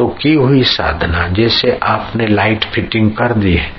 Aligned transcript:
तो 0.00 0.06
की 0.20 0.32
हुई 0.34 0.62
साधना, 0.64 1.26
जैसे 1.28 1.78
आपने 1.84 2.26
लाइट 2.26 2.64
फिटिंग 2.64 3.10
कर 3.12 3.32
दी 3.34 3.54
है 3.54 3.70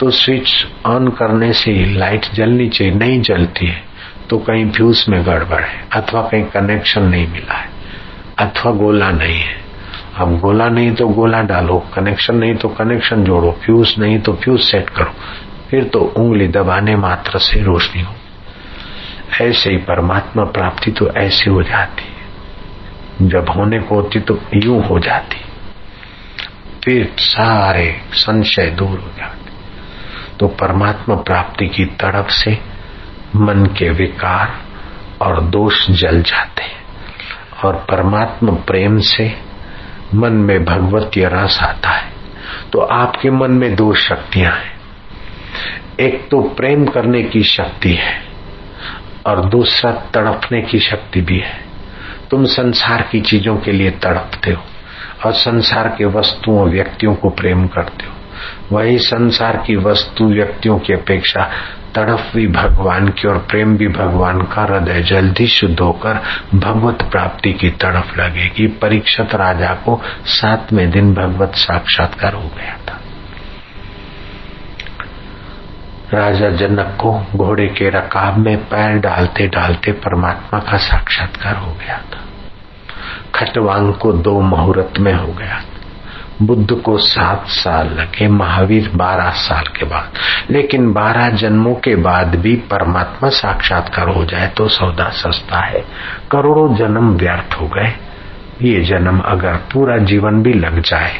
तो 0.00 0.10
स्विच 0.12 0.50
ऑन 0.86 1.08
करने 1.10 1.52
से 1.52 1.72
लाइट 1.94 2.26
जलनी 2.34 2.68
चाहिए, 2.68 2.94
नहीं 2.94 3.20
जलती 3.22 3.66
है 3.66 3.82
तो 4.30 4.38
कहीं 4.38 4.70
फ्यूज 4.70 5.04
में 5.08 5.24
गड़बड़ 5.26 5.60
है, 5.60 5.78
अथवा 5.92 6.22
कहीं 6.22 6.44
कनेक्शन 6.46 7.02
नहीं 7.04 7.26
मिला 7.28 7.54
है, 7.54 7.68
अथवा 8.38 8.72
गोला 8.74 9.10
नहीं 9.12 9.38
है। 9.38 9.54
अब 10.16 10.38
गोला 10.40 10.68
नहीं 10.68 10.92
तो 10.94 11.06
गोला 11.10 11.40
डालो 11.44 11.78
कनेक्शन 11.94 12.36
नहीं 12.36 12.54
तो 12.56 12.68
कनेक्शन 12.70 13.24
जोड़ो 13.24 13.52
फ्यूज 13.64 13.94
नहीं 13.98 14.18
तो 14.20 14.32
फ्यूज 14.34 14.60
सेट 14.62 14.90
करो, 14.90 15.14
फिर 15.70 15.84
तो 15.84 16.00
उंगली 16.16 16.48
दबाने 16.50 16.96
मात्र 16.98 17.38
से 17.38 17.62
रोशनी 17.62 18.02
हो। 18.02 18.14
ऐसे 19.40 19.70
ही 19.70 19.76
परमात्मा 19.86 20.44
प्राप्ति 20.52 20.90
तो 20.90 21.10
ऐसे 21.16 21.50
हो 21.50 21.62
जाती 21.62 22.04
है। 22.04 23.28
जब 23.28 23.48
होने 23.48 23.78
को 23.80 23.94
होती 23.94 24.20
तो 24.20 24.38
यूँ 24.54 24.82
हो 24.84 24.98
जाती 25.00 25.36
फिर 26.86 27.14
सारे 27.18 28.00
संशय 28.12 28.66
दूर 28.66 28.98
हो 28.98 29.10
जाते। 29.16 29.50
तो 30.40 30.48
परमात्मा 30.48 31.14
प्राप्ति 31.14 31.66
की 31.66 31.84
तड़प 31.84 32.26
से 32.26 32.58
मन 33.36 33.66
के 33.66 33.90
विकार 33.90 34.60
और 35.20 35.40
दोष 35.40 35.90
जल 35.90 36.22
जाते 36.22 36.62
हैं। 36.62 36.84
और 37.64 37.74
परमात्मा 37.74 38.52
प्रेम 38.52 38.98
से 38.98 39.40
मन 40.14 40.32
में 40.32 40.64
भगवती 40.64 41.24
रस 41.24 41.58
आता 41.62 41.90
है। 41.90 42.12
तो 42.72 42.78
आपके 42.78 43.30
मन 43.30 43.50
में 43.50 43.76
दो 43.76 43.94
शक्तियाँ 43.94 44.52
हैं। 44.52 44.80
एक 46.00 46.28
तो 46.30 46.40
प्रेम 46.42 46.86
करने 46.86 47.22
की 47.22 47.42
शक्ति 47.42 47.94
है 47.94 48.24
और 49.26 49.48
दूसरा 49.48 49.92
तड़पने 49.92 50.62
की 50.62 50.78
शक्ति 50.78 51.20
भी 51.20 51.38
है। 51.38 51.64
तुम 52.30 52.44
संसार 52.44 53.02
की 53.02 53.20
चीज़ों 53.20 53.56
के 53.56 53.72
लिए 53.72 53.90
तड़पते 53.90 54.52
हो। 54.52 54.62
और 55.24 55.32
संसार 55.32 55.88
के 55.88 56.04
वस्तुओं 56.04 56.70
व्यक्तियों 56.70 57.14
को 57.14 57.30
प्रेम 57.30 57.66
करते 57.66 58.06
हो। 58.06 58.12
वही 58.72 58.98
संसार 58.98 59.56
की 59.66 59.76
वस्तु 59.76 60.24
व्यक्तियों 60.24 60.78
की 60.78 60.92
अपेक्षा 60.92 61.50
तड़प 61.94 62.32
भी 62.34 62.46
भगवान 62.46 63.08
की 63.08 63.28
और 63.28 63.38
प्रेम 63.38 63.76
भी 63.76 63.88
भगवान 63.88 64.42
का 64.42 64.62
हृदय 64.62 65.02
जल्दी 65.02 65.46
शुद्ध 65.46 65.80
होकर 65.80 66.22
भगवत 66.54 67.02
प्राप्ति 67.02 67.52
की 67.52 67.70
तड़फ 67.70 68.18
लगेगी। 68.18 68.66
परीक्षित 68.66 69.34
राजा 69.34 69.74
को 69.74 70.02
सातवें 70.24 70.90
दिन 70.90 71.14
भगवत 71.14 71.52
साक्षात्कार 71.54 72.34
हो 72.34 72.50
गया 72.56 72.78
था। 72.88 73.00
राजा 76.12 76.50
जनक 76.50 76.98
को 77.00 77.26
घोड़े 77.36 77.66
के 77.66 77.90
रकाब 77.90 78.38
में 78.38 78.58
पैर 78.58 78.98
डालते 78.98 79.46
डालते 79.46 79.92
परमात्मा 79.92 80.60
का 80.60 80.76
साक्षात्कार 80.76 81.56
हो 81.56 81.72
गया 81.72 81.98
था। 81.98 82.25
खटवांग 83.36 83.92
को 83.94 84.12
दो 84.12 84.40
मुहूर्त 84.40 84.98
में 84.98 85.14
हो 85.14 85.26
गया 85.26 85.62
बुद्ध 86.42 86.72
को 86.72 86.98
सात 86.98 87.46
साल 87.46 87.86
लगे, 87.86 88.28
महावीर 88.28 88.90
बारह 88.94 89.30
साल 89.30 89.62
के 89.62 89.84
बाद। 89.84 90.12
लेकिन 90.50 90.92
बारह 90.92 91.28
जन्मों 91.30 91.74
के 91.74 91.94
बाद 91.96 92.34
भी 92.34 92.56
परमात्मा 92.56 93.28
साक्षात्कार 93.28 94.08
हो 94.08 94.24
जाए 94.24 94.48
तो 94.48 94.68
सौदा 94.68 95.08
सस्ता 95.10 95.60
है। 95.60 95.80
करोड़ों 96.30 96.74
जन्म 96.76 97.14
व्यर्थ 97.16 97.54
हो 97.60 97.68
गए। 97.68 97.92
ये 98.62 98.80
जन्म 98.80 99.20
अगर 99.20 99.54
पूरा 99.72 99.96
जीवन 99.98 100.42
भी 100.42 100.52
लग 100.52 100.80
जाए 100.80 101.16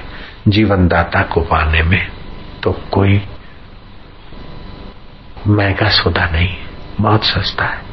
जीवन 0.49 0.89
दाता 0.89 1.23
को 1.23 1.41
पाने 1.41 1.83
में 1.83 2.07
तो 2.63 2.73
कोई 2.93 3.23
महँगा 5.47 5.89
सौदा 5.89 6.25
नहीं, 6.25 6.55
बहुत 7.01 7.25
सस्ता 7.25 7.65
है। 7.65 7.86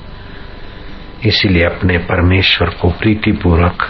इसीलिए 1.25 1.63
अपने 1.63 1.97
परमेश्वर 1.97 2.69
को 2.69 2.89
प्रीतिपूर्वक 2.89 3.89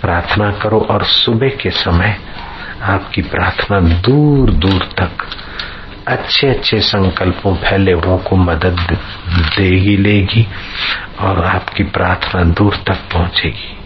प्रार्थना 0.00 0.50
करो 0.52 0.80
और 0.80 1.04
सुबह 1.04 1.48
के 1.48 1.70
समय 1.70 2.16
आपकी 2.82 3.22
प्रार्थना 3.22 3.80
दूर 3.80 4.50
दूर 4.50 4.88
तक 5.00 5.10
अच्छे 6.08 6.48
अच्छे 6.48 6.80
संकल्पों, 6.80 7.54
फैले 7.54 7.92
हुओं 7.92 8.18
को 8.18 8.36
मदद 8.36 8.76
देगी, 9.58 9.96
लेगी 9.96 10.46
और 11.20 11.44
आपकी 11.44 11.84
प्रार्थना 11.84 12.44
दूर 12.44 12.76
तक 12.76 12.98
पहुंचेगी। 13.12 13.81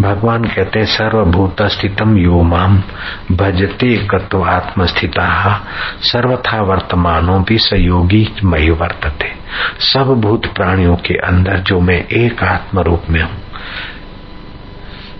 भगवान 0.00 0.44
कहते 0.44 0.78
हैं 0.78 0.86
सर्वभूत 0.86 1.62
स्थितम 1.62 2.16
यो 2.18 2.42
माम 2.42 2.82
भजते 3.32 4.08
आत्मस्थिता। 4.42 5.28
सर्वथा 6.02 6.62
वर्तमानों 6.62 7.42
भी 7.44 7.58
सहयोगी 7.58 8.28
मई 8.44 8.70
वर्तते। 8.70 9.32
सब 9.80 10.20
भूत 10.20 10.46
प्राणियों 10.46 10.96
के 10.96 11.14
अंदर 11.14 11.58
जो 11.58 11.80
मैं 11.80 12.04
एक 12.06 12.42
आत्म 12.42 12.80
रूप 12.80 13.02
में 13.10 13.22
हूँ 13.22 13.36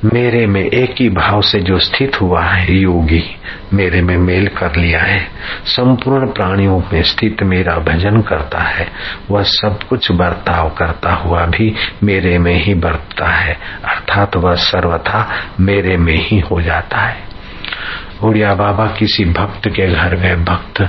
मेरे 0.04 0.46
में 0.46 0.60
एक 0.60 0.94
ही 1.00 1.08
भाव 1.08 1.40
से 1.40 1.60
जो 1.60 1.78
स्थित 1.78 2.20
हुआ 2.20 2.42
है, 2.42 2.76
योगी, 2.76 3.24
मेरे 3.72 4.02
में 4.02 4.16
मेल 4.16 4.48
कर 4.48 4.76
लिया 4.76 5.00
है। 5.00 5.28
संपूर्ण 5.64 6.26
प्राणियों 6.26 6.82
में 6.92 7.02
स्थित 7.02 7.42
मेरा 7.42 7.78
भजन 7.78 8.20
करता 8.22 8.58
है। 8.58 8.88
वह 9.30 9.42
सब 9.42 9.78
कुछ 9.88 10.12
बर्ताव 10.12 10.70
करता 10.70 11.12
हुआ 11.12 11.46
भी 11.46 11.74
मेरे 12.02 12.38
में 12.38 12.64
ही 12.64 12.74
बरतता 12.74 13.26
है। 13.26 13.58
अर्थात 13.84 14.36
वह 14.36 14.54
सर्वथा 14.54 15.30
मेरे 15.60 15.96
में 15.96 16.16
ही 16.16 16.40
हो 16.40 16.62
जाता 16.62 16.98
है। 16.98 17.22
उड़िया 18.22 18.54
बाबा 18.54 18.86
किसी 18.86 19.24
भक्त 19.24 19.68
के 19.68 19.94
घर 19.94 20.16
गए। 20.16 20.36
भक्त 20.36 20.82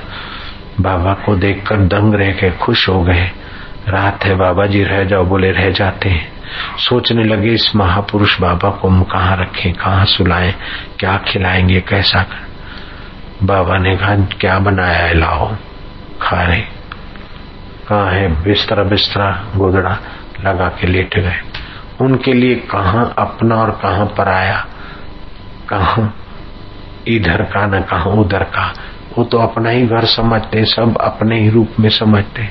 बाबा 0.80 1.12
को 1.12 1.36
देखकर 1.36 1.76
दंग 1.76 2.14
रह 2.14 2.32
के 2.32 2.50
खुश 2.50 2.88
हो 2.88 3.02
गए। 3.02 3.30
रात 3.88 4.24
है 4.24 4.34
बाबा 4.34 4.66
जी, 4.66 4.84
रह 4.84 5.04
जाओ, 5.04 5.24
बोले, 5.24 5.50
रह 5.50 5.70
जाते 5.70 6.08
हैं। 6.08 6.39
सोचने 6.78 7.24
लगे, 7.24 7.50
इस 7.50 7.76
महापुरुष 7.76 8.40
बाबा 8.40 8.70
को 8.70 8.88
हम 8.88 9.02
कहाँ 9.02 9.36
रखें, 9.36 9.72
कहाँ 9.72 10.04
सुलाएँ, 10.04 10.54
क्या 10.98 11.16
खिलाएँगे, 11.16 11.80
कैसा 11.80 12.22
कर? 12.22 12.50
बाबा 13.42 13.78
ने 13.78 13.96
कहा, 13.96 14.16
क्या 14.16 14.58
बनाया 14.58 14.98
है, 14.98 15.14
लाओ, 15.14 15.56
खा 16.22 16.42
रहे। 16.42 16.80
कहा 17.88 18.10
है? 18.10 18.42
बिस्तरा 18.42 18.82
बिस्तरा 18.82 19.44
गोदड़ा 19.56 19.98
लगा 20.44 20.68
के 20.68 20.86
लेट 20.86 21.18
गए। 21.18 21.36
उनके 22.00 22.32
लिए 22.32 22.54
कहा 22.54 23.02
अपना 23.18 23.54
और 23.54 23.70
कहा 23.70 24.04
पराया? 24.04 24.66
कहा 25.68 26.14
इधर 27.08 27.42
का 27.42 27.66
न 27.66 27.80
कहा 27.80 28.10
उधर 28.10 28.42
का? 28.42 28.74
वो 29.18 29.24
तो 29.24 29.38
अपना 29.38 29.70
ही 29.70 29.86
घर 29.86 30.04
समझते 30.04 30.64
सब 30.64 30.96
अपने 31.00 31.40
ही 31.40 31.50
रूप 31.50 31.68
में 31.80 31.88
समझते 31.88 32.48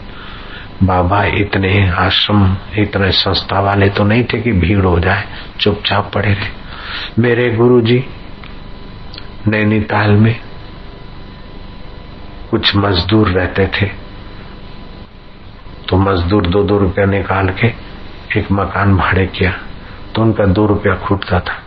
बाबा, 0.83 1.23
इतने 1.25 1.89
आश्रम, 1.89 2.55
इतने 2.77 3.11
संस्था 3.11 3.59
वाले 3.59 3.89
तो 3.89 4.03
नहीं 4.03 4.23
थे 4.23 4.41
कि 4.41 4.51
भीड़ 4.51 4.85
हो 4.85 4.99
जाए, 4.99 5.23
चुपचाप 5.59 6.11
पड़े 6.13 6.33
रहे। 6.33 7.21
मेरे 7.21 7.49
गुरु 7.51 7.81
जी 7.81 8.03
नैनीताल 9.47 10.11
में 10.11 10.35
कुछ 12.51 12.75
मजदूर 12.75 13.29
रहते 13.29 13.67
थे। 13.67 13.85
तो 15.89 15.97
मजदूर 15.97 16.47
दो 16.47 16.63
दो 16.63 16.77
रुपया 16.77 17.05
निकाल 17.05 17.49
के 17.49 17.67
एक 18.39 18.51
मकान 18.51 18.95
भाड़े 18.97 19.25
किया 19.27 19.51
तो 20.15 20.21
उनका 20.21 20.45
दो 20.45 20.65
रुपया 20.65 20.95
खूटता 20.95 21.39
था। 21.39 21.63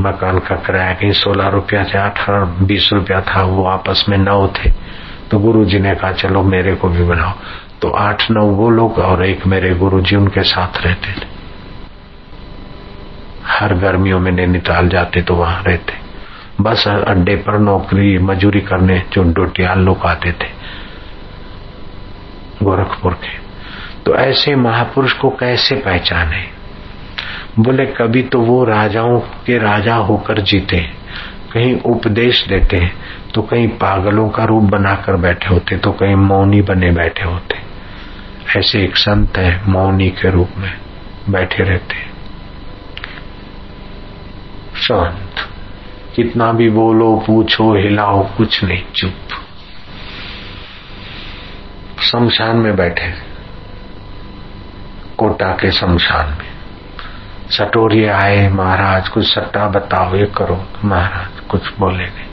मकान 0.00 0.38
का 0.38 0.56
किराया 0.56 0.92
कहीं 0.94 1.12
सोलह 1.12 1.48
रुपया 1.48 1.84
से 1.84 1.98
अठारह 1.98 2.44
बीस 2.44 2.90
रुपया 2.92 3.20
था, 3.20 3.42
वो 3.42 3.64
आपस 3.64 4.06
में 4.08 4.18
नौ 4.18 4.46
थे। 4.48 4.70
तो 5.30 5.38
गुरु 5.38 5.64
जी 5.64 5.78
ने 5.78 5.94
कहा, 5.94 6.12
चलो, 6.12 6.42
मेरे 6.42 6.74
को 6.74 6.88
भी 6.88 7.04
बनाओ। 7.04 7.32
तो 7.82 7.90
आठ 7.90 8.30
नौ 8.30 8.46
वो 8.46 8.70
लोग 8.70 8.98
और 8.98 9.24
एक 9.24 9.46
मेरे 9.46 9.74
गुरु 9.74 10.00
जी 10.00 10.16
उनके 10.16 10.42
साथ 10.42 10.86
रहते 10.86 11.12
थे। 11.12 11.28
हर 13.46 13.74
गर्मियों 13.74 14.18
में 14.20 14.32
नैनीताल 14.32 14.88
जाते 14.88 15.22
तो 15.22 15.34
वहाँ 15.34 15.62
रहते। 15.62 15.92
बस 16.60 16.88
अड्डे 16.88 17.36
पर 17.36 17.58
नौकरी, 17.58 18.18
मजूरी 18.18 18.60
करने 18.60 19.02
जो 19.12 19.22
डोटियाल 19.22 19.78
लोग 19.78 20.06
आते 20.06 20.32
थे, 20.32 20.48
गोरखपुर 22.62 23.12
के। 23.12 23.38
तो 24.06 24.14
ऐसे 24.14 24.54
महापुरुष 24.56 25.12
को 25.12 25.30
कैसे 25.30 25.76
पहचाने? 25.76 26.59
बोले, 27.58 27.86
कभी 27.86 28.22
तो 28.22 28.40
वो 28.40 28.64
राजाओं 28.64 29.18
के 29.46 29.58
राजा 29.58 29.94
होकर 29.94 30.40
जीते 30.40 30.80
कहीं 31.52 31.80
उपदेश 31.80 32.46
देते 32.48 32.76
हैं 32.76 32.92
तो 33.34 33.42
कहीं 33.42 33.68
पागलों 33.68 34.28
का 34.28 34.44
रूप 34.44 34.64
बनाकर 34.64 35.16
बैठे 35.16 35.48
होते 35.48 35.76
तो 35.76 35.92
कहीं 35.92 36.14
मौनी 36.16 36.60
बने 36.62 36.90
बैठे 36.90 37.24
होते। 37.24 37.58
ऐसे 38.58 38.82
एक 38.84 38.96
संत 38.96 39.38
है, 39.38 39.60
मौनी 39.68 40.08
के 40.10 40.30
रूप 40.30 40.50
में 40.58 40.72
बैठे 41.30 41.62
रहते 41.62 42.08
शांत 44.76 45.48
कितना 46.14 46.52
भी 46.52 46.68
बोलो, 46.70 47.24
पूछो, 47.26 47.74
हिलाओ, 47.74 48.22
कुछ 48.36 48.64
नहीं, 48.64 48.82
चुप। 48.94 49.14
शमशान 52.02 52.56
में 52.56 52.76
बैठे 52.76 53.12
कोटा 55.18 55.50
के 55.52 55.70
शमशान 55.70 56.28
में। 56.30 56.59
सटोरिए 57.50 58.08
आए, 58.08 58.48
महाराज, 58.48 59.08
कुछ 59.08 59.24
सट्टा 59.26 59.66
बताओ, 59.68 60.14
ये 60.14 60.26
करो। 60.36 60.58
महाराज, 60.84 61.40
कुछ 61.40 61.62
बोले 61.78 62.04
नहीं। 62.04 62.28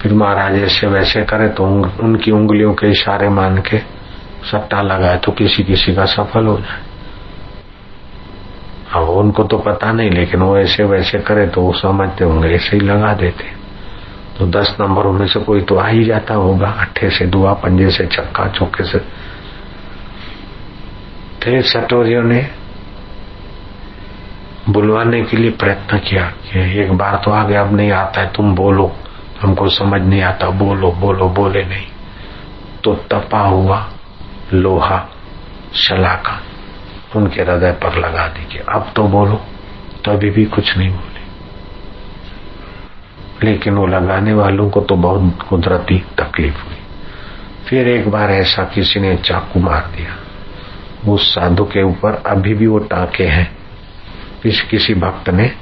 फिर 0.00 0.12
महाराज 0.14 0.58
ऐसे 0.62 0.86
वैसे 0.86 1.22
करे 1.22 1.48
तो 1.48 1.64
उनकी 2.02 2.30
उंगलियों 2.30 2.74
के 2.74 2.90
इशारे 2.90 3.28
मान 3.28 3.56
के 3.58 3.78
सट्टा 4.50 4.82
लगाए 4.82 5.16
तो 5.16 5.32
किसी 5.32 5.62
किसी 5.62 5.94
का 5.94 6.04
सफल 6.04 6.46
हो 6.46 6.56
जाए। 6.58 6.78
अब 8.94 9.08
उनको 9.08 9.44
तो 9.44 9.58
पता 9.58 9.92
नहीं, 9.92 10.10
लेकिन 10.10 10.40
वो 10.40 10.56
ऐसे 10.58 10.84
वैसे 10.84 11.18
करे 11.18 11.46
तो 11.46 11.62
वो 11.62 11.72
समझते 11.72 12.24
होंगे, 12.24 12.48
ऐसे 12.48 12.76
ही 12.76 12.82
लगा 12.82 13.12
देते। 13.14 13.44
तो 14.38 14.46
दस 14.46 14.76
नंबरों 14.80 15.12
में 15.12 15.26
से 15.26 15.40
कोई 15.40 15.60
तो 15.60 15.76
आ 15.76 15.86
ही 15.86 16.04
जाता 16.04 16.34
होगा, 16.34 16.68
अट्ठे 16.70 17.10
से 17.10 17.26
दुआ, 17.26 17.52
पंजे 17.54 17.90
से 17.90 18.06
छक्का, 18.06 18.46
चौके 18.48 18.84
से। 18.84 18.98
फिर 21.42 21.62
सटोरियों 21.62 22.22
ने 22.22 22.40
बुलवाने 24.72 25.24
के 25.24 25.36
लिए 25.36 25.50
प्रयत्न 25.50 25.98
किया 25.98 26.24
कि 26.24 26.80
एक 26.80 26.92
बार 26.92 27.22
तो 27.24 27.30
आ 27.30 27.44
गया 27.44 27.60
अब 27.60 27.76
नहीं 27.76 27.92
आता 27.92 28.20
है, 28.20 28.32
तुम 28.32 28.54
बोलो। 28.54 28.96
हमको 29.42 29.68
समझ 29.68 30.02
नहीं 30.02 30.22
आता, 30.22 30.50
बोलो 30.50 30.92
बोलो, 30.92 31.28
बोले 31.28 31.64
नहीं। 31.64 31.86
तो 32.84 32.94
तपा 32.94 33.40
हुआ 33.40 33.90
लोहा 34.52 35.08
शलाका, 35.74 36.40
उनके 37.16 37.42
हृदय 37.42 37.72
पर 37.72 37.98
लगा 37.98 38.28
दी 38.28 38.44
कि 38.44 38.58
अब 38.58 38.92
तो 38.96 39.02
बोलो 39.02 39.40
तो 40.04 40.12
अभी 40.12 40.30
भी 40.30 40.44
कुछ 40.44 40.78
नहीं 40.78 40.90
बोले। 40.90 41.20
लेकिन 43.50 43.74
वो 43.74 43.86
लगाने 43.86 44.32
वालों 44.32 44.70
को 44.70 44.80
तो 44.80 44.96
बहुत 44.96 45.42
कुदरती 45.48 45.98
तकलीफ़ 46.18 46.64
हुई। 46.64 46.76
फिर 47.68 47.88
एक 47.88 48.08
बार 48.08 48.30
ऐसा 48.30 48.64
किसी 48.64 49.00
ने 49.00 49.16
चाकू 49.16 49.60
मार 49.60 49.90
दिया। 49.96 50.16
उस 51.12 51.34
साधु 51.34 51.64
के 51.64 51.82
ऊपर 51.82 52.22
अभी 52.26 52.54
भी 52.54 52.66
वो 52.66 52.78
टाके 52.78 53.24
हैं। 53.24 53.59
किस, 54.42 54.60
किसी 54.60 54.94
भक्त 54.94 55.30
ने 55.30 55.52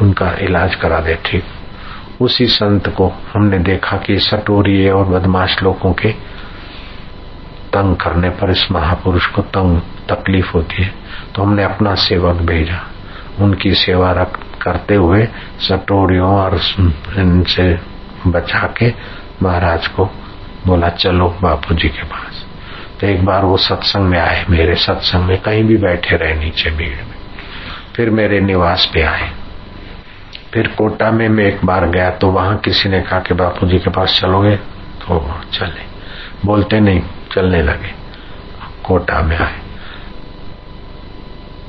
उनका 0.00 0.32
इलाज 0.40 0.74
करा 0.74 1.00
दे, 1.00 1.18
ठीक। 1.26 1.44
उसी 2.20 2.46
संत 2.46 2.88
को 2.88 3.12
हमने 3.34 3.58
देखा 3.58 3.96
कि 3.96 4.18
सटोरी 4.18 4.88
और 4.88 5.04
बदमाश 5.04 5.62
लोगों 5.62 5.92
के 5.92 6.12
तंग 7.72 7.96
करने 7.96 8.30
पर 8.30 8.50
इस 8.50 8.70
महापुरुष 8.72 9.26
को 9.26 9.42
तंग, 9.42 9.80
तकलीफ़ 10.08 10.52
होती 10.52 10.82
है। 10.82 10.94
तो 11.34 11.42
हमने 11.42 11.64
अपना 11.64 11.94
सेवक 11.94 12.36
भेजा। 12.36 12.80
उनकी 13.40 13.74
सेवा 13.74 14.12
करते 14.62 14.94
हुए 14.94 15.28
सटोरियों 15.60 16.28
और 16.28 16.60
इनसे 17.18 17.78
बचा 18.26 18.74
के 18.78 18.92
महाराज 19.42 19.86
को 19.86 20.04
बोला, 20.66 20.88
चलो 20.88 21.38
बापू 21.42 21.74
जी 21.74 21.88
के 21.88 22.02
पास। 22.02 22.46
तो 23.00 23.06
एक 23.06 23.24
बार 23.24 23.44
वो 23.44 23.56
सत्संग 23.56 24.02
में 24.02 24.18
आए, 24.18 24.44
मेरे 24.50 24.74
सत्संग 24.74 25.24
में 25.24 25.40
कहीं 25.40 25.64
भी 25.64 25.76
बैठे 25.76 26.16
रहे 26.16 26.34
नीचे 26.34 26.70
भीड़ 26.70 26.96
में। 26.96 27.25
फिर 27.96 28.10
मेरे 28.10 28.40
निवास 28.40 28.90
पे 28.94 29.02
आए। 29.02 29.30
फिर 30.54 30.68
कोटा 30.68 31.10
में 31.10 31.28
मैं 31.28 31.44
एक 31.44 31.64
बार 31.64 31.86
गया 31.86 32.10
तो 32.10 32.30
वहाँ 32.30 32.56
किसी 32.56 32.88
ने 32.88 33.00
कहा 33.00 33.20
कि 33.20 33.34
बापू 33.34 33.66
जी 33.66 33.78
के 33.78 33.90
पास 33.90 34.20
चलोगे? 34.20 34.56
तो 34.56 35.40
चले। 35.52 35.84
बोलते 36.44 36.80
नहीं, 36.80 37.02
चलने 37.32 37.62
लगे। 37.62 37.94
कोटा 38.84 39.22
में 39.22 39.36
आए। 39.36 39.58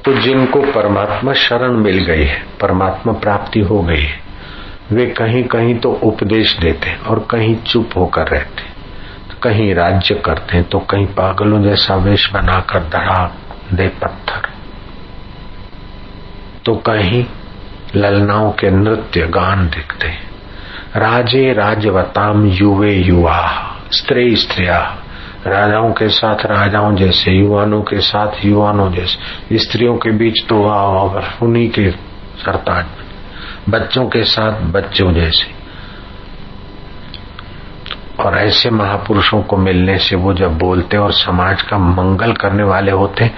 तो 0.06 0.14
जिनको 0.14 0.62
परमात्मा 0.62 1.34
शरण 1.34 1.72
मिल 1.72 1.98
गई 1.98 2.24
है, 2.24 2.46
परमात्मा 2.62 3.14
प्राप्ति 3.14 3.60
हो 3.60 3.82
गई 3.82 4.02
है, 4.02 4.20
वे 4.92 5.06
कहीं 5.06 5.44
कहीं 5.44 5.76
तो 5.76 5.92
उपदेश 5.92 6.58
देते 6.58 6.96
और 6.96 7.28
कहीं 7.32 7.56
चुप 7.56 7.90
होकर 7.98 8.28
रहते। 8.28 8.62
तो 9.30 9.36
कहीं 9.44 9.76
राज्य 9.76 10.16
करते 10.16 10.58
हैं 10.58 10.70
तो 10.70 10.80
कहीं 10.80 11.06
पागलों 11.06 11.64
जैसा 11.64 11.96
वेश 11.96 12.32
बनाकर 12.34 12.80
धड़ा 12.80 13.36
दे 13.74 13.88
पत्थर। 13.88 14.57
तो 16.68 16.76
कहीं 16.76 17.26
ललनाओं 17.96 18.52
के 18.52 18.72
नृत्य 18.72 19.22
गान 19.22 19.68
दिखते 19.68 20.28
राजे 20.96 21.54
राजवताम 21.54 22.46
युवे 22.46 22.94
युवा, 22.94 23.48
स्त्री 23.92 24.36
स्त्रिया, 24.36 24.98
राजाओं 25.48 25.92
के 25.92 26.10
साथ 26.10 26.46
राजाओं 26.46 26.96
जैसे, 26.96 27.32
युवानों 27.32 27.82
के 27.82 28.00
साथ 28.00 28.46
युवानों 28.46 28.92
जैसे, 28.92 29.58
स्त्रियों 29.58 29.98
के 29.98 30.12
बीच 30.12 30.46
तो 30.50 30.64
उन्हीं 31.44 31.70
के 31.70 31.92
सरताज, 32.38 32.86
बच्चों 33.70 34.06
के 34.06 34.24
साथ 34.24 34.62
बच्चों 34.62 35.14
जैसे। 35.14 35.67
और 38.20 38.38
ऐसे 38.38 38.70
महापुरुषों 38.70 39.42
को 39.42 39.58
मिलने 39.58 39.98
से 39.98 40.16
वो 40.16 40.34
जब 40.34 40.58
बोलते 40.58 40.98
और 40.98 41.12
समाज 41.12 41.62
का 41.62 41.78
मंगल 41.78 42.34
करने 42.34 42.64
वाले 42.64 42.92
होते 42.92 43.30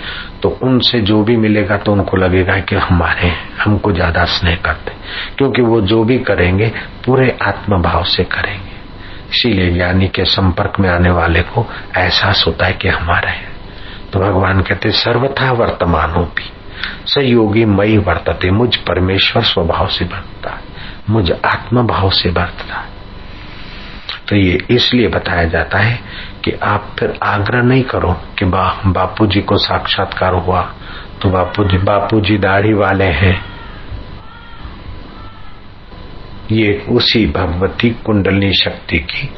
तो 0.44 0.50
उनसे 0.64 1.02
जो 1.02 1.22
भी 1.24 1.36
मिलेगा 1.38 1.78
तो 1.78 1.92
उनको 1.92 2.18
लगेगा 2.18 2.58
कि 2.60 2.76
हमारे 2.76 3.32
हमको 3.64 3.92
ज़्यादा 3.92 4.26
स्नेह 4.26 4.56
करते 4.56 4.92
क्योंकि 5.38 5.62
वो 5.62 5.80
जो 5.82 6.04
भी 6.04 6.18
करेंगे, 6.20 6.72
पूरे 7.06 7.38
आत्म 7.42 7.82
भाव 7.82 8.04
से 8.06 8.24
करेंगे। 8.26 8.78
इसीलिए 9.32 9.72
ज्ञानी 9.72 10.08
के 10.08 10.26
संपर्क 10.26 10.80
में 10.80 10.90
आने 10.90 11.10
वाले 11.12 11.42
को 11.42 11.66
एहसास 11.98 12.44
होता 12.48 12.66
है 12.66 12.74
कि 12.74 12.88
हमारा 12.90 13.30
है। 13.30 13.48
तो 14.14 14.20
भगवान 14.20 14.62
कहते 14.62 14.92
सर्वथा 14.92 15.52
वर्तमान 15.52 16.12
हो 16.12 16.24
भी 16.38 16.52
सहयोगी 17.08 17.66
मई 17.66 17.98
वर्तते, 17.98 18.52
मुझ 18.52 18.76
परमेश्वर 18.78 19.44
स्वभाव 19.44 19.88
से 19.88 20.06
बरतता 20.06 20.52
है, 20.52 20.62
मुझ 21.10 21.32
आत्म 21.32 21.86
भाव 21.88 22.10
से 22.12 22.30
बरतता 22.30 22.76
है। 22.76 22.99
तो 24.30 24.36
ये 24.36 24.58
इसलिए 24.70 25.08
बताया 25.08 25.44
जाता 25.44 25.78
है 25.78 26.00
कि 26.44 26.52
आप 26.52 26.96
फिर 27.00 27.20
आग्रह 27.24 27.62
नहीं 27.62 27.84
करो 27.84 28.14
कि 28.40 28.46
बापू 28.46 29.28
जी 29.28 29.42
को 29.42 29.58
साक्षात्कार 29.58 30.34
हुआ। 30.34 30.62
तो 31.22 31.30
बापू 31.30 31.64
जी 31.64 31.78
बापू 31.78 32.20
जी 32.22 32.38
दाढ़ी 32.38 32.74
वाले 32.74 33.06
हैं। 33.06 33.46
ये 36.52 36.86
उसी 36.90 37.26
भगवती 37.26 37.90
कुंडली 37.90 38.54
शक्ति 38.54 39.00
की 39.00 39.30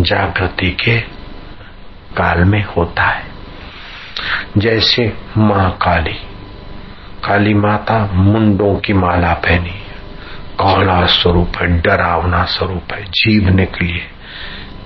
जागृति 0.00 0.70
के 0.70 1.00
काल 2.16 2.44
में 2.44 2.64
होता 2.64 3.02
है। 3.02 3.24
जैसे 4.58 5.12
माँ 5.36 5.70
काली। 5.82 6.14
काली 7.24 7.54
माता 7.54 8.10
मुंडों 8.12 8.74
की 8.76 8.92
माला 8.92 9.34
पहनी 9.34 9.76
काला 10.60 11.06
स्वरूप 11.06 11.52
है, 11.56 11.80
डरावना 11.80 12.44
स्वरूप 12.44 12.92
है 12.92 13.04
जीव 13.04 13.48
निकलिए 13.48 14.06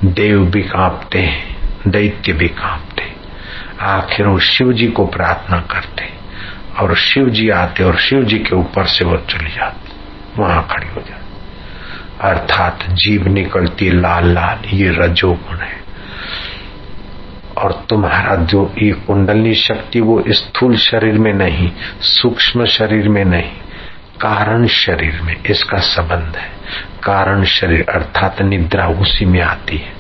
देव 0.05 0.45
भी 0.45 0.63
कांपते 0.63 1.19
हैं, 1.19 1.57
दैत्य 1.89 2.33
भी 2.33 2.49
कांपते 2.49 3.13
आखिर 3.81 4.27
वो 4.27 4.39
शिव 4.39 4.73
जी 4.73 4.87
को 4.87 5.07
प्रार्थना 5.07 5.61
करते 5.61 6.09
और 6.81 6.95
शिव 6.97 7.29
जी 7.29 7.49
आते 7.49 7.85
और 7.85 7.97
शिव 7.97 8.23
जी 8.25 8.39
के 8.39 8.57
ऊपर 8.57 8.87
से 8.87 9.05
वो 9.05 9.17
चली 9.17 9.51
जाती 9.51 9.93
वहाँ 10.43 10.69
खड़ी 10.71 10.89
हो 10.89 11.01
जाती 11.01 11.25
अर्थात 12.21 12.79
जीव 12.91 13.29
निकलती 13.29 13.91
लाल 13.91 14.35
लाल, 14.35 14.69
ये 14.69 14.89
रजोगुण 14.89 15.57
है। 15.57 15.85
और 17.59 17.85
तुम्हारा 17.89 18.37
जो 18.37 18.75
ये 18.83 18.93
कुंडली 18.93 19.55
शक्ति, 19.55 20.01
वो 20.01 20.25
स्थूल 20.29 20.77
शरीर 20.77 21.19
में 21.19 21.33
नहीं, 21.33 21.71
सूक्ष्म 22.01 22.65
शरीर 22.65 23.09
में 23.09 23.25
नहीं 23.25 23.53
कारण 24.21 24.67
शरीर 24.67 25.21
में 25.23 25.45
इसका 25.45 25.79
संबंध 25.79 26.37
है। 26.37 26.51
कारण 27.03 27.45
शरीर 27.45 27.87
अर्थात 27.89 28.43
निद्रा 28.43 28.87
उसी 28.87 29.25
में 29.25 29.41
आती 29.41 29.77
है। 29.77 29.93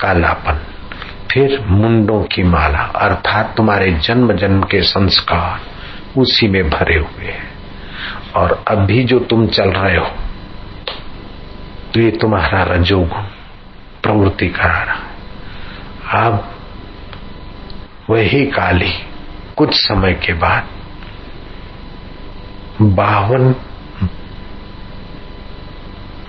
कालापन। 0.00 0.60
फिर 1.32 1.64
मुंडों 1.66 2.22
की 2.22 2.42
माला, 2.42 2.78
अर्थात 2.78 3.54
तुम्हारे 3.56 3.92
जन्म 3.92 4.32
जन्म 4.32 4.62
के 4.62 4.82
संस्कार, 4.82 5.60
उसी 6.20 6.48
में 6.48 6.70
भरे 6.70 6.96
हुए 6.96 7.24
हैं। 7.24 7.54
और 8.34 8.64
अभी 8.68 9.04
जो 9.04 9.18
तुम 9.18 9.46
चल 9.46 9.70
रहे 9.70 9.96
हो 9.96 10.10
तो 11.94 12.00
ये 12.00 12.10
तुम्हारा 12.10 12.62
रजोगुण, 12.62 13.22
प्रवृत्ति 14.02 14.48
करा 14.48 14.82
रहा 14.82 14.94
है। 14.94 15.14
अब 16.26 16.50
वही 18.10 18.46
काली, 18.46 18.92
कुछ 19.56 19.74
समय 19.74 20.12
के 20.12 20.32
बाद 20.32 20.66
बावन 22.82 23.54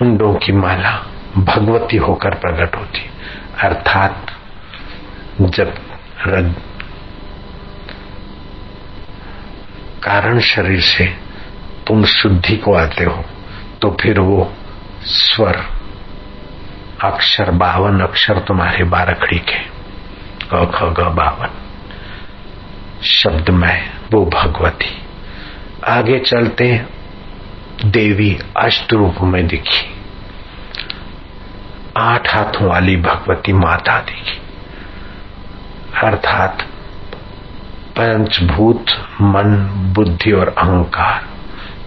मुंडों 0.02 0.36
की 0.36 0.52
माला 0.52 1.06
भगवती 1.38 1.98
होकर 1.98 2.30
प्रकट 2.30 2.75
होती। 2.75 3.10
अर्थात 3.64 4.32
जब 5.42 5.75
रज 6.28 6.54
कारण 10.04 10.40
शरीर 10.40 10.82
से 10.82 11.06
तुम 11.88 12.06
शुद्धि 12.06 12.58
को 12.58 12.74
आते 12.74 13.04
हो 13.04 13.24
तो 13.82 13.98
फिर 14.02 14.20
वो 14.20 14.54
स्वर, 15.02 15.66
अक्षर 17.04 17.52
बावन, 17.52 18.00
अक्षर 18.00 18.40
तुम्हारे 18.40 18.84
बारखड़ी 18.84 19.40
के 19.40 19.60
क 20.54 20.72
ख 20.75 20.84
ग, 20.84 21.04
बावन। 21.16 21.50
शब्द 23.04 23.50
में 23.50 23.92
वो 24.14 24.25
भगवती। 24.25 25.05
आगे 25.88 26.20
चलते 26.20 26.86
देवी 27.86 28.39
अष्ट 28.58 28.94
रूप 28.94 29.15
में 29.22 29.48
दिखी। 29.48 29.96
आठ 31.98 32.36
हाथों 32.36 32.68
वाली 32.68 32.98
भगवती 32.98 33.54
माता 33.54 34.00
दिखी। 34.00 34.42
अर्थात 36.04 36.62
पंचभूत, 38.00 38.86
मन, 39.22 39.70
बुद्धि 39.96 40.32
और 40.32 40.56
अहंकार। 40.58 41.25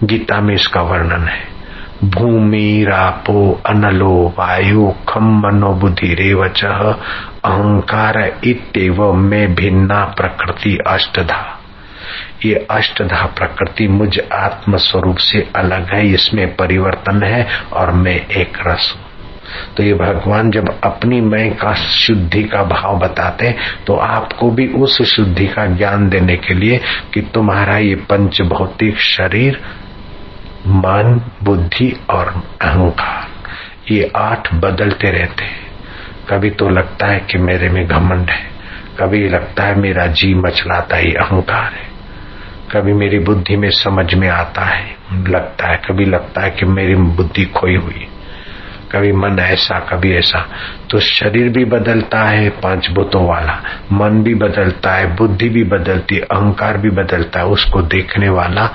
गीता 0.03 0.41
में 0.41 0.55
इसका 0.55 0.81
वर्णन 0.81 1.27
है। 1.27 1.47
भूमि, 2.03 2.85
रापो, 2.89 3.61
अनलो, 3.65 4.33
वायु, 4.39 4.93
खम 5.09 5.39
मनो 5.39 5.73
बुद्धि 5.73 6.13
रेवच, 6.13 6.63
अहंकार 6.65 8.39
इतव 8.43 9.13
में 9.13 9.55
भिन्ना 9.55 10.05
प्रकृति 10.05 10.77
अष्टधा। 10.87 11.58
ये 12.45 12.65
अष्टधा 12.71 13.25
प्रकृति 13.37 13.87
मुझ 13.89 14.19
आत्म 14.19 14.77
स्वरूप 14.79 15.17
से 15.21 15.47
अलग 15.55 15.93
है, 15.93 16.05
इसमें 16.09 16.55
परिवर्तन 16.55 17.23
है 17.25 17.45
और 17.73 17.91
मैं 17.93 18.15
एक 18.15 18.57
रस 18.67 18.93
हूँ। 18.95 19.07
तो 19.77 19.83
ये 19.83 19.93
भगवान 19.95 20.51
जब 20.51 20.67
अपनी 20.83 21.19
मैं 21.23 21.49
का 21.57 21.73
शुद्धि 21.73 22.43
का 22.43 22.63
भाव 22.65 22.97
बताते 22.99 23.53
तो 23.87 23.95
आपको 23.97 24.49
भी 24.51 24.67
उस 24.77 25.01
शुद्धि 25.07 25.47
का 25.47 25.65
ज्ञान 25.67 26.07
देने 26.09 26.35
के 26.37 26.53
लिए 26.53 26.79
कि 27.13 27.21
तुम्हारा 27.33 27.77
ये 27.77 27.95
पंच 28.09 28.41
भौतिक 28.43 28.99
शरीर, 29.05 29.59
मन, 30.67 31.21
बुद्धि 31.43 31.91
और 32.09 32.27
अहंकार, 32.61 33.27
ये 33.91 34.11
आठ 34.17 34.53
बदलते 34.55 35.11
रहते 35.11 35.43
हैं। 35.43 35.67
कभी 36.29 36.49
तो 36.51 36.69
लगता 36.69 37.07
है 37.07 37.19
कि 37.21 37.37
मेरे 37.39 37.69
में 37.69 37.85
घमंड 37.87 38.29
है, 38.29 38.43
कभी 38.99 39.27
लगता 39.29 39.63
है 39.63 39.79
मेरा 39.79 40.05
जी 40.09 40.33
मचलाता 40.37 40.97
ही 40.97 41.13
अहंकार 41.15 41.71
है। 41.73 41.87
कभी 42.71 42.93
मेरी 42.93 43.19
बुद्धि 43.19 43.55
में 43.55 43.69
समझ 43.69 44.13
में 44.13 44.29
आता 44.29 44.61
है, 44.61 44.95
लगता 45.27 45.67
है, 45.67 45.77
कभी 45.77 46.05
लगता 46.05 46.41
है 46.41 46.51
कि 46.51 46.65
मेरी 46.65 46.95
बुद्धि 46.95 47.45
खोई 47.45 47.75
हुई 47.75 48.07
कभी 48.91 49.11
मन 49.11 49.39
ऐसा, 49.39 49.79
कभी 49.79 50.15
ऐसा। 50.15 50.49
तो 50.89 50.99
शरीर 50.99 51.49
भी 51.49 51.65
बदलता 51.65 52.23
है 52.23 52.49
पाँच 52.49 52.89
भूतों 52.91 53.27
वाला। 53.27 53.63
मन 53.91 54.23
भी 54.23 54.35
बदलता 54.35 54.91
है, 54.91 55.15
बुद्धि 55.15 55.49
भी 55.49 55.63
बदलती 55.63 56.15
है, 56.15 56.21
अहंकार 56.21 56.77
भी 56.77 56.89
बदलता 56.89 57.39
है, 57.39 57.45
उसको 57.45 57.81
देखने 57.81 58.29
वाला 58.29 58.69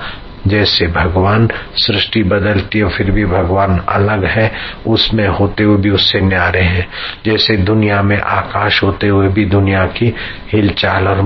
जैसे 0.47 0.87
भगवान 0.87 1.49
सृष्टि 1.75 2.23
बदलती 2.23 2.79
है 2.79 2.89
फिर 2.89 3.11
भी 3.11 3.25
भगवान 3.25 3.79
अलग 3.89 4.25
है, 4.25 4.51
उसमें 4.87 5.27
होते 5.27 5.63
हुए 5.63 5.77
भी 5.77 5.89
उससे 5.89 6.21
न्यारे 6.21 6.61
हैं। 6.61 6.87
जैसे 7.25 7.57
दुनिया 7.57 8.01
में 8.01 8.21
आकाश 8.21 8.83
होते 8.83 9.07
हुए 9.07 9.27
भी 9.27 9.45
दुनिया 9.45 9.85
की 9.85 10.15
हिलचाल 10.53 11.07
और 11.07 11.17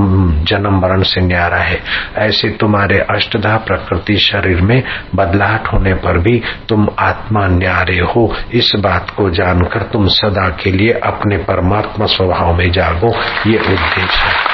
जन्म 0.44 0.80
मरण 0.80 1.04
से 1.04 1.22
न्यारा 1.22 1.58
है। 1.58 1.80
ऐसे 2.18 2.50
तुम्हारे 2.50 3.00
अष्टधा 3.00 3.58
प्रकृति 3.58 4.18
शरीर 4.18 4.62
में 4.62 4.84
बदलाहट 5.16 5.68
होने 5.68 5.94
पर 5.94 6.18
भी 6.18 6.42
तुम 6.70 6.88
आत्मा 7.00 7.48
न्यारे 7.48 8.00
हो। 8.00 8.36
इस 8.54 8.72
बात 8.76 9.10
को 9.10 9.30
जानकर 9.30 9.82
तुम 9.82 10.08
सदा 10.08 10.50
के 10.50 10.72
लिए 10.72 10.92
अपने 10.92 11.38
परमात्मा 11.38 12.06
स्वभाव 12.06 12.54
में 12.54 12.72
जागो। 12.72 13.16
ये 13.50 13.58
उद्देश्य 13.58 14.20
है। 14.20 14.49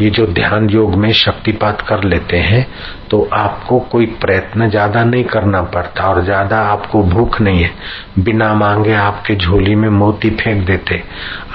ये 0.00 0.08
जो 0.10 0.26
ध्यान 0.28 0.68
योग 0.70 0.94
में 0.94 1.12
शक्तिपात 1.14 1.80
कर 1.80 2.02
लेते 2.04 2.36
हैं 2.38 2.66
तो 3.10 3.22
आपको 3.34 3.78
कोई 3.92 4.06
प्रयत्न 4.22 4.68
ज़्यादा 4.70 5.04
नहीं 5.04 5.24
करना 5.24 5.62
पड़ता 5.74 6.08
और 6.08 6.22
ज़्यादा 6.24 6.58
आपको 6.62 7.02
भूख 7.04 7.40
नहीं 7.40 7.62
है। 7.62 7.70
बिना 8.18 8.52
मांगे 8.54 8.94
आपके 8.94 9.34
झोली 9.36 9.74
में 9.74 9.88
मोती 9.90 10.30
फेंक 10.32 10.64
देते। 10.66 11.02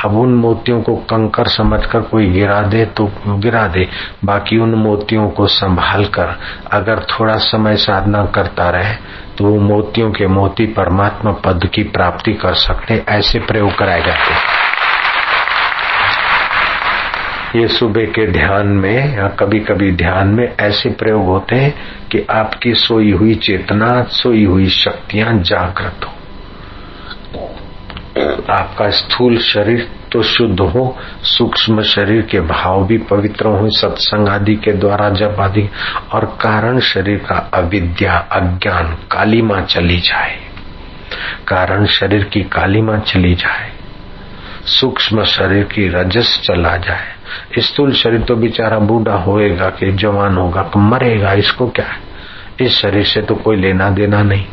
अब 0.05 0.17
उन 0.17 0.33
मोतियों 0.36 0.81
को 0.81 0.95
कंकर 1.10 1.48
समझकर 1.50 2.01
कोई 2.03 2.29
गिरा 2.31 2.62
दे 2.63 2.86
तो 2.88 3.10
गिरा 3.27 3.67
दे, 3.67 3.88
बाकी 4.25 4.57
उन 4.57 4.75
मोतियों 4.77 5.29
को 5.29 5.48
संभाल 5.50 6.05
कर 6.10 6.36
अगर 6.71 7.05
थोड़ा 7.12 7.38
समय 7.43 7.75
साधना 7.79 8.25
करता 8.36 8.69
रहे 8.69 8.95
तो 9.38 9.45
वो 9.45 9.60
मोतियों 9.62 10.12
के 10.12 10.27
मोती 10.29 10.65
परमात्मा 10.74 11.31
पद 11.45 11.69
की 11.75 11.83
प्राप्ति 11.86 12.33
कर 12.33 12.53
सकते, 12.55 13.03
ऐसे 13.10 13.39
प्रयोग 13.41 13.77
कराए 13.77 14.01
जाते 14.01 14.33
हैं। 14.33 14.80
ये 17.55 17.67
सुबह 17.67 18.05
के 18.05 18.27
ध्यान 18.27 18.67
में 18.67 19.17
या 19.17 19.27
कभी 19.27 19.60
कभी 19.60 19.91
ध्यान 19.91 20.27
में 20.27 20.55
ऐसे 20.60 20.89
प्रयोग 20.89 21.25
होते 21.25 21.55
हैं 21.55 21.74
कि 22.12 22.27
आपकी 22.29 22.74
सोई 22.74 23.12
हुई 23.12 23.36
चेतना, 23.36 24.03
सोई 24.03 24.46
हुई 24.46 24.70
शक्तियाँ 24.70 25.34
जागृत 25.34 26.05
हो। 26.05 26.13
आपका 28.50 28.89
स्थूल 28.89 29.38
शरीर 29.38 29.91
तो 30.12 30.24
शुद्ध 30.24 30.60
हो, 30.60 30.98
सूक्ष्म 31.24 31.81
शरीर 31.81 32.22
के 32.22 32.41
भाव 32.41 32.88
भी 32.88 32.98
पवित्र 32.98 33.46
हो, 33.46 33.70
सत्संग 33.70 34.27
आदि 34.27 34.55
के 34.55 34.72
द्वारा 34.72 35.10
जब 35.10 35.39
आदि, 35.39 35.70
और 36.12 36.25
कारण 36.41 36.79
शरीर 36.79 37.17
का 37.17 37.36
अविद्या, 37.36 38.17
अज्ञान, 38.17 38.98
कालीमा 39.12 39.62
चली 39.62 40.00
जाए। 40.00 40.39
कारण 41.48 41.86
शरीर 41.86 42.24
की 42.24 42.41
कालीमा 42.41 42.98
चली 42.98 43.36
जाए। 43.36 43.72
सूक्ष्म 44.65 45.24
शरीर 45.24 45.63
की 45.63 45.88
रजस 45.88 46.41
चला 46.43 46.77
जाए। 46.77 47.21
स्थूल 47.59 47.93
शरीर 47.93 48.21
तो 48.21 48.35
बेचारा 48.35 48.79
बूढ़ा 48.79 49.13
होएगा 49.13 49.69
कि 49.69 49.91
जवान 49.91 50.38
होगा 50.38 50.61
कि 50.61 50.79
मरेगा, 50.79 51.33
इसको 51.33 51.67
क्या 51.67 51.85
है? 51.85 52.00
इस 52.61 52.77
शरीर 52.77 53.03
से 53.03 53.21
तो 53.21 53.35
कोई 53.35 53.55
लेना 53.55 53.89
देना 53.89 54.21
नहीं। 54.23 54.45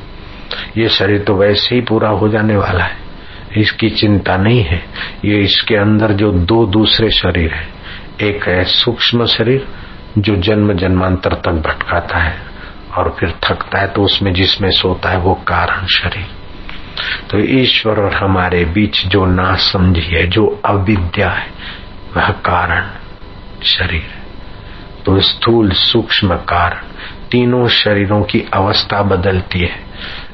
ये 0.76 0.88
शरीर 0.88 1.18
तो 1.18 1.34
वैसे 1.34 1.74
ही 1.74 1.80
पूरा 1.80 2.08
हो 2.08 2.28
जाने 2.28 2.56
वाला 2.56 2.84
है। 2.84 2.96
इसकी 3.56 3.90
चिंता 3.90 4.36
नहीं 4.36 4.62
है। 4.62 4.82
ये 5.24 5.38
इसके 5.38 5.76
अंदर 5.76 6.12
जो 6.12 6.32
दो 6.32 6.66
दूसरे 6.66 7.10
शरीर 7.10 7.52
है, 7.52 7.68
एक 8.22 8.44
है 8.44 8.64
सूक्ष्म 8.64 9.26
शरीर, 9.26 9.66
जो 10.18 10.36
जन्म 10.36 10.72
जन्मांतर 10.72 11.34
तक 11.34 11.62
भटकाता 11.66 12.18
है 12.18 12.36
और 12.96 13.16
फिर 13.20 13.34
थकता 13.44 13.78
है 13.78 13.88
तो 13.88 14.02
उसमें 14.02 14.32
जिसमें 14.32 14.70
सोता 14.70 15.08
है 15.08 15.18
वो 15.18 15.34
कारण 15.34 15.86
शरीर। 15.86 16.26
तो 17.30 17.38
ईश्वर 17.38 18.00
और 18.00 18.14
हमारे 18.14 18.64
बीच 18.64 19.06
जो 19.06 19.26
ना 19.26 19.54
समझी 19.56 20.00
है, 20.00 20.26
जो 20.26 20.60
अविद्या 20.64 21.30
है 21.30 21.46
वह 22.16 22.28
कारण 22.30 22.90
शरीर। 23.62 24.06
तो 25.06 25.20
स्थूल 25.20 25.70
सूक्ष्म 25.70 26.34
कारण 26.34 26.82
तीनों 27.30 27.68
शरीरों 27.68 28.22
की 28.22 28.44
अवस्था 28.54 29.02
बदलती 29.02 29.60
है। 29.60 29.80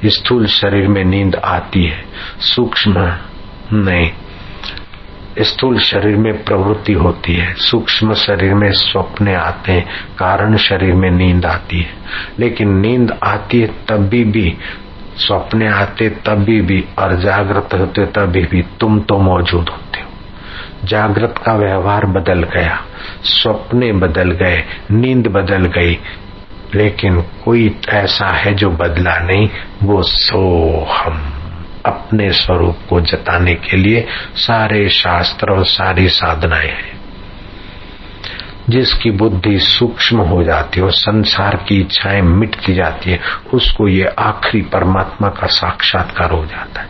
स्थूल 0.07 0.47
शरीर 0.47 0.89
में 0.89 1.05
नींद 1.05 1.37
आती 1.37 1.85
है, 1.85 2.05
सूक्ष्म 2.41 3.17
नहीं। 3.73 4.11
स्थूल 5.41 5.79
शरीर 5.79 6.17
में 6.17 6.45
प्रवृत्ति 6.45 6.93
होती 6.93 7.35
है, 7.35 7.55
सूक्ष्म 7.55 8.15
शरीर 8.15 8.55
में 8.55 8.73
स्वप्ने 8.73 9.35
आते 9.35 9.73
हैं, 9.73 9.87
कारण 10.19 10.57
शरीर 10.57 10.95
में 10.95 11.11
नींद 11.11 11.47
आती 11.47 11.81
है। 11.81 11.95
लेकिन 12.39 12.79
नींद 12.79 13.19
आती 13.23 13.61
है 13.61 13.67
तभी 13.67 14.25
भी, 14.25 14.59
स्वप्ने 15.17 15.69
आते 15.69 16.09
तभी 16.09 16.61
भी 16.61 16.85
और 16.99 17.17
जागृत 17.17 17.69
होते 17.75 18.07
तभी 18.07 18.43
भी 18.43 18.63
तुम 18.81 19.01
तो 19.01 19.19
मौजूद 19.19 19.69
होते 19.69 20.04
जागृत 20.85 21.35
का 21.47 21.55
व्यवहार 21.55 22.07
बदल 22.07 22.43
गया 22.43 22.81
सपने 23.23 23.93
बदल 23.93 24.31
गए, 24.31 24.65
नींद 24.91 25.27
बदल 25.27 25.65
गई, 25.65 25.99
लेकिन 26.75 27.25
कोई 27.45 27.79
ऐसा 27.89 28.27
है 28.27 28.55
जो 28.55 28.71
बदला 28.71 29.19
नहीं, 29.19 29.49
वो 29.83 30.03
सो 30.03 30.85
हम 30.85 31.41
अपने 31.87 32.31
स्वरूप 32.33 32.79
को 32.91 33.01
जताने 33.01 33.55
के 33.55 33.77
लिए 33.77 34.07
सारे 34.35 34.89
शास्त्र 34.89 35.51
और 35.51 35.65
सारी 35.65 36.09
साधनाएँ 36.09 36.69
हैं। 36.69 37.04
जिसकी 38.69 39.11
बुद्धि 39.11 39.59
सूक्ष्म 39.59 40.19
हो 40.19 40.45
जाती 40.45 40.81
है 40.81 40.87
और 40.87 40.93
संसार 40.93 41.57
की 41.57 41.81
इच्छाएँ 41.81 42.23
मिटती 42.23 42.75
जाती 42.75 43.11
है, 43.11 43.21
उसको 43.55 43.89
ये 43.89 44.05
आखिरी 44.19 44.63
परमात्मा 44.63 45.29
का 45.29 45.47
साक्षात्कार 45.47 46.31
हो 46.31 46.47
जाता 46.47 46.81
है। 46.81 46.89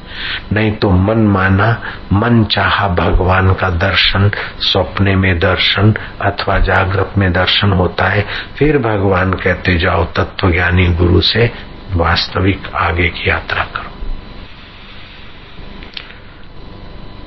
नहीं 0.52 0.72
तो 0.72 0.90
मन 0.90 1.18
माना, 1.18 1.82
मन 2.12 2.44
चाहा 2.44 2.88
भगवान 2.88 3.54
का 3.54 3.70
दर्शन 3.70 4.30
सपने 4.58 5.16
में 5.16 5.38
दर्शन 5.38 5.94
अथवा 6.22 6.58
जागृत 6.58 7.12
में 7.18 7.32
दर्शन 7.32 7.72
होता 7.72 8.04
है, 8.04 8.26
फिर 8.58 8.78
भगवान 8.78 9.32
कहते, 9.32 9.78
जाओ 9.78 10.04
तत्वज्ञानी 10.04 10.86
गुरु 10.86 11.20
से 11.20 11.50
वास्तविक 11.92 12.62
आगे 12.74 13.08
की 13.08 13.30
यात्रा 13.30 13.64
करो। 13.64 13.90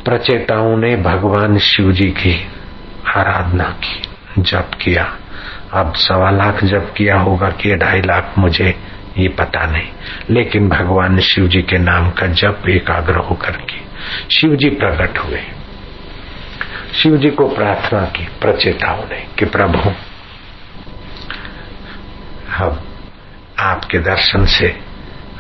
प्रचेताओं 0.05 0.77
ने 0.77 0.95
भगवान 0.95 1.57
शिव 1.57 1.91
जी 1.91 2.05
की 2.05 2.47
आराधना 3.17 3.63
की। 3.63 4.06
जप 4.39 4.71
किया। 4.81 5.15
अब 5.73 5.93
सवा 5.93 6.31
लाख 6.31 6.63
जप 6.63 6.93
किया 6.97 7.19
होगा 7.19 7.49
कि 7.49 7.75
ढाई 7.75 8.01
लाख 8.01 8.33
मुझे 8.37 8.75
ये 9.17 9.27
पता 9.27 9.65
नहीं। 9.65 9.89
लेकिन 10.29 10.69
भगवान 10.69 11.19
शिव 11.19 11.47
जी 11.47 11.61
के 11.61 11.77
नाम 11.77 12.09
का 12.09 12.27
जप 12.27 12.61
एकाग्र 12.69 13.15
होकर 13.15 13.51
के 13.51 13.77
शिव 14.35 14.55
जी 14.55 14.69
प्रकट 14.69 15.17
हुए। 15.17 15.41
शिव 16.93 17.17
जी 17.17 17.29
को 17.29 17.47
प्रार्थना 17.47 18.01
की 18.01 18.25
प्रचेताओं 18.41 19.03
ने 19.03 19.27
कि, 19.39 19.45
प्रभु 19.45 19.91
हम 22.51 22.79
आपके 23.59 23.99
दर्शन 23.99 24.45
से 24.45 24.79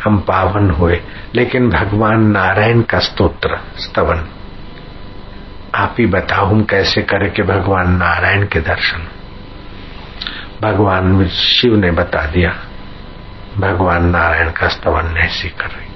हम 0.03 0.19
पावन 0.19 0.69
हुए। 0.69 1.01
लेकिन 1.35 1.69
भगवान 1.69 2.21
नारायण 2.21 2.81
का 2.81 2.99
स्तोत्र, 2.99 3.59
स्तवन 3.77 4.27
आप 5.75 5.95
ही 5.99 6.05
बताओ 6.05 6.45
हम 6.45 6.63
कैसे 6.63 7.01
करें 7.01 7.31
कि 7.31 7.43
भगवान 7.43 7.91
नारायण 7.91 8.47
के 8.47 8.59
दर्शन। 8.59 9.07
भगवान 10.61 11.27
शिव 11.27 11.75
ने 11.75 11.91
बता 11.91 12.25
दिया, 12.25 12.55
भगवान 13.57 14.05
नारायण 14.05 14.51
का 14.51 14.67
स्तवन 14.67 15.17
ऐसी 15.17 15.49
कर 15.49 15.65
रही। 15.65 15.87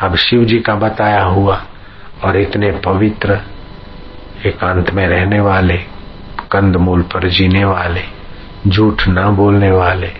अब 0.00 0.16
शिव 0.16 0.44
जी 0.44 0.58
का 0.58 0.74
बताया 0.74 1.22
हुआ 1.22 1.64
और 2.24 2.36
इतने 2.36 2.70
पवित्र, 2.70 3.40
एकांत 4.46 4.90
में 4.90 5.06
रहने 5.06 5.40
वाले, 5.40 5.76
कंदमूल 6.50 7.02
पर 7.02 7.28
जीने 7.28 7.64
वाले, 7.64 8.02
झूठ 8.68 9.02
न 9.08 9.28
बोलने 9.36 9.70
वाले, 9.70 10.12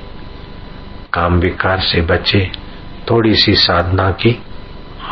काम 1.13 1.35
विकार 1.35 1.81
से 1.81 2.01
बचे, 2.01 2.51
थोड़ी 3.11 3.35
सी 3.35 3.55
साधना 3.55 4.11
की 4.11 4.43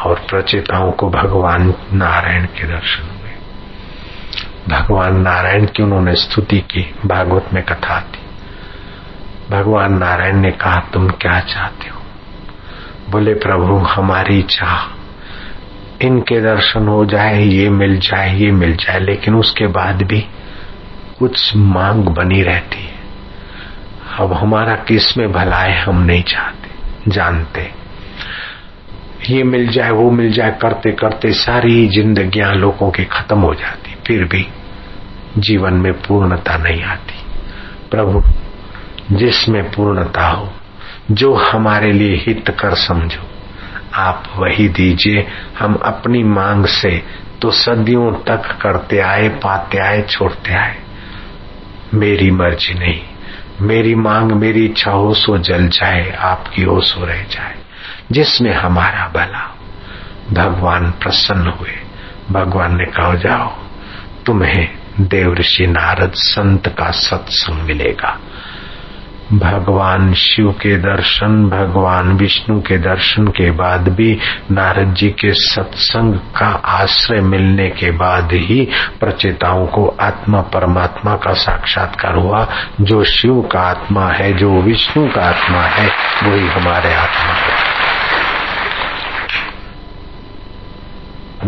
और 0.06 0.14
प्रचेताओं 0.14 0.92
को 0.92 1.10
भगवान 1.10 1.74
नारायण 1.92 2.44
के 2.44 2.66
दर्शन। 2.66 3.13
भगवान 4.68 5.20
नारायण 5.20 5.66
की 5.66 5.82
उन्होंने 5.82 6.14
स्तुति 6.14 6.58
की, 6.58 6.94
भागवत 7.06 7.46
में 7.52 7.62
कथा 7.64 8.00
थी। 8.00 8.18
भगवान 9.50 9.98
नारायण 9.98 10.36
ने 10.36 10.50
कहा, 10.50 10.80
तुम 10.92 11.08
क्या 11.08 11.40
चाहते 11.40 11.88
हो? 11.88 12.00
बोले, 13.10 13.34
प्रभु, 13.34 13.76
हमारी 13.76 14.42
चाह, 14.42 14.94
इनके 16.06 16.40
दर्शन 16.40 16.88
हो 16.88 17.04
जाए, 17.04 17.42
ये 17.44 17.70
मिल 17.70 17.98
जाए, 17.98 18.36
ये 18.36 18.50
मिल 18.50 18.76
जाए, 18.76 19.00
लेकिन 19.00 19.34
उसके 19.34 19.66
बाद 19.66 20.02
भी 20.02 20.26
कुछ 21.18 21.56
मांग 21.56 22.04
बनी 22.04 22.42
रहती 22.42 22.82
है। 22.82 22.94
अब 24.18 24.32
हमारा 24.32 24.74
किसमें 24.74 25.32
भला 25.32 25.56
है, 25.56 25.82
हम 25.82 26.00
नहीं 26.02 26.22
चाहते, 26.22 26.68
जानते। 27.08 27.72
ये 29.30 29.42
मिल 29.42 29.68
जाए, 29.68 29.90
वो 29.90 30.10
मिल 30.10 30.32
जाए 30.32 30.58
करते 30.62 30.92
करते 30.92 31.32
सारी 31.32 31.88
जिंदगियाँ 31.88 32.54
लोगों 32.54 32.90
की 32.90 33.04
खत्म 33.04 33.38
हो 33.38 33.54
जाती 33.54 33.90
फिर 34.06 34.24
भी 34.24 34.48
जीवन 35.38 35.74
में 35.74 35.92
पूर्णता 35.92 36.56
नहीं 36.56 36.82
आती। 36.82 37.14
प्रभु, 37.90 38.22
जिसमें 39.12 39.70
पूर्णता 39.70 40.28
हो, 40.28 40.52
जो 41.10 41.34
हमारे 41.34 41.92
लिए 41.92 42.16
हित 42.26 42.44
कर 42.60 42.74
समझो, 42.74 43.30
आप 43.94 44.24
वही 44.36 44.68
दीजिए, 44.68 45.26
हम 45.58 45.74
अपनी 45.74 46.24
मांग 46.24 46.66
से 46.66 47.02
तो 47.42 47.50
सदियों 47.50 48.12
तक 48.12 48.58
करते 48.62 48.98
आए, 48.98 49.28
पाते 49.28 49.78
आए, 49.78 50.02
छोड़ते 50.02 50.54
आए। 50.54 50.76
मेरी 51.94 52.30
मर्ज़ी 52.30 52.74
नहीं। 52.74 53.00
मेरी 53.60 53.94
मांग, 53.94 54.32
मेरी 54.32 54.64
इच्छा 54.64 54.90
हो, 54.90 55.14
सो 55.14 55.38
जल 55.38 55.68
जाए, 55.68 56.10
आपकी 56.10 56.62
हो, 56.62 56.80
सो 56.80 57.04
रह 57.04 57.22
जाए। 57.22 57.54
जिसमें 58.12 58.54
हमारा 58.54 59.08
भला 59.14 59.56
भगवान 60.32 60.90
प्रसन्न 60.90 61.46
हुए। 61.48 61.72
भगवान 62.30 62.76
ने 62.76 62.84
कहा, 62.84 63.14
जाओ 63.14 63.64
तुम्हें 64.26 64.68
देव 65.00 65.34
ऋषि 65.34 65.66
नारद 65.66 66.12
संत 66.14 66.68
का 66.68 66.90
सत्संग 66.90 67.62
मिलेगा। 67.62 68.18
भगवान 69.32 70.14
शिव 70.14 70.50
के 70.52 70.76
दर्शन, 70.76 71.48
भगवान 71.48 72.12
विष्णु 72.12 72.60
के 72.60 72.78
दर्शन 72.78 73.26
के 73.26 73.50
बाद 73.50 73.88
भी 73.88 74.18
नारद 74.50 74.94
जी 74.94 75.08
के 75.08 75.32
सत्संग 75.32 76.14
का 76.14 76.62
आश्रय 76.64 77.20
मिलने 77.20 77.70
के 77.70 77.90
बाद 77.90 78.28
ही 78.32 78.68
प्रचेताओं 79.00 79.66
को 79.66 79.96
आत्मा 80.00 80.40
परमात्मा 80.40 81.16
का 81.16 81.32
साक्षात्कार 81.32 82.14
हुआ। 82.14 82.48
जो 82.80 83.04
शिव 83.04 83.48
का 83.52 83.60
आत्मा 83.60 84.06
है, 84.06 84.32
जो 84.32 84.62
विष्णु 84.62 85.08
का 85.08 85.22
आत्मा 85.22 85.62
है, 85.62 85.90
वही 86.22 86.46
हमारे 86.46 86.94
आत्मा 86.94 87.32
है। 87.32 87.74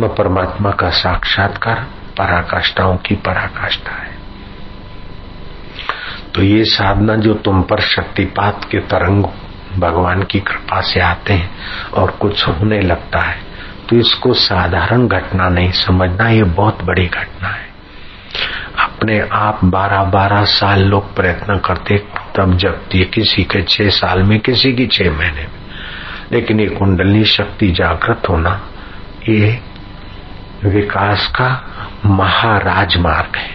परमात्मा 0.08 0.70
का 0.70 0.90
साक्षात्कार 0.90 1.86
पराकाष्ठाओं 2.18 2.96
की 2.96 3.14
पराकाष्ठा 3.14 3.92
है। 3.92 4.14
तो 6.34 6.42
ये 6.42 6.64
साधना 6.64 7.16
जो 7.16 7.34
तुम 7.34 7.62
पर 7.62 7.80
शक्तिपात 7.80 8.64
के 8.64 8.78
तरंग 8.78 9.24
भगवान 9.78 10.22
की 10.22 10.40
कृपा 10.40 10.80
से 10.80 11.00
आते 11.00 11.32
हैं 11.32 11.50
और 11.94 12.10
कुछ 12.10 12.46
होने 12.48 12.80
लगता 12.80 13.20
है 13.20 13.44
तो 13.88 13.96
इसको 13.96 14.32
साधारण 14.32 15.06
घटना 15.08 15.48
नहीं 15.48 15.70
समझना, 15.70 16.28
ये 16.28 16.42
बहुत 16.42 16.82
बड़ी 16.82 17.06
घटना 17.06 17.48
है। 17.48 17.66
अपने 18.78 19.18
आप 19.32 19.60
बारह 19.64 20.02
बारह 20.04 20.44
साल 20.44 20.80
लोग 20.80 21.14
प्रयत्न 21.16 21.58
करते, 21.58 21.98
तब 22.36 22.56
जगती 22.56 22.98
है 22.98 23.04
किसी 23.04 23.42
के 23.42 23.62
छह 23.62 23.88
साल 23.90 24.22
में, 24.22 24.38
किसी 24.40 24.72
की 24.72 24.86
छह 24.86 25.10
महीने 25.10 25.42
में। 25.42 25.50
लेकिन 26.32 26.60
ये 26.60 26.66
कुंडली 26.68 27.24
शक्ति 27.24 27.70
जागृत 27.70 28.28
होना, 28.28 28.60
ये 29.28 29.60
विकास 30.64 31.26
का 31.26 31.65
महाराजमार्ग 32.04 33.36
है। 33.36 33.50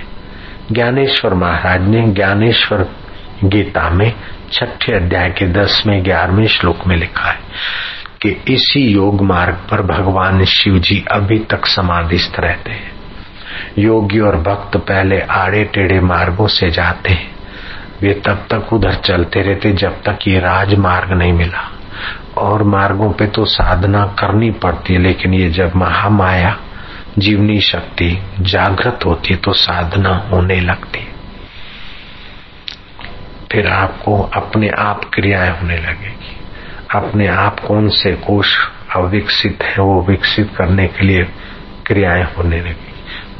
ज्ञानेश्वर 0.72 1.34
महाराज 1.34 1.82
ने 1.82 2.08
ज्ञानेश्वर 2.08 2.86
गीता 3.44 3.90
में 3.90 4.14
छठे 4.52 4.96
अध्याय 4.96 5.30
के 5.30 5.48
दसवें, 5.48 6.04
ग्यारहवें 6.06 6.48
श्लोक 6.48 6.88
में 6.88 6.96
लिखा 6.96 7.30
है 7.30 7.40
कि 8.22 8.30
इसी 8.48 8.92
योग 8.94 9.22
मार्ग 9.22 9.54
पर 9.54 9.82
भगवान 9.82 10.46
शिव 10.46 10.80
जी 10.80 11.06
अभी 11.12 11.40
तक 11.40 11.66
समाधिस्थ 11.66 12.40
रहते 12.40 12.72
हैं। 12.72 12.92
योगी 13.78 14.20
और 14.20 14.36
भक्त 14.36 14.78
पहले 14.78 15.22
आड़े 15.22 15.64
टेढ़े 15.64 16.00
मार्गों 16.00 16.48
से 16.48 16.70
जाते 16.70 17.10
हैं। 17.10 17.32
वे 18.02 18.14
तब 18.14 18.46
तक 18.54 18.74
उधर 18.74 18.94
चलते 18.94 19.42
रहते 19.42 19.72
जब 19.72 20.02
तक 20.02 20.20
ये 20.28 20.40
राजमार्ग 20.40 21.12
नहीं 21.12 21.34
मिला। 21.34 21.72
और 22.38 22.64
मार्गों 22.64 23.12
पे 23.12 23.28
तो 23.28 23.46
साधना 23.46 24.06
करनी 24.06 24.52
पड़ती 24.52 24.94
है, 24.94 25.00
लेकिन 25.00 25.34
ये 25.34 25.50
जब 25.50 25.72
महामाया 25.76 26.58
जीवनी 27.18 27.62
शक्ति 27.62 28.24
जागृत 28.40 29.00
होती 29.06 29.36
तो 29.36 29.54
साधना 29.54 30.10
होने 30.10 30.62
लगती। 30.62 31.08
फिर 33.52 33.68
आपको 33.68 34.22
अपने 34.22 34.70
आप 34.70 35.12
क्रियाएँ 35.14 35.62
होने 35.62 35.78
लगेगी। 35.78 36.38
अपने 36.96 37.28
आप 37.28 37.60
कौन 37.60 37.90
से 37.90 38.16
कोष 38.16 38.58
अविकसित 38.96 39.64
है, 39.64 39.76
वो 39.80 40.06
विकसित 40.10 40.52
करने 40.58 40.88
के 40.88 41.06
लिए 41.06 41.24
क्रियाएँ 41.86 42.24
होने 42.24 42.60
लगेगी। 42.60 42.92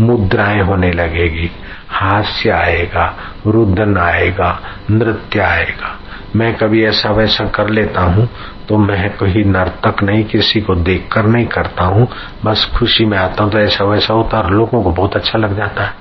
मुद्राएँ 0.02 0.62
होने 0.62 0.92
लगेगी। 0.92 1.52
हास्य 1.90 2.50
आएगा, 2.50 3.34
रुदन 3.48 3.98
आएगा, 3.98 4.62
नृत्य 4.92 5.40
आएगा। 5.40 6.00
मैं 6.36 6.54
कभी 6.58 6.84
ऐसा 6.86 7.10
वैसा 7.12 7.46
कर 7.48 7.70
लेता 7.70 8.02
हूँ 8.02 8.28
तो 8.70 8.78
मैं 8.78 9.10
कोई 9.18 9.44
नर्तक 9.44 10.04
नहीं, 10.04 10.24
किसी 10.24 10.62
को 10.62 10.76
देखकर 10.76 11.26
नहीं 11.26 11.46
करता 11.46 11.84
हूँ। 11.84 12.08
बस 12.46 12.66
खुशी 12.76 13.06
में 13.06 13.18
आता 13.18 13.44
हूँ 13.44 13.52
तो 13.52 13.60
ऐसा 13.60 13.86
वैसा 13.86 14.14
होता 14.14 14.38
है 14.38 14.44
और 14.44 14.52
लोगों 14.52 14.84
को 14.84 14.92
बहुत 14.92 15.16
अच्छा 15.16 15.40
लग 15.40 15.56
जाता 15.58 15.84
है। 15.84 15.94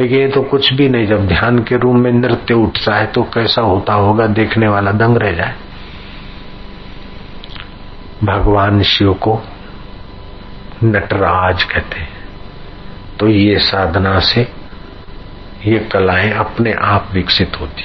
लेकिन 0.00 0.18
ये 0.18 0.28
तो 0.28 0.42
कुछ 0.42 0.72
भी 0.72 0.88
नहीं, 0.88 1.06
जब 1.06 1.26
ध्यान 1.26 1.58
के 1.58 1.76
रूम 1.76 2.00
में 2.00 2.12
नृत्य 2.12 2.54
उठता 2.54 2.94
है 2.94 3.06
तो 3.06 3.22
कैसा 3.34 3.62
होता 3.62 3.94
होगा, 3.94 4.26
देखने 4.26 4.68
वाला 4.68 4.92
दंग 4.92 5.16
रह 5.16 5.32
जाए। 5.32 5.54
भगवान 8.24 8.82
शिव 8.82 9.12
को 9.12 9.40
नटराज 10.84 11.62
कहते 11.64 12.00
हैं। 12.00 12.12
तो 13.20 13.28
ये 13.28 13.58
साधना 13.60 14.18
से 14.20 14.48
ये 15.66 15.78
कलाएँ 15.92 16.30
अपने 16.30 16.72
आप 16.84 17.10
विकसित 17.12 17.60
होती 17.60 17.82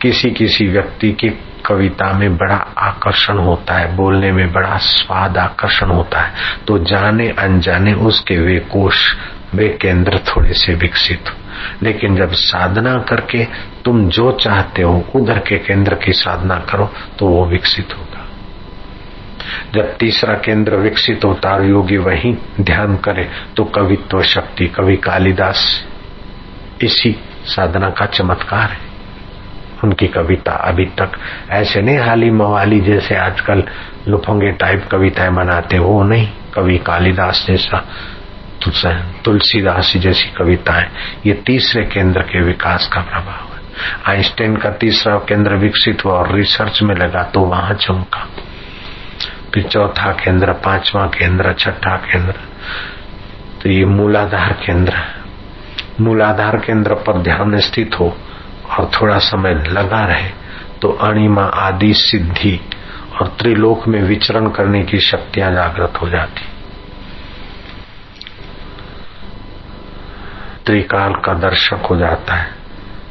किसी 0.00 0.30
किसी 0.30 0.66
व्यक्ति 0.66 1.12
की 1.12 1.28
कविता 1.66 2.12
में 2.12 2.36
बड़ा 2.36 2.56
आकर्षण 2.78 3.38
होता 3.38 3.74
है, 3.74 3.96
बोलने 3.96 4.32
में 4.32 4.52
बड़ा 4.52 4.76
स्वाद 4.76 5.38
आकर्षण 5.38 5.90
होता 5.90 6.20
है। 6.20 6.32
तो 6.66 6.78
जाने 6.78 7.28
अनजाने 7.28 7.94
उसके 7.94 8.36
वे 8.36 8.58
कोष 8.58 9.14
वे 9.54 9.68
केंद्र 9.82 10.18
थोड़े 10.18 10.52
से 10.52 10.74
विकसित। 10.74 11.28
हो 11.28 11.34
लेकिन 11.82 12.16
जब 12.16 12.32
साधना 12.32 12.94
करके 12.98 13.44
तुम 13.84 14.08
जो 14.08 14.32
चाहते 14.32 14.82
हो, 14.82 15.04
उधर 15.14 15.38
के 15.38 15.58
केंद्र 15.58 15.94
की 15.94 16.12
साधना 16.12 16.58
करो 16.58 16.90
तो 17.18 17.26
वो 17.26 17.44
विकसित 17.46 17.96
होगा। 17.96 18.24
जब 19.74 19.96
तीसरा 19.96 20.34
केंद्र 20.34 20.76
विकसित 20.76 21.24
होता 21.24 21.50
और 21.50 21.64
योगी 21.64 21.96
वही 21.96 22.36
ध्यान 22.60 22.96
करे 22.96 23.28
तो 23.56 23.64
कवित्व 23.64 24.22
शक्ति, 24.22 24.66
कवि 24.66 24.96
कालिदास, 24.96 25.84
इसी 26.82 27.16
साधना 27.44 27.90
का 27.90 28.06
चमत्कार 28.06 28.70
है। 28.70 28.85
उनकी 29.84 30.06
कविता 30.08 30.52
अभी 30.68 30.84
तक। 30.98 31.12
ऐसे 31.50 31.82
नहीं 31.82 31.98
हाली 31.98 32.30
मवाली 32.30 32.80
जैसे 32.80 33.16
आजकल 33.16 33.62
लुफंगे 34.08 34.52
टाइप 34.52 34.88
कविताएँ 34.92 35.30
बनाते, 35.30 35.78
वो 35.78 36.02
नहीं। 36.02 36.28
कवि 36.54 36.78
कालिदास 36.78 37.44
जैसा 37.48 37.84
तुलसीदास 39.24 39.92
जैसी 39.96 40.28
कविताएँ। 40.28 40.86
ये 41.26 41.32
तीसरे 41.46 41.84
केंद्र 41.84 42.22
के 42.22 42.42
विकास 42.42 42.88
का 42.92 43.00
प्रभाव 43.00 43.52
है। 43.52 43.60
आइंस्टाइन 44.06 44.56
का 44.56 44.70
तीसरा 44.70 45.16
केंद्र 45.18 45.56
विकसित 45.56 46.04
हुआ 46.04 46.14
और 46.14 46.34
रिसर्च 46.34 46.82
में 46.82 46.94
लगा 46.94 47.22
तो 47.24 47.40
वहाँ 47.40 47.74
चमका 47.74 48.26
फिर 49.54 49.64
चौथा 49.64 50.10
केंद्र, 50.12 50.52
पांचवा 50.52 51.06
केंद्र, 51.08 51.52
छठा 51.52 51.96
केंद्र। 51.96 52.34
तो 53.62 53.70
ये 53.70 53.84
मूलाधार 53.84 54.52
केंद्र 54.66 54.94
मूलाधार 56.00 56.56
केंद्र 56.56 56.94
पर 56.94 57.22
ध्यान 57.22 57.56
स्थित 57.58 57.98
हो 58.00 58.16
और 58.70 58.90
थोड़ा 58.90 59.18
समय 59.18 59.54
लगा 59.54 60.04
रहे 60.06 60.30
तो 60.82 60.88
अणिमा 60.88 61.42
आदि 61.42 61.94
सिद्धि 61.94 62.60
और 63.20 63.28
त्रिलोक 63.28 63.88
में 63.88 64.02
विचरण 64.02 64.50
करने 64.50 64.82
की 64.82 64.98
शक्तियाँ 65.00 65.52
जागृत 65.52 65.92
हो 66.02 66.08
जाती। 66.08 66.44
त्रिकाल 70.66 71.14
का 71.14 71.34
दर्शक 71.34 71.86
हो 71.90 71.96
जाता 71.96 72.34
है, 72.34 72.54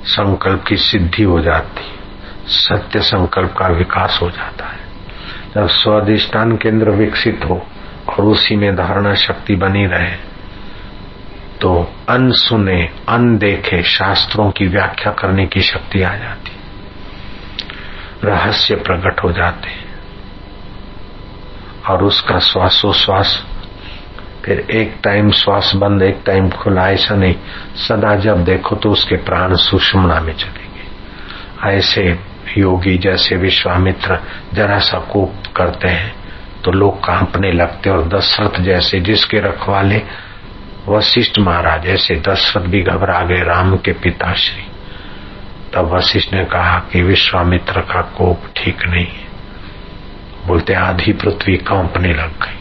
संकल्प 0.05 0.63
की 0.63 0.77
सिद्धि 0.77 1.23
हो 1.23 1.39
जाती, 1.39 1.83
सत्य 2.47 2.99
संकल्प 2.99 3.55
का 3.57 3.67
विकास 3.67 4.19
हो 4.21 4.29
जाता 4.29 4.65
है। 4.65 4.79
जब 5.55 5.67
स्वादिष्टान 5.67 6.57
केंद्र 6.57 6.89
विकसित 6.89 7.45
हो 7.49 7.65
और 8.09 8.25
उसी 8.25 8.55
में 8.55 8.75
धारणा 8.75 9.13
शक्ति 9.15 9.55
बनी 9.55 9.85
रहे 9.85 10.34
तो 11.65 11.93
अन 12.09 12.31
सुने 12.31 12.89
अन 13.09 13.37
देखे 13.37 13.83
शास्त्रों 13.83 14.51
की 14.51 14.65
व्याख्या 14.67 15.11
करने 15.11 15.45
की 15.45 15.61
शक्ति 15.61 16.01
आ 16.01 16.15
जाती। 16.15 16.51
रहस्य 18.23 18.75
प्रकट 18.75 19.23
हो 19.23 19.31
जाते 19.31 19.69
और 21.89 22.03
उसका 22.03 22.39
श्वासोश्वास, 22.39 23.45
फिर 24.45 24.59
एक 24.59 24.95
टाइम 25.03 25.31
श्वास 25.31 25.71
बंद, 25.75 26.01
एक 26.01 26.21
टाइम 26.25 26.49
खुला, 26.49 26.89
ऐसा 26.89 27.15
नहीं। 27.15 27.35
सदा 27.75 28.15
जब 28.15 28.43
देखो 28.43 28.75
तो 28.75 28.89
उसके 28.89 29.15
प्राण 29.15 29.55
सुषमणा 29.55 30.19
में 30.19 30.33
चलेंगे। 30.33 31.77
ऐसे 31.77 32.19
योगी 32.57 32.97
जैसे 32.97 33.35
विश्वामित्र 33.35 34.19
जरा 34.53 34.79
सा 34.79 34.99
कोप 34.99 35.33
करते 35.55 35.87
हैं 35.87 36.13
तो 36.65 36.71
लोग 36.71 36.99
कांपने 36.99 37.51
लगते 37.51 37.89
और 37.89 38.07
दशरथ 38.07 38.61
जैसे 38.61 38.99
जिसके 38.99 39.39
रखवाले 39.39 40.01
वशिष्ठ 40.87 41.39
महाराज 41.39 41.87
ऐसे 41.87 42.15
दशरथ 42.15 42.61
भी 42.61 42.81
घबरा 42.81 43.21
गए, 43.21 43.43
राम 43.43 43.77
के 43.77 43.91
पिताश्री। 43.91 44.63
तब 45.73 45.95
वशिष्ठ 45.95 46.33
ने 46.33 46.45
कहा 46.45 46.79
कि 46.79 47.01
विश्वामित्र 47.01 47.81
का 47.81 48.01
कोप 48.01 48.43
ठीक 48.57 48.85
नहीं 48.85 49.07
है। 49.07 49.25
बोलते, 50.47 50.73
आधी 50.73 51.13
पृथ्वी 51.13 51.57
कांपने 51.57 52.13
लग 52.13 52.29
गई। 52.29 52.59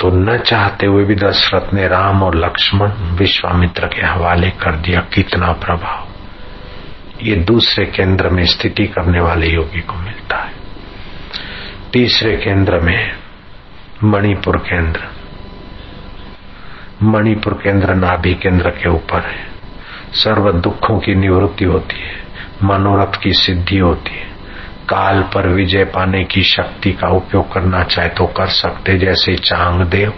तो 0.00 0.10
न 0.10 0.38
चाहते 0.38 0.86
हुए 0.86 1.04
भी 1.04 1.14
दशरथ 1.14 1.74
ने 1.74 1.88
राम 1.88 2.22
और 2.22 2.34
लक्ष्मण 2.34 2.92
विश्वामित्र 2.92 3.86
के 3.86 4.06
हवाले 4.06 4.50
कर 4.50 4.76
दिया, 4.76 5.00
कितना 5.00 5.52
प्रभाव। 5.52 6.08
ये 7.22 7.36
दूसरे 7.36 7.86
केंद्र 7.86 8.28
में 8.28 8.44
स्थिति 8.44 8.86
करने 8.86 9.20
वाले 9.20 9.46
योगी 9.46 9.80
को 9.80 9.94
मिलता 9.94 10.36
है। 10.36 10.52
तीसरे 11.92 12.36
केंद्र 12.36 12.80
में 12.80 13.18
मणिपुर 14.04 14.56
केंद्र। 14.56 15.00
मणिपुर 17.02 17.52
केंद्र 17.52 17.94
नाभि 17.94 18.34
केंद्र 18.34 18.70
के 18.70 18.88
ऊपर 18.88 19.20
है। 19.20 19.48
सर्व 20.14 20.50
दुखों 20.52 20.98
की 20.98 21.14
निवृत्ति 21.14 21.64
होती 21.64 21.96
है, 21.96 22.16
मनोरथ 22.64 23.20
की 23.22 23.32
सिद्धि 23.32 23.78
होती 23.78 24.10
है। 24.10 24.28
काल 24.88 25.22
पर 25.22 25.48
विजय 25.48 25.84
पाने 25.84 26.24
की 26.24 26.42
शक्ति 26.42 26.92
का 26.92 27.08
उपयोग 27.08 27.52
करना 27.52 27.82
चाहे 27.82 28.08
तो 28.08 28.26
कर 28.26 28.46
सकते, 28.46 28.98
जैसे 28.98 29.36
चांग 29.36 29.82
देव 29.82 30.12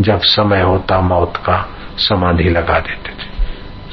जब 0.00 0.20
समय 0.20 0.60
होता 0.60 1.00
मौत 1.00 1.36
का 1.36 1.68
समाधि 1.98 2.48
लगा 2.50 2.78
देते 2.80 3.10
थे। 3.10 3.28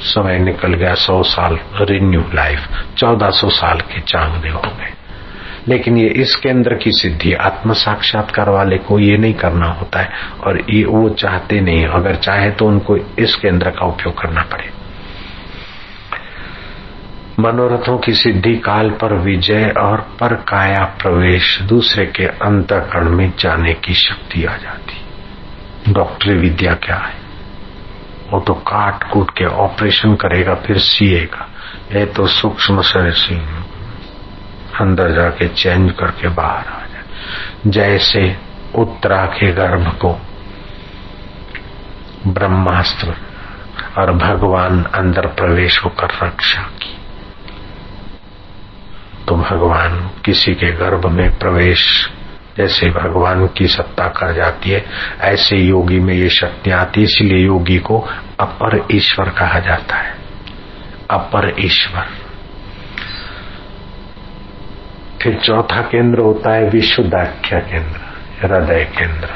समय 0.00 0.38
निकल 0.38 0.74
गया, 0.74 0.94
सौ 0.94 1.22
साल 1.22 1.58
रिन्यू 1.80 2.24
लाइफ 2.34 2.68
चौदह 2.98 3.30
सौ 3.30 3.48
साल 3.50 3.80
के 3.80 4.00
चांग 4.00 4.42
देव 4.42 4.56
हो 4.56 4.76
गए। 4.78 4.92
लेकिन 5.68 5.98
ये 5.98 6.08
इस 6.08 6.36
केंद्र 6.36 6.74
की 6.74 6.90
सिद्धि 6.92 7.32
आत्म 7.32 7.72
साक्षात्कार 7.72 8.48
वाले 8.48 8.78
को 8.78 8.98
ये 8.98 9.16
नहीं 9.16 9.34
करना 9.34 9.66
होता 9.66 10.00
है। 10.00 10.10
और 10.44 10.64
ये 10.70 10.84
वो 10.84 11.08
चाहते 11.08 11.60
नहीं 11.60 11.86
अगर 11.86 12.14
चाहे 12.14 12.50
तो 12.50 12.66
उनको 12.66 12.96
इस 12.96 13.34
केंद्र 13.34 13.70
का 13.70 13.86
उपयोग 13.86 14.20
करना 14.20 14.42
पड़े। 14.42 14.84
मनोरथों 17.40 17.98
की 17.98 18.12
सिद्धि, 18.12 18.56
काल 18.56 18.90
पर 18.90 19.12
विजय 19.12 19.74
और 19.78 20.00
पर 20.20 20.34
काया 20.34 20.84
प्रवेश, 20.84 21.60
दूसरे 21.62 22.06
के 22.06 22.24
अंतकरण 22.24 23.08
में 23.08 23.32
जाने 23.38 23.74
की 23.74 23.94
शक्ति 23.94 24.44
आ 24.44 24.56
जाती। 24.56 25.04
डॉक्टरी 25.92 26.34
विद्या 26.34 26.74
क्या 26.74 26.96
है? 26.96 27.14
वो 28.32 28.40
तो 28.40 28.54
काट 28.54 29.02
कूट 29.12 29.30
के 29.30 29.44
ऑपरेशन 29.44 30.14
करेगा, 30.14 30.54
फिर 30.54 30.78
सिएगा। 30.78 31.48
ये 31.92 32.06
तो 32.06 32.26
सूक्ष्म 32.26 32.82
शरीर 32.82 33.63
अंदर 34.80 35.10
जाके 35.10 35.48
चेंज 35.48 35.92
करके 35.92 36.28
बाहर 36.28 36.68
आ 36.68 36.86
जाए। 36.86 37.02
जैसे 37.66 38.36
उत्तरा 38.74 39.26
के 39.26 39.52
गर्भ 39.52 39.88
को 39.88 40.20
ब्रह्मास्त्र 42.26 43.14
और 43.98 44.12
भगवान 44.12 44.84
अंदर 44.84 45.26
प्रवेश 45.26 45.84
होकर 45.84 46.26
रक्षा 46.26 46.62
की। 46.62 46.96
तो 49.28 49.34
भगवान 49.34 50.10
किसी 50.24 50.54
के 50.54 50.72
गर्भ 50.72 51.06
में 51.06 51.38
प्रवेश, 51.38 52.10
जैसे 52.56 52.90
भगवान 52.90 53.46
की 53.46 53.66
सत्ता 53.66 54.08
कर 54.08 54.34
जाती 54.34 54.70
है, 54.70 54.86
ऐसे 55.20 55.56
योगी 55.56 56.00
में 56.00 56.14
ये 56.14 56.28
शक्ति 56.28 56.70
आती 56.70 57.00
है, 57.00 57.04
इसलिए 57.04 57.46
योगी 57.46 57.78
को 57.78 58.08
अपर 58.40 58.86
ईश्वर 58.90 59.28
कहा 59.28 59.58
जाता 59.58 59.96
है। 59.96 60.16
अपर 61.10 61.54
ईश्वर। 61.58 62.23
फिर 65.24 65.40
चौथा 65.44 65.80
केंद्र 65.80 66.18
होता 66.18 66.52
है 66.52 66.68
विशुद्धाख्या 66.68 67.58
केंद्र, 67.58 68.00
हृदय 68.42 68.84
केंद्र। 68.84 69.28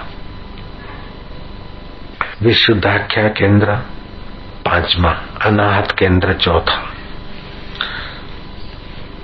विशुद्धाख्या 2.42 3.28
केंद्र, 3.28 3.74
पांचवा, 4.64 5.22
अनाहत 5.44 5.92
केंद्र, 5.92 6.32
चौथा। 6.32 6.90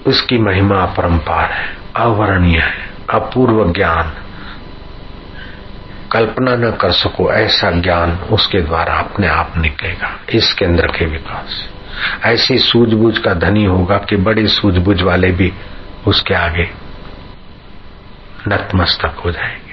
उसकी 0.07 0.39
महिमा 0.39 0.83
अपरंपार 0.83 1.51
है, 1.53 1.77
अवर्णीय 1.97 2.59
है, 2.59 2.91
अपूर्व 3.11 3.73
ज्ञान। 3.73 4.15
कल्पना 6.13 6.57
न 6.57 6.71
कर 6.71 6.93
सको, 6.93 7.33
ऐसा 7.33 7.71
ज्ञान 7.71 8.13
उसके 8.13 8.61
द्वारा 8.61 8.95
अपने 8.95 9.27
आप 9.27 9.53
निकलेगा, 9.57 10.21
इस 10.33 10.53
केंद्र 10.53 10.87
के 10.87 11.07
विकास। 11.07 11.69
ऐसी 12.25 12.59
सूझबूझ 12.59 13.19
का 13.19 13.35
धनी 13.35 13.65
होगा 13.65 13.97
कि 13.99 14.17
बड़े 14.17 14.47
सूझबूझ 14.47 15.03
वाले 15.03 15.31
भी 15.31 15.53
उसके 16.07 16.35
आगे 16.35 16.71
नतमस्तक 18.49 19.23
हो 19.25 19.31
जाएँगे। 19.31 19.65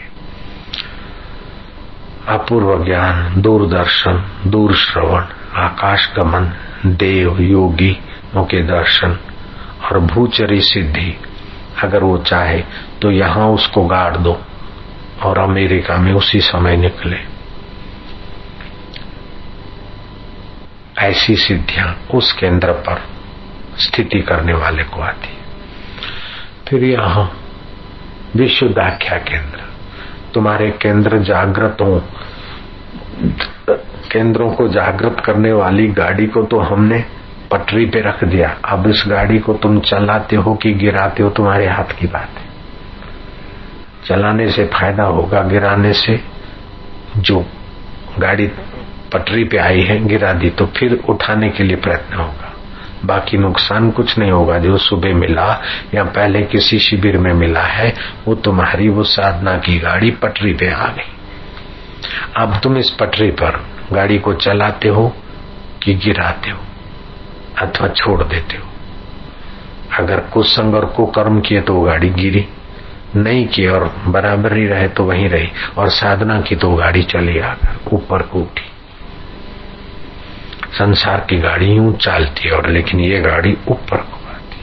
अपूर्व 2.28 2.86
ज्ञान, 2.86 3.42
दूरदर्शन 3.42 4.44
दूर 4.48 4.76
श्रवण 4.76 5.24
आकाश 5.56 6.14
गमन, 6.18 6.54
देव, 6.86 7.42
योगी 7.42 8.00
के 8.38 8.64
दर्शन 8.64 9.20
और 9.86 10.00
भूचरी 10.00 10.62
सिद्धि। 10.62 11.18
अगर 11.84 12.04
वो 12.04 12.18
चाहे 12.18 12.64
तो 13.02 13.12
यहाँ 13.12 13.48
उसको 13.48 13.86
गाड़ 13.86 14.18
दो 14.18 14.42
और 15.24 15.38
अमेरिका 15.38 15.98
में 15.98 16.14
उसी 16.14 16.42
समय 16.42 16.78
निकले। 16.78 17.18
ऐसी 20.98 21.36
सिद्धियाँ 21.36 22.02
उस 22.14 22.34
केंद्र 22.34 22.72
पर 22.72 23.04
स्थिति 23.78 24.20
करने 24.20 24.54
वाले 24.54 24.84
को 24.84 25.02
आती 25.02 25.41
फिर 26.72 26.84
यहाँ 26.84 27.24
विशुद्धाख्या 28.36 29.18
केंद्र। 29.20 29.64
तुम्हारे 30.34 30.70
केंद्र 30.82 31.18
जागृत 31.22 31.78
केंद्रों 34.12 34.50
को 34.52 34.68
जागृत 34.68 35.18
करने 35.26 35.52
वाली 35.54 35.88
गाड़ी 35.88 36.28
को 36.28 36.44
तो 36.44 36.60
हमने 36.60 37.00
पटरी 37.52 37.86
पे 37.86 38.02
रख 38.02 38.24
दिया। 38.24 38.50
अब 38.66 38.88
इस 38.88 39.04
गाड़ी 39.08 39.40
को 39.40 39.54
तुम 39.54 39.80
चलाते 39.82 40.36
हो 40.36 40.54
कि 40.56 40.74
गिराते 40.74 41.24
हो, 41.24 41.30
तुम्हारे 41.30 41.68
हाथ 41.68 41.92
की 42.00 42.08
बात 42.08 42.38
है। 42.38 42.50
चलाने 44.06 44.50
से 44.52 44.66
फ़ायदा 44.68 45.04
होगा, 45.06 45.42
गिराने 45.44 45.94
से 45.94 46.20
जो 47.18 47.46
गाड़ी 48.20 48.48
पटरी 49.14 49.44
पे 49.44 49.58
आई 49.58 49.82
है, 49.82 50.00
गिरा 50.06 50.32
दी 50.34 50.50
तो 50.50 50.66
फिर 50.78 51.00
उठाने 51.10 51.50
के 51.50 51.64
लिए 51.64 51.78
प्रयत्न 51.78 52.16
होगा। 52.16 52.41
बाकी 53.06 53.38
नुकसान 53.38 53.92
कुछ 53.92 54.18
नहीं 54.18 54.32
होगा। 54.32 54.58
जो 54.60 54.78
सुबह 54.78 55.16
मिला 55.16 55.62
या 55.94 56.04
पहले 56.04 56.42
किसी 56.42 56.80
शिविर 56.80 57.18
में 57.18 57.34
मिला 57.34 57.64
है, 57.64 57.94
वो 58.28 58.36
तुम्हारी 58.36 58.90
वो 58.90 59.04
साधना 59.04 59.58
की 59.58 59.80
गाड़ी 59.80 60.12
पटरी 60.12 60.54
पे 60.54 60.72
आ 60.72 60.88
गई। 60.88 61.10
अब 62.38 62.60
तुम 62.64 62.78
इस 62.78 62.90
पटरी 62.90 63.32
पर 63.32 63.64
गाड़ी 63.94 64.18
को 64.20 64.34
चलाते 64.34 64.90
हो 64.90 65.16
कि 65.84 65.94
गिराते 65.96 66.52
हो 66.52 66.60
अथवा 67.58 67.88
छोड़ 67.88 68.24
देते 68.24 68.58
हो? 68.58 68.68
अगर 70.00 70.20
कुसंग 70.20 70.76
और 70.76 70.86
कुकर्म 70.86 71.40
किए 71.40 71.62
तो 71.62 71.82
गाड़ी 71.82 72.10
गिरी, 72.10 72.48
नहीं 73.16 73.48
किए 73.48 73.68
और 73.68 73.84
बराबर 74.08 74.58
ही 74.58 74.66
रहे 74.68 74.88
तो 74.88 75.04
वहीं 75.04 75.30
रही, 75.30 75.50
और 75.78 75.90
साधना 75.90 76.42
की 76.42 76.56
तो 76.56 76.72
गाड़ी 76.72 77.04
चली 77.04 77.40
आकर 77.40 77.96
ऊपर 77.96 78.22
को 78.22 78.40
उठी 78.40 78.71
संसार 80.72 81.26
की 81.30 81.38
गाड़ी 81.38 81.66
यूँ 81.68 81.94
चलती 81.98 82.48
है 82.48 82.56
और 82.56 82.70
लेकिन 82.70 83.00
ये 83.00 83.20
गाड़ी 83.22 83.58
ऊपर 83.70 83.98
को 83.98 84.18
आती 84.28 84.60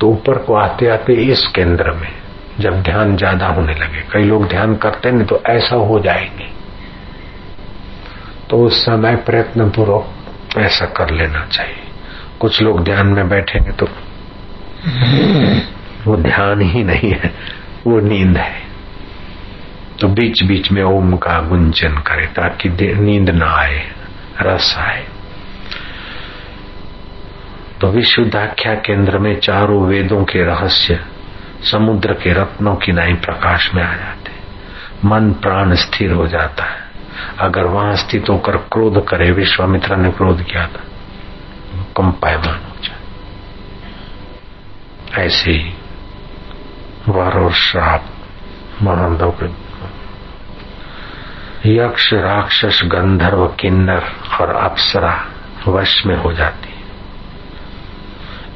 तो 0.00 0.08
ऊपर 0.08 0.38
को 0.38 0.54
आते 0.54 0.88
आते 0.88 1.14
इस 1.24 1.46
केंद्र 1.54 1.92
में 1.92 2.12
जब 2.60 2.82
ध्यान 2.82 3.16
ज़्यादा 3.16 3.46
होने 3.46 3.74
लगे, 3.74 4.02
कई 4.12 4.24
लोग 4.24 4.48
ध्यान 4.48 4.74
करते 4.76 5.10
नहीं 5.10 5.26
तो 5.26 5.40
ऐसा 5.48 5.76
हो 5.76 5.98
जाएँगे। 6.00 6.48
तो 8.50 8.56
उस 8.56 8.84
समय 8.84 9.16
प्रयत्न 9.16 9.70
पूर्वक 9.70 10.58
ऐसा 10.58 10.86
कर 10.96 11.10
लेना 11.10 11.46
चाहिए। 11.46 11.82
कुछ 12.40 12.60
लोग 12.62 12.82
ध्यान 12.84 13.06
में 13.06 13.28
बैठेंगे 13.28 13.72
तो 13.72 13.86
वो 16.06 16.16
ध्यान 16.16 16.60
ही 16.60 16.82
नहीं 16.84 17.10
है, 17.12 17.32
वो 17.86 18.00
नींद 18.00 18.36
है। 18.36 18.62
तो 20.00 20.08
बीच 20.08 20.42
बीच 20.42 20.70
में 20.72 20.82
ओम 20.82 21.16
का 21.16 21.40
गुंजन 21.40 21.98
करे 22.06 22.26
ताकि 22.36 22.68
नींद 23.00 23.30
ना 23.30 23.54
आए। 23.56 23.82
रस 24.42 24.76
आए 24.78 25.06
तो 27.80 27.86
विशुद्धाख्या 27.86 28.74
केंद्र 28.74 29.18
में 29.18 29.40
चारों 29.40 29.86
वेदों 29.86 30.24
के 30.24 30.44
रहस्य, 30.44 31.00
समुद्र 31.70 32.12
के 32.12 32.32
रत्नों 32.32 32.76
की 32.76 32.92
नाई 32.92 33.14
प्रकाश 33.14 33.74
में 33.74 33.82
आ 33.82 33.96
जाते 33.96 34.24
मन, 35.04 35.32
प्राण 35.32 35.74
स्थिर 35.74 36.12
हो 36.12 36.26
जाता 36.26 36.64
है। 36.64 36.84
अगर 37.38 37.64
वहाँ 37.64 37.96
स्थित 37.96 38.24
होकर 38.30 38.56
क्रोध 38.56 39.06
करे, 39.06 39.30
विश्वामित्र 39.30 39.96
ने 39.96 40.10
क्रोध 40.10 40.42
किया 40.42 40.66
था। 40.66 40.80
कम 41.96 42.10
पायमान 42.10 42.54
हो 42.54 42.76
जाए। 42.84 42.98
ऐसे 45.26 45.50
ही 45.50 45.74
वर 47.08 47.44
और 47.44 47.52
श्राप 47.52 48.04
महानदों 48.82 49.30
के 49.30 49.63
यक्ष, 51.66 52.12
राक्षस, 52.12 52.80
गंधर्व, 52.84 53.46
किन्नर 53.46 54.02
और 54.40 54.56
अप्सरा 54.56 55.26
वश 55.68 56.06
में 56.06 56.16
हो 56.16 56.32
जाती 56.32 56.68
है। 56.68 56.84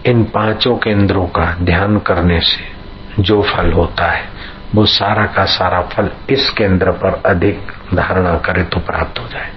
इन 0.06 0.24
पाँचों 0.24 0.76
केंद्रों 0.76 1.26
का 1.26 1.56
ध्यान 1.62 1.98
करने 1.98 2.40
से 2.40 2.78
जो 3.22 3.42
फल 3.42 3.72
होता 3.72 4.04
है, 4.04 4.28
वो 4.74 4.86
सारा 4.86 5.26
का 5.26 5.44
सारा 5.44 5.82
फल 5.82 6.10
इस 6.30 6.50
केंद्र 6.50 6.90
पर 6.90 7.22
अधिक 7.26 7.72
धारणा 7.94 8.38
करे 8.38 8.62
तो 8.62 8.80
प्राप्त 8.80 9.18
हो 9.18 9.28
जाए। 9.28 9.52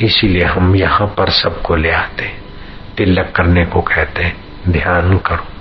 इसीलिए 0.00 0.44
हम 0.44 0.76
यहाँ 0.76 1.06
पर 1.06 1.30
सबको 1.30 1.76
ले 1.76 1.90
आते 1.90 2.36
तिलक 2.96 3.32
करने 3.36 3.66
को 3.66 3.80
कहते 3.80 4.22
हैं, 4.22 4.44
ध्यान 4.68 5.18
करो। 5.18 5.51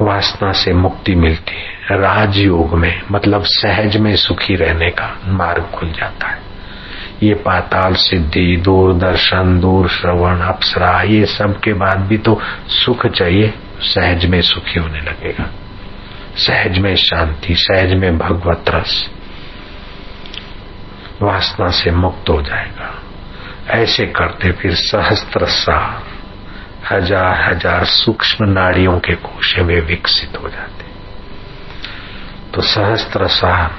वासना 0.00 0.52
से 0.52 0.72
मुक्ति 0.72 1.14
मिलती 1.14 1.54
है। 1.54 1.74
राजयोग 1.90 2.74
में 2.74 3.02
मतलब 3.12 3.42
सहज 3.42 3.96
में 3.96 4.16
सुखी 4.16 4.54
रहने 4.54 4.90
का 4.90 5.20
मार्ग 5.26 5.62
खुल 5.62 5.92
जाता 5.92 6.28
है। 6.28 6.38
ये 7.22 7.34
पाताल 7.34 7.94
सिद्धि, 7.94 8.56
दूरदर्शन 8.56 9.60
दूर 9.60 9.88
श्रवण 9.88 10.40
अप्सरा, 10.40 11.02
ये 11.02 11.26
सब 11.26 11.60
के 11.60 11.72
बाद 11.72 11.98
भी 12.00 12.18
तो 12.18 12.40
सुख 12.68 13.06
चाहिए, 13.06 13.54
सहज 13.80 14.26
में 14.26 14.42
सुखी 14.42 14.78
होने 14.78 15.00
लगेगा। 15.00 15.46
सहज 16.36 16.78
में 16.78 16.96
शांति, 16.96 17.54
सहज 17.54 17.94
में 17.94 18.18
भगवत 18.18 18.64
रस। 18.68 19.10
वासना 21.22 21.70
से 21.70 21.90
मुक्त 21.90 22.30
हो 22.30 22.42
जाएगा। 22.42 23.02
ऐसे 23.70 24.06
करते 24.06 24.52
फिर 24.52 24.74
सहस्त्र 24.74 25.46
सार। 25.46 26.09
हज़ार 26.92 27.40
हज़ार 27.40 27.84
सूक्ष्म 27.84 28.44
नाड़ियों 28.44 28.98
के 28.98 29.14
कोशे 29.14 29.62
में 29.62 29.80
विकसित 29.80 30.36
हो 30.42 30.48
जाते 30.48 30.84
तो 32.54 32.62
सहस्त्र 32.62 33.26
सार 33.26 33.70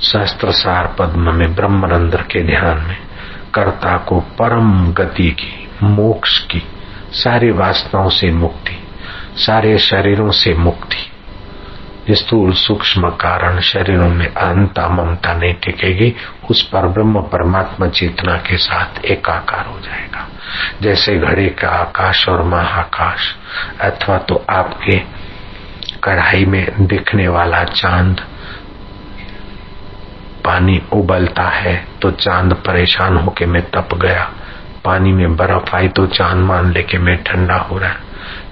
सहस्त्र 0.00 0.52
सार 0.52 0.96
पद्म 0.98 1.34
में, 1.34 1.54
ब्रह्मरंध्र 1.54 2.22
के 2.22 2.42
ध्यान 2.42 2.78
में, 2.78 2.98
कर्ता 3.54 3.96
को 3.96 4.20
परम 4.20 4.92
गति 4.92 5.30
की, 5.30 5.68
मोक्ष 5.82 6.38
की, 6.38 6.62
सारी 7.12 7.50
वासनाओं 7.50 8.08
से 8.08 8.30
मुक्ति, 8.30 8.76
सारे 9.36 9.78
शरीरों 9.78 10.30
से 10.30 10.54
मुक्ति 10.54 11.12
स्थूल 12.10 12.52
सूक्ष्म 12.52 13.08
कारण 13.10 13.60
शरीरों 13.60 14.08
में 14.08 14.26
अहंता 14.26 14.88
ममता 14.88 15.32
नहीं 15.34 15.54
टिकेगी, 15.54 16.14
उस 16.50 16.62
पर 16.62 16.86
ब्रह्म 16.88 17.20
परमात्मा 17.22 17.88
चेतना 17.88 18.36
के 18.38 18.56
साथ 18.56 19.04
एकाकार 19.04 19.66
हो 19.66 19.80
जाएगा। 19.80 20.26
जैसे 20.82 21.16
घड़े 21.18 21.48
का 21.60 21.68
आकाश 21.68 22.28
और 22.28 22.42
महाकाश, 22.42 23.34
अथवा 23.80 24.18
तो 24.18 24.44
आपके 24.50 24.98
कढ़ाई 26.04 26.44
में 26.44 26.86
दिखने 26.86 27.28
वाला 27.28 27.64
चाँद 27.64 28.20
पानी 30.44 30.80
उबलता 30.92 31.48
है 31.48 31.76
तो 32.02 32.10
चाँद 32.10 32.52
परेशान 32.66 33.16
होके 33.16 33.46
मैं 33.46 33.62
तप 33.70 33.94
गया। 33.94 34.30
पानी 34.84 35.12
में 35.12 35.36
बर्फ़ 35.36 35.74
आई 35.76 35.88
तो 35.88 36.06
चाँद 36.06 36.44
मान 36.44 36.72
लेके 36.72 36.98
मैं 36.98 37.22
ठंडा 37.24 37.56
हो 37.60 37.78
रहा 37.78 37.94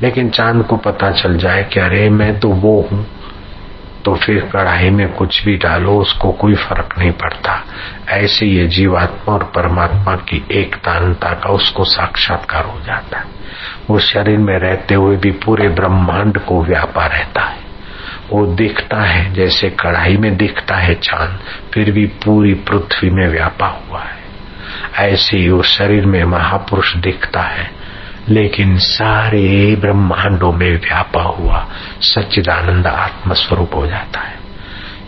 लेकिन 0.03 0.31
चाँद 0.31 0.64
को 0.67 0.77
पता 0.77 1.11
चल 1.12 1.37
जाए 1.38 1.62
कि 1.64 1.81
अरे, 1.81 2.09
मैं 2.11 2.38
तो 2.40 2.49
वो 2.49 2.81
हूँ। 2.93 3.07
तो 4.05 4.14
फिर 4.14 4.51
कढ़ाई 4.53 4.90
में 4.90 5.12
कुछ 5.12 5.45
भी 5.45 5.57
डालो, 5.57 5.99
उसको 5.99 6.33
कोई 6.33 6.55
फ़र्क 6.55 6.95
नहीं 6.99 7.12
पड़ता। 7.12 7.64
ऐसे 8.09 8.47
ये 8.47 8.67
जीवात्मा 8.67 9.35
और 9.35 9.45
परमात्मा 9.45 10.17
की 10.17 10.47
एकतानता 10.51 11.31
का 11.31 11.51
उसको 11.51 11.85
साक्षात्कार 11.85 12.64
हो 12.64 12.81
जाता 12.81 13.19
है। 13.19 13.25
वो 13.90 13.99
शरीर 13.99 14.38
में 14.38 14.59
रहते 14.59 14.95
हुए 14.95 15.17
भी 15.17 15.31
पूरे 15.31 15.69
ब्रह्मांड 15.69 16.38
को 16.38 16.64
व्यापा 16.64 17.07
रहता 17.07 17.40
है। 17.40 17.64
वो 18.31 18.47
दिखता 18.47 19.01
है, 19.01 19.35
जैसे 19.35 19.71
कढ़ाई 19.71 20.17
में 20.17 20.37
दिखता 20.37 20.77
है 20.77 20.95
चाँद, 20.95 21.40
फिर 21.75 21.90
भी 21.90 22.07
पूरी 22.07 22.55
पृथ्वी 22.55 23.11
में 23.11 23.29
व्यापा 23.29 23.67
हुआ 23.67 24.01
है। 24.01 24.25
ऐसे 24.99 25.38
ही 25.38 25.49
उस 25.49 25.79
शरीर 25.79 26.07
में 26.07 26.25
महापुरुष 26.25 26.95
दिखता 26.97 27.40
है। 27.40 27.84
लेकिन 28.28 28.78
सारे 28.78 29.76
ब्रह्मांडों 29.76 30.52
में 30.52 30.80
व्यापा 30.80 31.22
हुआ 31.22 31.66
सच्चिदानंद 32.00 32.87
आत्म 32.87 33.34
स्वरूप 33.34 33.74
हो 33.74 33.87
जाता 33.87 34.20
है। 34.20 34.38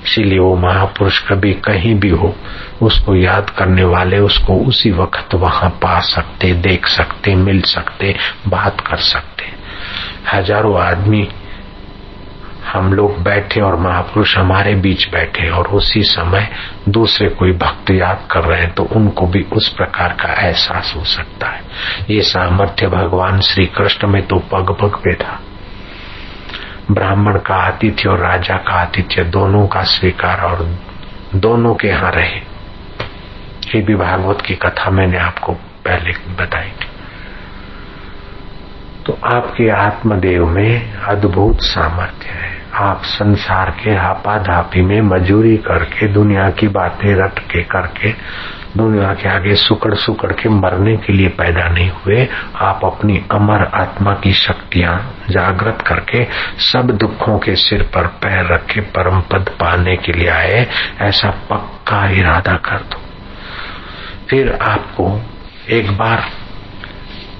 इसीलिए 0.05 0.39
वो 0.39 0.57
महापुरुष 0.57 1.19
कभी 1.19 1.53
कहीं 1.53 1.95
भी 1.95 2.11
हो, 2.11 2.37
उसको 2.83 3.15
याद 3.15 3.51
करने 3.51 3.85
वाले 3.85 4.19
उसको 4.19 4.57
उसी 4.57 4.91
वक्त 4.91 5.35
वहाँ 5.35 5.71
पा 5.71 6.01
सकते, 6.01 6.53
देख 6.53 6.87
सकते, 6.87 7.35
मिल 7.35 7.61
सकते, 7.61 8.17
बात 8.49 8.81
कर 8.81 8.97
सकते। 8.97 9.45
हज़ारों 10.33 10.81
आदमी 10.81 11.29
हम 12.67 12.93
लोग 12.93 13.19
बैठे 13.23 13.61
और 13.61 13.77
महापुरुष 13.77 14.37
हमारे 14.37 14.75
बीच 14.75 15.09
बैठे 15.11 15.49
और 15.51 15.69
उसी 15.71 16.03
समय 16.05 16.49
दूसरे 16.89 17.29
कोई 17.31 17.53
भक्त 17.59 17.91
याद 17.91 18.27
कर 18.31 18.45
रहे 18.45 18.61
हैं 18.61 18.73
तो 18.75 18.85
उनको 18.93 19.27
भी 19.27 19.43
उस 19.53 19.69
प्रकार 19.69 20.13
का 20.13 20.33
एहसास 20.41 20.93
हो 20.97 21.05
सकता 21.05 21.49
है। 21.49 21.63
ये 22.11 22.23
सामर्थ्य 22.23 22.89
भगवान 22.89 23.41
श्री 23.41 23.67
कृष्ण 23.77 24.09
में 24.09 24.23
तो 24.27 24.39
पग 24.53 24.77
पग 24.81 24.97
पे 24.97 25.15
था। 25.15 25.39
ब्राह्मण 26.91 27.39
का 27.39 27.55
आतिथ्य 27.67 28.09
और 28.09 28.19
राजा 28.21 28.57
का 28.57 28.75
आतिथ्य 28.75 29.25
दोनों 29.31 29.67
का 29.67 29.83
स्वीकार 29.93 30.41
और 30.41 30.65
दोनों 31.37 31.75
के 31.75 31.89
यहाँ 31.89 32.11
रहे। 32.13 32.41
ये 33.67 33.81
भी 33.83 33.95
भागवत 33.95 34.41
की 34.41 34.55
कथा 34.57 34.91
मैंने 34.91 35.19
आपको 35.19 35.53
पहले 35.85 36.13
बताई 36.35 36.71
थी। 36.73 36.86
तो 39.07 39.19
आपके 39.25 39.71
आत्मदेव 39.71 40.47
में 40.47 40.93
अद्भुत 40.93 41.59
सामर्थ्य 41.61 42.29
है। 42.29 42.57
आप 42.75 43.03
संसार 43.05 43.71
के 43.71 43.91
हापाधापी 43.91 44.83
में 44.83 45.01
मजूरी 45.01 45.57
करके, 45.57 46.09
दुनिया 46.09 46.51
की 46.51 46.69
बातें 46.69 47.15
रट 47.15 47.39
के 47.39 47.63
करके, 47.63 48.13
दुनिया 48.77 49.15
के 49.15 49.29
आगे 49.29 49.55
सुकड़ 49.55 49.95
सुकड़ 49.95 50.33
के 50.33 50.49
मरने 50.49 50.97
के 50.97 51.13
लिए 51.13 51.29
पैदा 51.29 51.69
नहीं 51.69 51.91
हुए, 51.91 52.29
आप 52.57 52.81
अपनी 52.85 53.25
अमर 53.31 53.71
आत्मा 53.75 54.15
की 54.15 54.33
शक्तियाँ 54.33 55.15
जागृत 55.31 55.83
करके, 55.87 56.27
सब 56.59 56.91
दुखों 56.91 57.39
के 57.39 57.57
सिर 57.57 57.83
पर 57.83 58.07
पैर 58.07 58.53
रखे 58.55 58.81
परम 58.81 59.21
पद 59.21 59.49
पाने 59.49 59.97
के 59.97 60.13
लिए 60.13 60.29
आए, 60.29 60.67
ऐसा 61.01 61.31
पक्का 61.31 62.11
इरादा 62.11 62.53
कर 62.53 62.77
दो। 62.77 63.01
फिर 64.31 64.59
आपको 64.63 65.21
एक 65.71 65.99
बार 65.99 66.25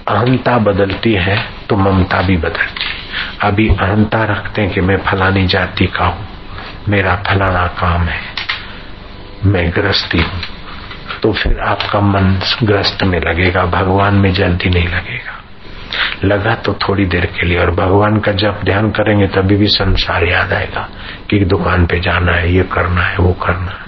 अहंता 0.09 0.57
बदलती 0.61 1.13
है 1.15 1.37
तो 1.69 1.77
ममता 1.77 2.21
भी 2.23 2.37
बदलती 2.37 2.85
है। 2.85 2.95
अभी 3.43 3.69
अहंता 3.71 4.25
रखते 4.25 4.63
हैं 4.63 4.71
कि 4.71 4.81
मैं 4.81 4.97
फलानी 5.03 5.47
जाति 5.47 5.87
का 5.89 6.05
हूँ, 6.05 6.27
मेरा 6.89 7.15
फलाना 7.27 7.67
काम 7.79 8.03
है, 8.03 8.21
मैं 9.47 9.71
ग्रस्ती 9.71 10.21
हूँ। 10.21 10.41
तो 11.23 11.33
फिर 11.33 11.59
आपका 11.61 12.01
मन 12.01 12.39
ग्रस्त 12.63 13.03
में 13.05 13.19
लगेगा, 13.21 13.65
भगवान 13.67 14.15
में 14.15 14.33
जल्दी 14.33 14.71
नहीं 14.71 14.89
लगेगा। 14.89 15.33
लगा 16.25 16.55
तो 16.57 16.73
थोड़ी 16.83 17.05
देर 17.07 17.27
के 17.27 17.47
लिए, 17.47 17.59
और 17.59 17.71
भगवान 17.71 18.19
का 18.19 18.33
जब 18.35 18.63
ध्यान 18.65 18.91
करेंगे, 18.91 19.27
तभी 19.27 19.57
भी 19.57 19.67
संसार 19.69 20.25
याद 20.25 20.53
आएगा 20.53 20.89
कि 21.31 21.45
दुकान 21.45 21.87
पे 21.87 22.01
जाना 22.01 22.33
है, 22.33 22.53
ये 22.55 22.63
करना 22.73 23.03
है, 23.03 23.17
वो 23.19 23.33
करना 23.43 23.71
है। 23.71 23.86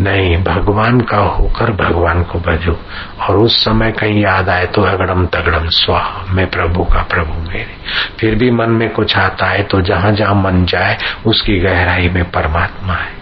नहीं, 0.00 0.36
भगवान 0.44 1.00
का 1.00 1.16
होकर 1.16 1.70
भगवान 1.70 2.22
को 2.22 2.38
भजो 2.38 2.80
और 3.20 3.36
उस 3.36 3.64
समय 3.64 3.92
कहीं 3.92 4.22
याद 4.22 4.48
आए 4.48 4.66
तो 4.66 4.82
अगड़म 4.82 5.26
तगड़म 5.26 5.68
स्वाह, 5.68 6.32
मैं 6.32 6.50
प्रभु 6.50 6.84
का 6.84 7.02
प्रभु 7.02 7.50
मेरे। 7.52 7.76
फिर 8.20 8.34
भी 8.34 8.50
मन 8.50 8.70
में 8.70 8.90
कुछ 8.90 9.16
आता 9.16 9.46
है 9.46 9.62
तो 9.62 9.80
जहाँ 9.80 10.12
जहाँ 10.12 10.34
मन 10.34 10.64
जाए, 10.64 10.98
उसकी 11.26 11.58
गहराई 11.60 12.08
में 12.08 12.30
परमात्मा 12.30 12.94
है। 12.94 13.20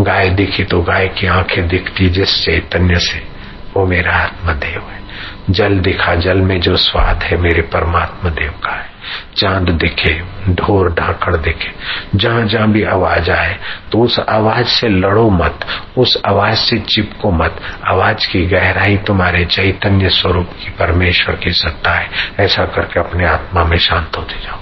गाय 0.00 0.30
दिखी 0.30 0.64
तो 0.64 0.82
गाय 0.82 1.08
की 1.08 1.26
आँखें 1.26 1.68
दिखती 1.68 2.08
जिस 2.08 2.44
चैतन्य 2.44 2.98
से, 2.98 3.26
वो 3.76 3.86
मेरा 3.86 4.12
आत्मदेव 4.12 4.80
है। 4.80 5.00
जल 5.50 5.78
दिखा 5.78 6.14
जल 6.14 6.38
में 6.38 6.60
जो 6.60 6.76
स्वाद 6.76 7.22
है, 7.22 7.36
मेरे 7.36 7.62
परमात्मा 7.62 8.30
देव 8.30 8.54
का 8.64 8.72
है। 8.72 8.95
चाँद 9.36 9.70
दिखे, 9.70 10.22
ढोर 10.48 10.94
ढाकड़ 10.94 11.36
दिखे। 11.36 11.70
जहाँ 12.14 12.46
जहाँ 12.46 12.68
भी 12.68 12.84
आवाज़ 12.84 13.30
आए 13.30 13.58
तो 13.92 13.98
उस 13.98 14.20
आवाज़ 14.28 14.66
से 14.66 14.88
लड़ो 14.88 15.30
मत, 15.30 15.66
उस 15.98 16.22
आवाज़ 16.26 16.54
से 16.54 16.78
चिपको 16.78 17.30
मत। 17.30 17.60
आवाज़ 17.84 18.32
की 18.32 18.46
गहराई 18.46 18.96
तुम्हारे 18.96 19.44
चैतन्य 19.44 20.08
स्वरूप 20.08 20.46
की 20.46 20.70
परमेश्वर 20.70 21.34
की 21.34 21.50
सत्ता 21.50 21.90
है। 21.90 22.08
ऐसा 22.40 22.64
करके 22.64 23.00
अपने 23.00 23.26
आत्मा 23.26 23.64
में 23.64 23.78
शांत 23.78 24.16
होते 24.16 24.34
जाओ। 24.34 24.58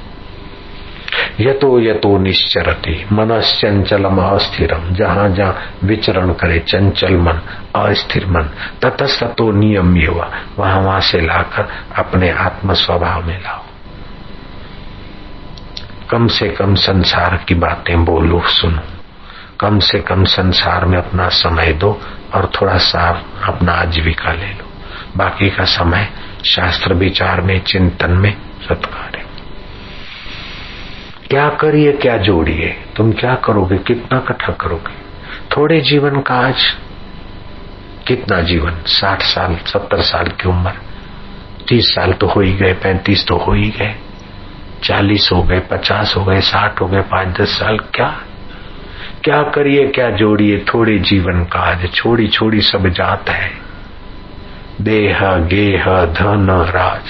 यतो 1.40 1.80
यतो 1.80 2.18
निश्चरती, 2.18 3.07
मनश्चंचलम 3.12 4.18
अस्थिरम। 4.18 4.94
जहाँ 4.94 5.28
जहाँ 5.28 5.70
विचरण 5.85 6.33
करे 6.33 6.59
चंचल 6.59 7.16
मन, 7.16 7.40
अस्थिर 7.76 8.26
मन 8.26 8.42
ततस्तो 8.83 9.52
नियम 9.52 9.96
ये 9.96 10.09
वहाँ 10.09 10.80
वहाँ 10.80 11.00
से 11.00 11.20
लाकर 11.20 11.68
अपने 11.96 12.30
आत्म 12.30 12.74
स्वभाव 12.74 13.26
में 13.26 13.38
लाओ। 13.38 13.63
कम 16.11 16.27
से 16.27 16.49
कम 16.49 16.75
संसार 16.75 17.45
की 17.49 17.55
बातें 17.55 18.05
बोलो, 18.05 18.43
सुनो। 18.47 18.83
कम 19.61 19.79
से 19.79 20.01
कम 20.01 20.25
संसार 20.25 20.85
में 20.85 20.99
अपना 20.99 21.29
समय 21.29 21.73
दो 21.73 22.01
और 22.35 22.51
थोड़ा 22.61 22.77
सा 22.77 23.25
अपना 23.45 23.73
आजीविका 23.73 24.33
ले 24.33 24.53
लो। 24.53 24.73
बाकी 25.17 25.51
का 25.51 25.64
समय 25.64 26.09
शास्त्र 26.47 26.95
विचार 26.95 27.40
में, 27.40 27.61
चिंतन 27.61 28.11
में 28.11 28.37
सत्कार 28.69 29.14
क्या 31.31 31.49
करिए, 31.49 31.93
क्या 31.93 32.17
जोड़िए? 32.17 32.85
तुम 32.97 33.12
क्या 33.12 33.35
करोगे, 33.35 33.77
कितना 33.77 34.19
कट्ठा 34.19 34.53
करोगे? 34.53 34.95
थोड़े 35.57 35.81
जीवन 35.81 36.21
का 36.21 36.35
आज 36.35 36.67
कितना 38.09 38.40
जीवन? 38.40 38.75
साठ 38.87 39.23
साल, 39.23 39.57
सत्तर 39.57 40.03
साल 40.03 40.25
की 40.27 40.49
उम्र। 40.49 40.73
तीस 41.69 41.95
साल 41.95 42.12
तो 42.12 42.27
हो 42.27 42.40
ही 42.40 42.53
गए, 42.53 42.73
पैंतीस 42.73 43.27
तो 43.27 43.37
हो 43.37 43.53
ही 43.53 43.71
गए। 43.71 43.95
चालीस 44.85 45.31
हो 45.33 45.42
गए, 45.42 45.61
पचास 45.61 46.14
हो 46.16 46.25
गए, 46.25 46.40
साठ 46.40 46.81
हो 46.81 46.87
गए, 46.87 47.01
पाँच, 47.01 47.40
दस 47.40 47.49
साल, 47.49 47.79
क्या? 47.79 48.16
क्या 49.25 49.42
करिए, 49.42 49.87
क्या 49.88 50.11
जोड़िए? 50.11 50.64
थोड़े 50.75 50.99
जीवन 50.99 51.44
का 51.44 51.59
आज 51.59 51.92
छोड़ी 51.94 52.29
छोड़ी 52.29 52.61
सब 52.61 52.88
जात 52.88 53.31
है। 53.31 53.51
देह, 54.81 55.20
गेह, 55.23 55.85
धन, 56.05 56.51
राज। 56.51 57.03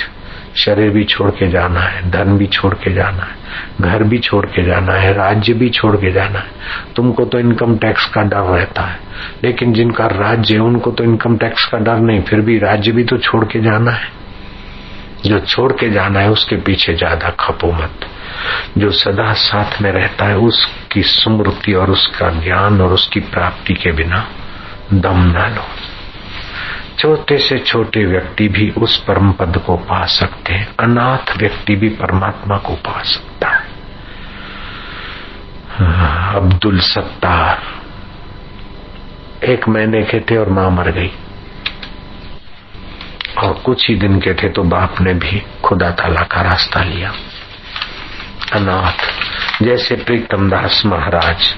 शरीर 0.57 0.91
भी 0.91 1.05
छोड़ 1.05 1.31
के 1.31 1.51
जाना 1.51 1.81
है, 1.81 2.11
धन 2.11 2.39
भी 2.39 2.47
छोड़ 2.47 2.75
के 2.75 2.93
जाना 2.93 3.23
है, 3.23 3.37
घर 3.81 4.03
भी 4.03 4.19
छोड़ 4.19 4.47
के 4.47 4.63
जाना 4.63 4.93
है, 4.93 5.13
राज्य 5.13 5.53
भी 5.53 5.71
छोड़ 5.71 5.97
के 5.97 6.13
जाना 6.13 6.39
है। 6.39 6.51
तुमको 6.97 7.25
तो 7.25 7.39
इनकम 7.39 7.77
टैक्स 7.77 8.07
का 8.07 8.23
डर 8.23 8.41
रहता 8.41 8.83
है, 8.83 8.99
लेकिन 9.45 9.73
जिनका 9.73 10.07
राज्य 10.07 10.55
है, 10.55 10.61
उनको 10.61 10.91
तो 10.91 11.05
इनकम 11.05 11.37
टैक्स 11.37 11.65
का 11.65 11.79
डर 11.79 11.97
नहीं, 11.97 12.23
फिर 12.23 12.41
भी 12.41 12.59
राज्य 12.59 12.93
भी 12.93 13.05
तो 13.05 13.19
छोड़ 13.19 13.45
के 13.45 13.61
जाना 13.61 13.91
है। 13.91 14.24
जो 15.27 15.39
छोड़ 15.39 15.73
के 15.73 15.91
जाना 15.91 16.21
है, 16.21 16.31
उसके 16.31 16.57
पीछे 16.57 16.95
ज़्यादा 16.95 17.31
खपो 17.31 17.73
मत। 17.73 18.07
जो 18.79 18.91
सदा 18.91 19.33
साथ 19.33 19.83
में 19.83 19.93
रहता 19.93 20.25
है, 20.25 20.37
उसकी 20.37 21.03
स्मृति 21.03 21.73
और 21.73 21.91
उसका 21.91 22.31
ज्ञान 22.31 22.81
और 22.81 22.93
उसकी 22.93 23.21
प्राप्ति 23.21 23.75
के 23.75 23.93
बिना 23.93 24.27
दम 24.95 25.21
न 25.21 25.55
लो। 25.55 25.65
छोटे 26.99 27.39
से 27.39 27.59
छोटे 27.59 28.05
व्यक्ति 28.05 28.49
भी 28.49 28.71
उस 28.71 28.97
परम 29.05 29.33
पद 29.33 29.63
को 29.67 29.77
पा 29.77 30.07
सकते 30.07 30.53
हैं। 30.53 30.75
अनाथ 30.81 31.37
व्यक्ति 31.37 31.77
भी 31.77 31.89
परमात्मा 31.89 32.57
को 32.57 32.75
पा 32.75 33.03
सकता 33.03 33.49
है। 33.49 33.73
अब्दुल 36.35 36.79
सत्तार। 36.81 37.63
एक 39.45 39.69
महीने 39.69 40.03
के 40.03 40.21
थे 40.21 40.37
और 40.37 40.49
माँ 40.49 40.71
मर 40.71 40.91
गई। 40.91 41.11
और 43.39 43.53
कुछ 43.65 43.89
ही 43.89 43.95
दिन 43.97 44.21
के 44.21 44.35
थे 44.35 44.49
तो 44.49 44.63
बाप 44.63 45.01
ने 45.01 45.15
भी 45.15 45.43
खुदा 45.65 45.91
ताला 45.91 46.23
का 46.23 46.43
रास्ता 46.43 46.83
लिया। 46.85 47.13
अनाथ, 48.53 49.07
जैसे 49.63 49.97
प्रीतम 49.97 50.49
दास 50.51 50.83
महाराज, 50.87 51.55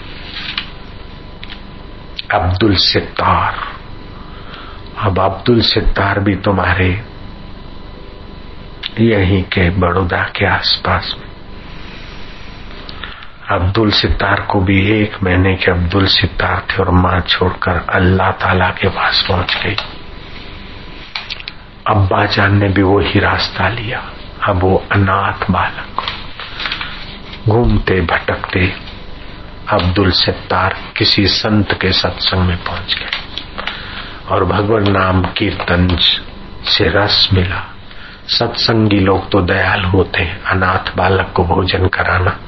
अब्दुल 2.35 2.75
सितार 2.77 3.65
अब 4.99 5.19
अब्दुल 5.21 5.61
सितार 5.61 6.21
भी 6.21 6.35
तुम्हारे 6.37 6.89
यहीं 9.01 9.43
के 9.43 9.69
बड़ौदा 9.71 10.23
के 10.37 10.47
आसपास 10.47 11.15
में। 11.19 11.27
अब्दुल 13.51 13.91
सितार 13.91 14.41
को 14.41 14.61
भी 14.61 14.81
एक 14.93 15.23
महीने 15.23 15.55
के 15.55 15.71
अब्दुल 15.71 16.07
सितार 16.07 16.67
थे 16.71 16.83
और 16.83 16.91
माँ 16.91 17.21
छोड़कर 17.21 17.85
अल्लाह 17.91 18.31
ताला 18.41 18.69
के 18.71 18.89
पास 18.89 19.25
पहुँच 19.29 19.57
गई। 19.65 19.77
अब्बा 21.89 22.27
जान 22.27 22.57
ने 22.57 22.69
भी 22.69 22.83
वो 22.83 23.01
ही 23.01 23.21
रास्ता 23.21 23.69
लिया। 23.69 24.11
अब 24.49 24.61
वो 24.61 24.85
अनाथ 24.93 25.51
बालक। 25.51 26.03
घूमते, 27.49 28.01
भटकते 28.01 28.73
अब्दुल 29.69 30.11
सत्तार 30.11 30.77
किसी 30.97 31.27
संत 31.27 31.73
के 31.73 31.93
सत्संग 31.93 32.41
में 32.41 32.57
पहुँच 32.57 32.97
गए। 32.99 33.11
और 34.29 34.45
भगवान 34.45 34.91
नाम 34.91 35.23
कीर्तन 35.23 35.97
से 36.65 36.89
रस 36.89 37.29
मिला। 37.33 37.77
सत्संगी 38.29 39.01
लोग 39.01 39.31
तो 39.31 39.41
दयाल 39.41 39.85
होते 39.85 40.23
हैं। 40.23 40.43
अनाथ 40.43 40.97
बालक 40.97 41.33
को 41.35 41.45
भोजन 41.45 41.87
कराना 41.87 42.39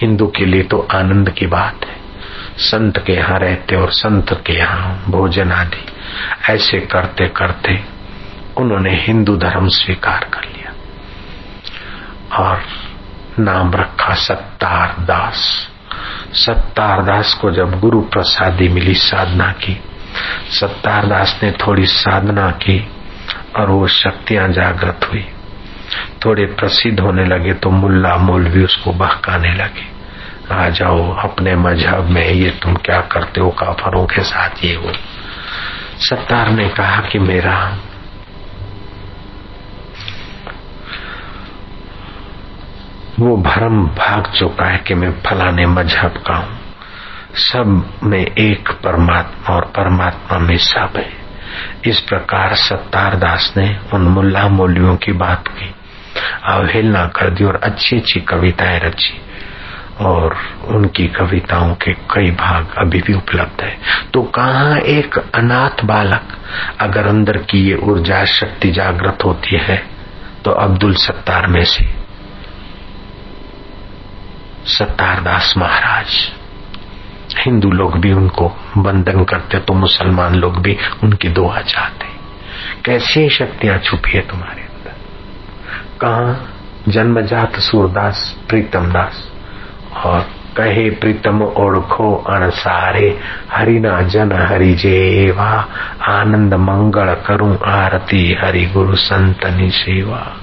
हिंदू 0.00 0.26
के 0.26 0.44
लिए 0.44 0.62
तो 0.62 0.88
आनंद 0.92 1.30
की 1.30 1.46
बात 1.46 1.84
है। 1.84 1.96
संत 2.58 2.98
के 2.98 3.12
यहाँ 3.12 3.38
रहते 3.38 3.76
और 3.76 3.90
संत 3.90 4.42
के 4.46 4.52
यहाँ 4.52 5.04
भोजन 5.08 5.52
आदि। 5.52 5.86
ऐसे 6.52 6.80
करते 6.80 7.28
करते 7.28 7.93
उन्होंने 8.56 8.90
हिंदू 9.02 9.36
धर्म 9.36 9.68
स्वीकार 9.68 10.30
कर 10.34 10.44
लिया 10.44 10.72
और 12.44 12.62
नाम 13.38 13.72
रखा 13.72 14.14
सत्तार 14.14 14.96
दास। 15.00 15.68
सत्तार 16.32 17.02
दास 17.02 17.34
को 17.34 17.50
जब 17.50 17.80
गुरु 17.80 18.00
प्रसादी 18.00 18.68
मिली 18.68 18.94
साधना 18.94 19.52
की, 19.52 19.80
सत्तार 20.50 21.06
दास 21.06 21.40
ने 21.42 21.52
थोड़ी 21.52 21.86
साधना 21.86 22.50
की 22.50 22.88
और 23.56 23.70
वो 23.70 23.86
शक्तियाँ 23.88 24.48
जागृत 24.48 25.00
हुई। 25.12 25.26
थोड़े 26.24 26.46
प्रसिद्ध 26.46 27.00
होने 27.00 27.24
लगे 27.24 27.52
तो 27.54 27.70
मुल्ला 27.70 28.16
मौलवी 28.16 28.64
उसको 28.64 28.92
बहकाने 28.92 29.54
लगे। 29.54 29.94
आ 30.54 30.68
जाओ, 30.68 31.14
अपने 31.16 31.54
मज़हब 31.56 32.04
में 32.04 32.30
ये 32.30 32.50
तुम 32.50 32.74
क्या 32.74 33.00
करते 33.00 33.40
हो? 33.40 33.50
काफरों 33.50 34.06
के 34.06 34.22
साथ 34.22 34.64
ये 34.64 34.76
वो 34.76 34.92
सत्तार 35.98 36.50
ने 36.50 36.68
कहा 36.68 37.00
कि 37.00 37.18
मेरा 37.18 37.78
वो 43.20 43.36
भरम 43.36 43.86
भाग 43.86 44.32
चुका 44.34 44.64
है 44.64 44.78
कि 44.78 44.94
मैं 44.94 45.10
फलाने 45.22 45.66
मज़हब 45.66 46.14
का 46.26 46.34
हूँ। 46.34 46.58
सब 47.34 48.00
में 48.02 48.20
एक 48.20 48.68
परमात्मा 48.84 49.54
और 49.54 49.64
परमात्मा 49.76 50.38
में 50.38 50.56
सब 50.56 50.92
है। 50.96 51.12
इस 51.86 52.00
प्रकार 52.00 52.54
सत्तार 52.54 53.16
दास 53.16 53.54
ने 53.56 53.78
उन 53.94 54.00
मुल्ला 54.00 54.48
मौलियों 54.48 54.96
की 54.96 55.12
बात 55.12 55.48
की, 55.48 55.74
अवहेलना 56.44 57.06
कर 57.06 57.30
दी 57.30 57.44
और 57.44 57.60
अच्छी 57.62 57.96
अच्छी 57.96 58.20
कविताएँ 58.20 58.80
रची। 58.80 59.20
और 60.00 60.36
उनकी 60.68 61.06
कविताओं 61.06 61.74
के 61.74 61.92
कई 61.92 62.30
भाग 62.30 62.74
अभी 62.78 63.00
भी 63.00 63.14
उपलब्ध 63.14 63.62
है। 63.62 63.76
तो 64.14 64.22
कहा 64.22 64.76
एक 64.76 65.18
अनाथ 65.34 65.84
बालक 65.84 66.38
अगर 66.80 67.06
अंदर 67.06 67.36
की 67.36 67.58
ये 67.58 67.76
ऊर्जा 67.82 68.24
शक्ति 68.24 68.70
जागृत 68.70 69.24
होती 69.24 69.56
है 69.56 69.76
तो 70.44 70.50
अब्दुल 70.50 70.94
सत्तार 70.94 71.46
में 71.46 71.64
से। 71.64 72.03
सत्तारदास 74.66 75.54
महाराज, 75.58 76.06
हिंदू 77.38 77.70
लोग 77.70 77.98
भी 77.98 78.12
उनको 78.12 78.52
बंधन 78.78 79.24
करते 79.24 79.58
तो 79.58 79.74
मुसलमान 79.74 80.34
लोग 80.34 80.62
भी 80.62 80.76
उनकी 81.02 81.28
दुआ 81.28 81.60
चाहते। 81.60 82.06
कैसी 82.84 83.28
शक्तियाँ 83.28 83.78
छुपी 83.78 84.10
है 84.10 84.20
तुम्हारे 84.20 84.62
अंदर? 84.62 84.90
कहा 86.00 86.46
जन्मजात 86.88 87.56
सूरदास, 87.56 88.36
प्रीतम 88.48 88.86
दास? 88.92 89.32
और 90.04 90.20
कहे 90.56 90.90
प्रीतम 90.90 91.42
ओढ़ो 91.42 92.24
अणसारे 92.30 93.20
हरिना 93.52 94.02
जन 94.02 94.32
हरि 94.32 94.74
जेवा, 94.74 95.68
आनंद 96.02 96.54
मंगल 96.54 97.14
करूँ 97.14 97.58
आरती 97.66 98.36
हरि 98.40 98.66
गुरु 98.66 98.96
संतनी 98.96 99.70
सेवा। 99.70 100.36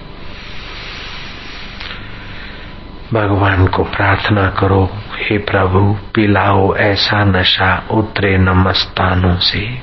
भगवान 3.14 3.68
को 3.68 3.84
प्रार्थना 3.84 4.48
करो, 4.48 4.90
हे 5.16 5.38
प्रभु, 5.38 5.98
पिलाओ 6.16 6.76
ऐसा 6.76 7.24
नशा 7.24 7.84
उतरे 7.92 8.38
नमस्तानों 8.38 9.36
से। 9.36 9.78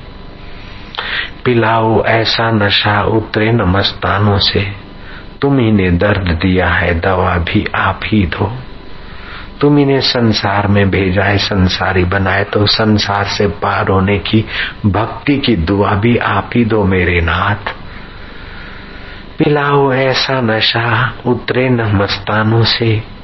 पिलाओ 1.45 2.03
ऐसा 2.03 2.51
नशा 2.51 3.03
उतरे 3.03 3.51
नमस्तानों 3.51 4.37
से। 4.37 4.71
तुम 5.41 5.59
ही 5.59 5.71
ने 5.71 5.91
दर्द 5.91 6.27
दिया 6.27 6.67
है, 6.67 6.99
दवा 6.99 7.37
भी 7.37 7.65
आप 7.75 7.99
ही 8.05 8.25
दो। 8.25 8.55
तुम 9.61 9.77
ही 9.77 9.85
ने 9.85 10.01
संसार 10.01 10.67
में 10.67 10.89
भेजा 10.89 11.23
है, 11.23 11.37
संसारी 11.37 12.03
बनाए 12.03 12.43
तो 12.43 12.65
संसार 12.65 13.23
से 13.23 13.47
पार 13.47 13.87
होने 13.87 14.19
की 14.19 14.45
भक्ति 14.85 15.37
की 15.37 15.55
दुआ 15.55 15.93
भी 15.93 16.17
आप 16.17 16.49
ही 16.55 16.65
दो 16.65 16.83
मेरे 16.83 17.21
नाथ। 17.21 17.73
पिलाओ 19.37 19.93
ऐसा 19.93 20.41
नशा 20.41 21.13
उतरे 21.25 21.69
न 21.69 21.81
मस्तानों 21.81 22.63
से। 22.63 23.18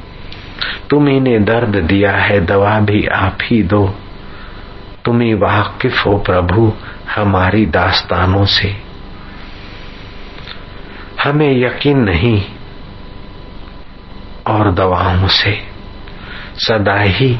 तुम्ही 0.90 1.20
ने 1.20 1.40
दर्द 1.40 1.76
दिया 1.76 2.12
है, 2.12 2.46
दवा 2.46 2.80
भी 2.80 3.06
आप 3.06 3.38
ही 3.44 3.64
दो। 3.64 3.96
तुम्ही 5.06 5.34
वाकिफ 5.34 6.06
हो 6.06 6.18
प्रभु, 6.18 6.74
हमारी 7.16 7.66
दास्तानों 7.66 8.46
से। 8.46 8.76
हमें 11.24 11.58
यकीन 11.58 12.00
नहीं 12.00 12.44
और 14.48 14.72
दवाओं 14.72 15.28
से। 15.28 15.62
सदा 16.56 17.00
ही 17.00 17.40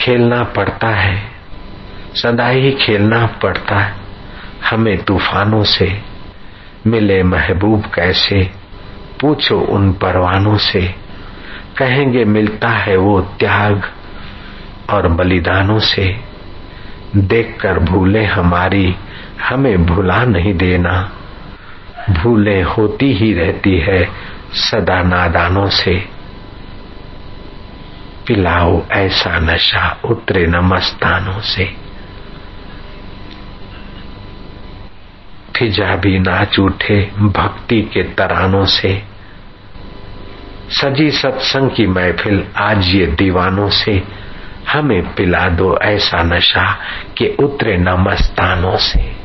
खेलना 0.00 0.44
पड़ता 0.44 0.88
है। 0.88 1.22
सदा 2.14 2.48
ही 2.48 2.72
खेलना 2.72 3.26
पड़ता 3.26 3.78
है। 3.78 3.94
हमें 4.70 4.98
तूफानों 4.98 5.64
से 5.64 6.02
मिले 6.86 7.22
महबूब 7.22 7.82
कैसे? 7.94 8.50
पूछो 9.20 9.60
उन 9.60 9.92
परवानों 9.92 10.56
से। 10.56 10.94
कहेंगे, 11.78 12.24
मिलता 12.24 12.68
है 12.68 12.96
वो 12.96 13.20
त्याग 13.20 13.92
और 14.90 15.08
बलिदानों 15.08 15.78
से। 15.78 16.20
देखकर 17.16 17.78
भूले 17.78 18.24
हमारी, 18.24 18.94
हमें 19.42 19.86
भुला 19.86 20.24
नहीं 20.24 20.54
देना। 20.54 21.12
भूले 22.10 22.62
होती 22.62 23.12
ही 23.12 23.32
रहती 23.32 23.78
है 23.78 24.08
सदा 24.52 25.02
नादानों 25.02 25.66
से। 25.66 26.08
पिलाओ 28.26 28.82
ऐसा 28.92 29.38
नशा 29.38 30.00
उतरे 30.04 30.46
न 30.46 30.56
मस्तानों 30.56 31.40
से। 31.40 31.76
फिजा 35.56 35.96
भी 35.96 36.18
नाच 36.18 36.58
उठे 36.58 37.10
भक्ति 37.18 37.82
के 37.82 38.02
तरानों 38.02 38.64
से। 38.64 39.07
सजी 40.70 41.10
सत्संग 41.10 41.70
की 41.70 41.86
महफिल 41.86 42.44
आज 42.56 42.86
ये 42.86 43.06
दीवानों 43.06 43.68
से 43.68 44.02
हमें 44.72 45.14
पिला 45.14 45.48
दो 45.48 45.78
ऐसा 45.82 46.22
नशा 46.22 46.78
कि 47.18 47.36
उतरे 47.40 47.76
न 47.76 47.88
मस्तानों 47.88 48.76
से। 48.76 49.16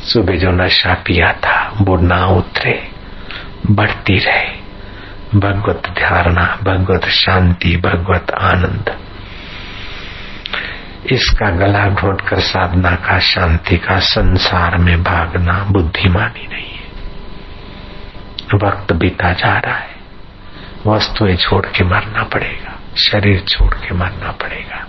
सुबह 0.00 0.36
जो 0.36 0.50
नशा 0.50 0.94
पिया 0.94 1.32
था, 1.32 1.74
वो 1.80 1.96
ना 1.96 2.26
उतरे, 2.26 2.88
बढ़ती 3.70 4.18
रहे। 4.18 4.50
भगवत 5.34 5.82
धारणा, 5.86 6.58
भगवत 6.62 7.04
शांति, 7.04 7.76
भगवत 7.76 8.30
आनंद। 8.30 8.96
इसका 11.10 11.50
गला 11.50 11.88
घोट 11.88 12.20
कर 12.20 12.40
साधना 12.40 12.90
का, 12.90 13.18
शांति 13.18 13.76
का, 13.76 13.98
संसार 13.98 14.76
में 14.76 15.02
भागना 15.02 15.66
बुद्धिमानी 15.70 16.48
नहीं 16.52 16.72
है। 16.72 16.86
वक्त 18.54 18.92
बीता 18.92 19.32
जा 19.32 19.58
रहा 19.58 19.74
है। 19.74 19.95
वस्तुएँ 20.86 21.36
छोड़ 21.36 21.66
के 21.66 21.84
मरना 21.84 22.22
पड़ेगा, 22.22 22.78
शरीर 22.96 23.40
छोड़ 23.40 23.74
के 23.74 23.94
मरना 23.94 24.32
पड़ेगा। 24.32 24.86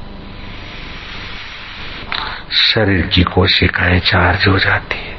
शरीर 2.52 3.02
की 3.02 3.24
कोशिकाएँ 3.24 4.00
चार्ज 4.00 4.48
हो 4.48 4.60
जाती 4.60 4.98
है, 4.98 5.18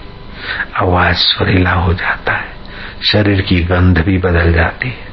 आवाज़ 0.76 1.16
सुरीला 1.16 1.72
हो 1.72 1.94
जाता 1.94 2.32
है, 2.32 2.48
शरीर 3.12 3.40
की 3.40 3.60
गंध 3.62 3.98
भी 3.98 4.18
बदल 4.18 4.52
जाती 4.52 4.88
है। 4.88 5.08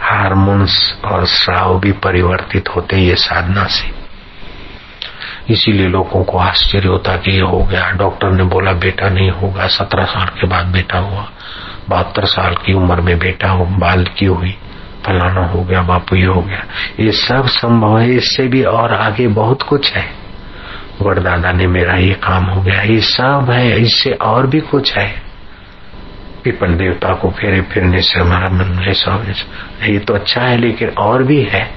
हारमोन्स 0.00 0.98
और 1.04 1.26
श्राव 1.26 1.80
भी 1.80 1.92
परिवर्तित 1.92 2.68
होते 2.68 2.96
हैं 2.96 3.02
ये 3.02 3.14
साधना 3.14 3.64
से। 3.64 3.90
इसीलिए 5.52 5.88
लोगों 5.88 6.24
को 6.24 6.38
आश्चर्य 6.38 6.88
होता 6.88 7.16
कि 7.16 7.30
ये 7.30 7.40
हो 7.40 7.58
गया। 7.58 7.90
डॉक्टर 7.90 8.30
ने 8.30 8.42
बोला, 8.42 8.72
बेटा 8.72 9.08
नहीं 9.08 9.30
होगा। 9.30 9.66
सत्रह 9.66 10.04
साल 10.04 10.26
के 10.26 10.46
बाद 10.46 10.66
बेटा 10.66 10.98
हुआ। 10.98 11.28
बहत्तर 11.88 12.24
साल 12.24 12.54
की 12.54 12.72
उम्र 12.72 13.00
में 13.00 13.18
बेटा 13.18 13.50
हो, 13.50 13.64
बाल 13.64 14.04
की 14.04 14.26
हुई। 14.26 14.58
फलाना 15.08 15.46
हो 15.46 15.64
गया, 15.64 15.82
बापू 15.82 16.32
हो 16.34 16.42
गया। 16.42 16.64
ये 17.00 17.12
सब 17.12 17.46
संभव 17.46 17.98
है, 17.98 18.10
इससे 18.10 18.48
भी 18.48 18.62
और 18.62 18.94
आगे 18.94 19.28
बहुत 19.28 19.62
कुछ 19.62 19.92
है। 19.92 20.14
वरदादा 21.02 21.52
ने 21.52 21.66
मेरा 21.66 21.94
ये 21.94 22.14
काम 22.14 22.44
हो 22.44 22.62
गया, 22.62 22.82
ये 22.82 23.00
सब 23.00 23.48
है, 23.50 23.80
इससे 23.80 24.10
और 24.10 24.46
भी 24.46 24.60
कुछ 24.60 24.98
है। 24.98 25.22
पिपल 26.44 26.74
देवता 26.74 27.14
को 27.14 27.30
फेरे 27.30 27.60
फिरने 27.60 28.02
से 28.02 28.20
हमारा 28.20 28.48
मन 28.48 28.84
ऐसा 28.88 29.24
ये 29.86 29.98
तो 29.98 30.14
अच्छा 30.14 30.40
है, 30.40 30.56
लेकिन 30.56 30.88
और 30.88 31.22
भी 31.22 31.42
है। 31.42 31.74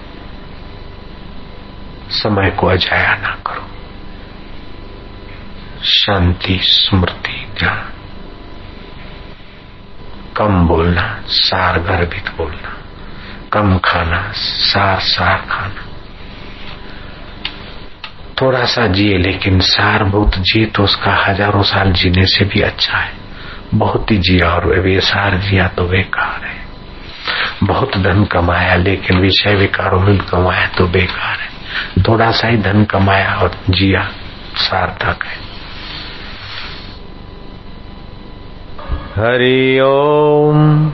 समय 2.09 2.49
को 2.49 2.67
अजाया 2.67 3.15
ना 3.15 3.37
करो। 3.47 3.67
शांति, 5.83 6.59
स्मृति, 6.63 7.47
ज्ञान। 7.59 7.83
कम 10.37 10.67
बोलना, 10.67 11.21
सार 11.27 11.79
गर्भित 11.79 12.29
बोलना। 12.37 12.80
कम 13.53 13.77
खाना 13.77 14.31
सार 14.35 14.99
सार 14.99 15.37
खाना। 15.49 15.87
थोड़ा 18.41 18.65
सा 18.65 18.87
जिए, 18.87 19.17
लेकिन 19.17 19.59
सारभूत 19.59 20.31
जिए 20.37 20.65
तो 20.65 20.83
उसका 20.83 21.25
हज़ारों 21.25 21.63
साल 21.63 21.91
जीने 21.91 22.25
से 22.25 22.45
भी 22.45 22.61
अच्छा 22.61 22.97
है। 22.97 23.13
बहुत 23.73 24.11
ही 24.11 24.17
जिया 24.17 24.49
और 24.49 24.79
बेसार 24.79 25.37
जिया 25.37 25.67
तो 25.67 25.83
बेकार 25.83 26.45
है। 26.45 26.61
बहुत 27.63 27.97
धन 27.97 28.23
कमाया, 28.25 28.75
लेकिन 28.75 29.19
विषय 29.19 29.55
विकारों 29.55 29.99
में 29.99 30.17
कमाया 30.17 30.67
तो 30.67 30.87
बेकार 30.87 31.37
है। 31.39 31.49
थोड़ा 32.03 32.31
सा 32.31 32.47
ही 32.47 32.57
धन 32.57 32.83
कमाया 32.83 33.35
और 33.35 33.51
जिया 33.69 34.09
सार्थक 34.55 35.19
है। 35.25 35.37
हरि 39.15 39.79
ओम। 39.79 40.93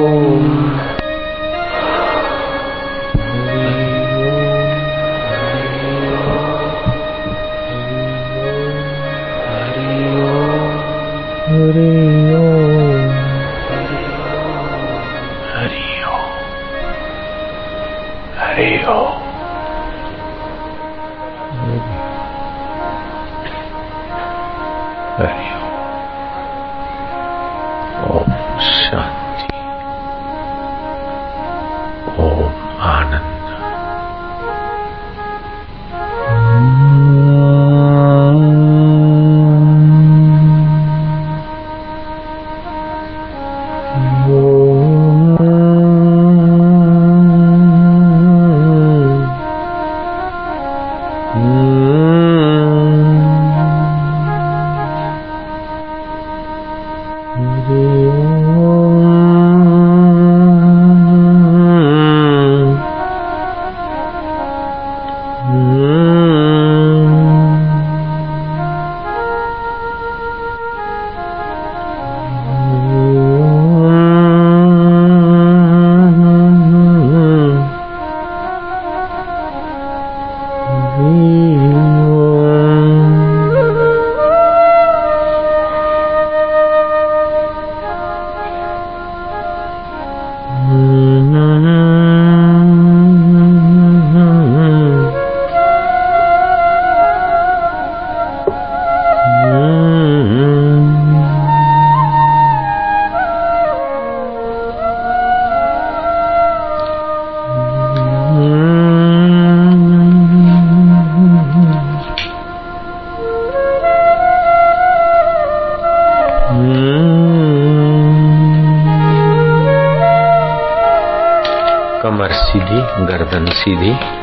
गर्दन 123.31 123.51
सीधी 123.53 124.20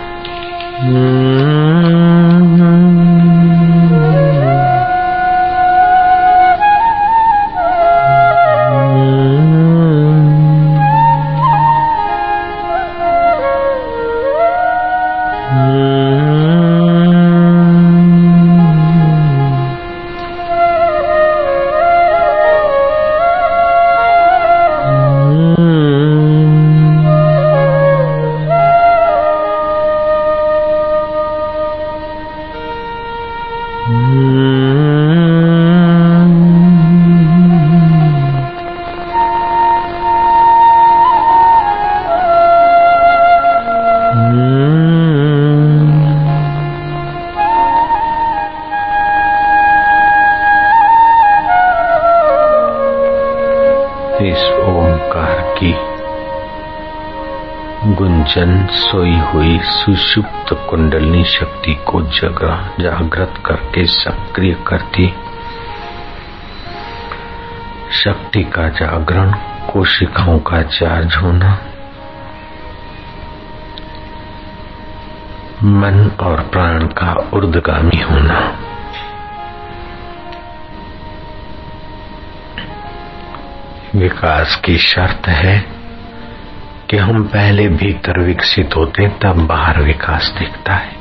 गुंजन 58.28 58.66
सोई 58.66 59.18
हुई 59.18 59.58
सुषुप्त 59.58 60.66
कुंडलनी 60.70 61.24
शक्ति 61.24 61.74
को 61.74 62.02
जगा 62.02 62.74
जागृत 62.80 63.34
करके 63.46 63.84
सक्रिय 63.84 64.56
करती। 64.66 65.14
शक्ति 67.92 68.42
का 68.44 68.68
जागरण, 68.68 69.32
कोशिकाओं 69.72 70.38
का 70.38 70.62
चार्ज 70.62 71.16
होना। 71.16 71.58
मन 75.62 76.10
और 76.20 76.40
प्राण 76.40 76.86
का 76.86 77.30
उर्दगामी 77.32 78.02
होना। 78.02 78.58
विकास 83.96 84.60
की 84.64 84.78
शर्त 84.78 85.28
है 85.28 85.77
कि 86.90 86.96
हम 86.96 87.24
पहले 87.24 87.68
भीतर 87.68 88.20
विकसित 88.20 88.76
होते, 88.76 89.08
तब 89.08 89.46
बाहर 89.46 89.82
विकास 89.82 90.34
दिखता 90.38 90.74
है। 90.74 90.92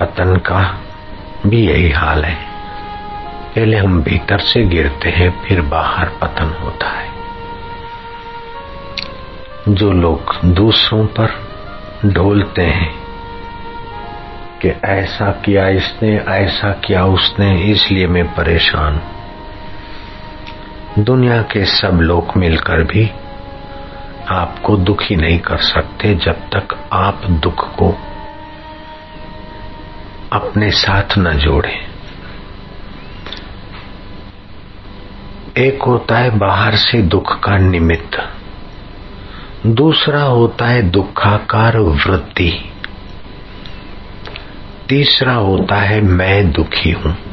पतन 0.00 0.36
का 0.36 0.80
भी 1.46 1.68
यही 1.68 1.90
हाल 1.90 2.24
है। 2.24 2.34
पहले 3.54 3.76
हम 3.76 4.02
भीतर 4.02 4.38
से 4.38 4.64
गिरते 4.64 5.10
हैं, 5.10 5.44
फिर 5.44 5.60
बाहर 5.60 6.08
पतन 6.08 6.56
होता 6.62 6.86
है। 6.88 7.08
जो 9.68 9.92
लोग 9.92 10.40
दूसरों 10.44 11.06
पर 11.06 11.48
ढोलते 12.06 12.62
हैं 12.62 12.94
कि 14.62 14.68
ऐसा 14.84 15.30
किया 15.30 15.68
इसने, 15.68 16.16
ऐसा 16.28 16.70
किया 16.70 17.04
उसने, 17.04 17.62
इसलिए 17.62 18.06
मैं 18.06 18.34
परेशान 18.34 19.00
दुनिया 20.98 21.42
के 21.42 21.64
सब 21.64 21.92
लोग 21.92 22.32
मिलकर 22.36 22.82
भी 22.82 23.10
आपको 24.30 24.76
दुखी 24.76 25.16
नहीं 25.16 25.38
कर 25.38 25.56
सकते 25.56 26.14
जब 26.14 26.32
तक 26.32 26.90
आप 26.92 27.20
दुख 27.24 27.76
को 27.76 27.98
अपने 30.32 30.70
साथ 30.70 31.18
न 31.18 31.32
जोड़े। 31.32 31.88
एक 35.56 35.82
होता 35.82 36.18
है 36.18 36.38
बाहर 36.38 36.76
से 36.76 37.02
दुख 37.02 37.40
का 37.40 37.56
निमित्त। 37.56 38.32
दूसरा 39.66 40.22
होता 40.22 40.66
है 40.66 40.82
दुखाकार 40.82 41.78
वृत्ति। 41.78 42.70
तीसरा 44.88 45.34
होता 45.34 45.76
है 45.76 46.00
मैं 46.00 46.52
दुखी 46.52 46.90
हूँ। 46.90 47.27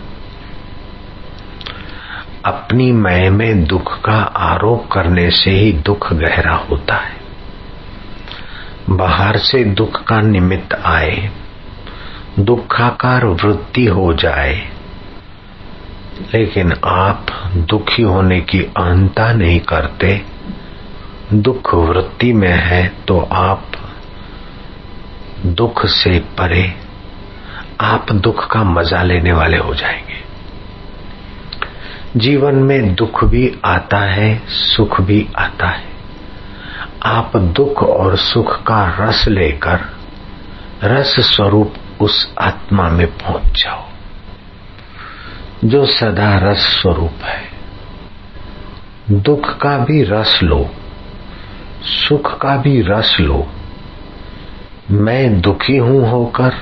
अपनी 2.66 2.91
मैं 2.91 3.30
में 3.30 3.63
दुख 3.66 3.91
का 4.01 4.18
आरोप 4.43 4.88
करने 4.91 5.30
से 5.32 5.51
ही 5.51 5.72
दुख 5.82 6.11
गहरा 6.13 6.53
होता 6.70 6.95
है। 6.95 7.18
बाहर 8.89 9.38
से 9.39 9.63
दुख 9.74 10.01
का 10.03 10.20
निमित्त 10.22 10.74
आए, 10.86 11.30
दुखाकार 12.39 13.26
वृत्ति 13.26 13.86
हो 13.88 14.13
जाए, 14.13 14.55
लेकिन 16.34 16.74
आप 16.86 17.26
दुखी 17.70 18.03
होने 18.03 18.41
की 18.41 18.61
अहंता 18.61 19.32
नहीं 19.34 19.59
करते। 19.66 20.22
दुख 21.34 21.74
वृत्ति 21.76 22.34
में 22.34 22.57
है 22.63 22.88
तो 23.07 23.20
आप 23.34 23.72
दुख 25.45 25.86
से 25.91 26.20
परे, 26.38 26.68
आप 27.86 28.11
दुख 28.11 28.47
का 28.51 28.63
मज़ा 28.63 29.03
लेने 29.03 29.34
वाले 29.34 29.57
हो 29.57 29.76
जाएँगे। 29.76 30.24
जीवन 32.18 32.55
में 32.55 32.95
दुख 32.95 33.24
भी 33.24 33.59
आता 33.66 33.97
है, 33.97 34.41
सुख 34.47 35.01
भी 35.01 35.28
आता 35.38 35.68
है। 35.68 35.84
आप 37.03 37.38
दुख 37.38 37.84
और 37.84 38.16
सुख 38.16 38.63
का 38.63 38.97
रस 38.99 39.28
लेकर, 39.28 39.80
रस 40.84 41.16
स्वरूप 41.20 41.74
उस 42.01 42.34
आत्मा 42.41 42.89
में 42.89 43.07
पहुँच 43.07 43.63
जाओ, 43.63 43.84
जो 45.66 45.86
सदा 45.86 46.38
रस 46.38 46.57
स्वरूप 46.57 47.24
है। 47.24 47.43
दुख 49.11 49.57
का 49.57 49.78
भी 49.78 50.03
रस 50.03 50.39
लो, 50.43 50.70
सुख 51.84 52.39
का 52.41 52.57
भी 52.57 52.82
रस 52.82 53.18
लो। 53.20 53.47
मैं 54.91 55.41
दुखी 55.41 55.78
हूँ 55.78 56.09
होकर 56.09 56.53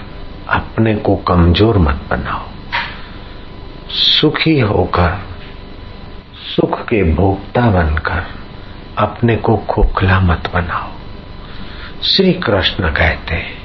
अपने 0.49 0.95
को 0.95 1.16
कमज़ोर 1.16 1.78
मत 1.78 2.01
बनाओ। 2.10 2.47
सुखी 3.89 4.60
होकर 4.60 5.32
सुख 6.56 6.82
के 6.82 7.14
भोक्ता 7.14 7.62
बनकर 7.62 8.26
अपने 8.97 9.36
को 9.36 9.58
खोखला 9.58 10.20
मत 10.20 10.43
बनाओ। 10.54 10.91
श्री 12.04 12.34
कृष्ण 12.34 12.89
कहते 12.89 13.36
हैं, 13.36 13.58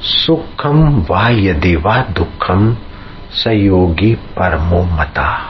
सुखम 0.00 1.06
वा 1.10 1.28
यदि 1.28 1.76
वा 1.76 1.96
दुखम 1.98 2.76
सयोगी 3.32 4.14
परमो 4.14 4.82
मता। 4.82 5.42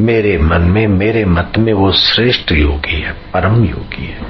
मेरे 0.00 0.38
मन 0.38 0.60
में, 0.60 0.86
मेरे 0.86 1.24
मत 1.24 1.52
में 1.58 1.72
वो 1.72 1.92
श्रेष्ठ 1.92 2.52
योगी 2.52 3.00
है, 3.00 3.12
परम 3.12 3.64
योगी 3.64 4.06
है। 4.06 4.20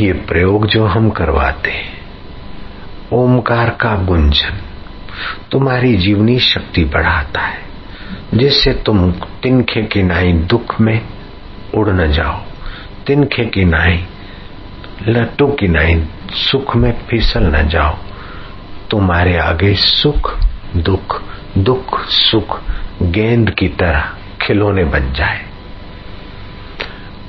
ये 0.00 0.12
प्रयोग 0.12 0.66
जो 0.66 0.86
हम 0.86 1.10
करवाते 1.10 1.82
ओमकार 3.12 3.70
का 3.70 3.94
गुंजन 3.96 4.60
तुम्हारी 5.52 5.96
जीवनी 5.96 6.38
शक्ति 6.38 6.84
बढ़ाता 6.84 7.40
है। 7.40 7.71
जिससे 8.34 8.72
तुम 8.72 9.12
तिनखे 9.12 9.82
की 9.82 10.02
नाई 10.02 10.32
दुख 10.32 10.80
में 10.80 11.00
उड़ 11.74 11.88
न 11.88 12.12
जाओ। 12.12 12.42
तिनखे 13.06 13.44
की 13.44 13.64
नाई 13.64 14.04
लट्टू 15.08 15.46
की 15.46 15.68
नाई 15.68 16.06
सुख 16.30 16.76
में 16.76 16.92
फिसल 17.10 17.42
न 17.42 17.68
जाओ। 17.68 17.96
तुम्हारे 18.90 19.38
आगे 19.38 19.74
सुख, 19.74 20.38
दुख 20.76 21.22
दुख, 21.58 22.00
सुख, 22.00 22.60
गेंद 23.02 23.50
की 23.50 23.68
तरह 23.68 24.14
खिलौने 24.42 24.84
बन 24.84 25.12
जाए। 25.12 25.42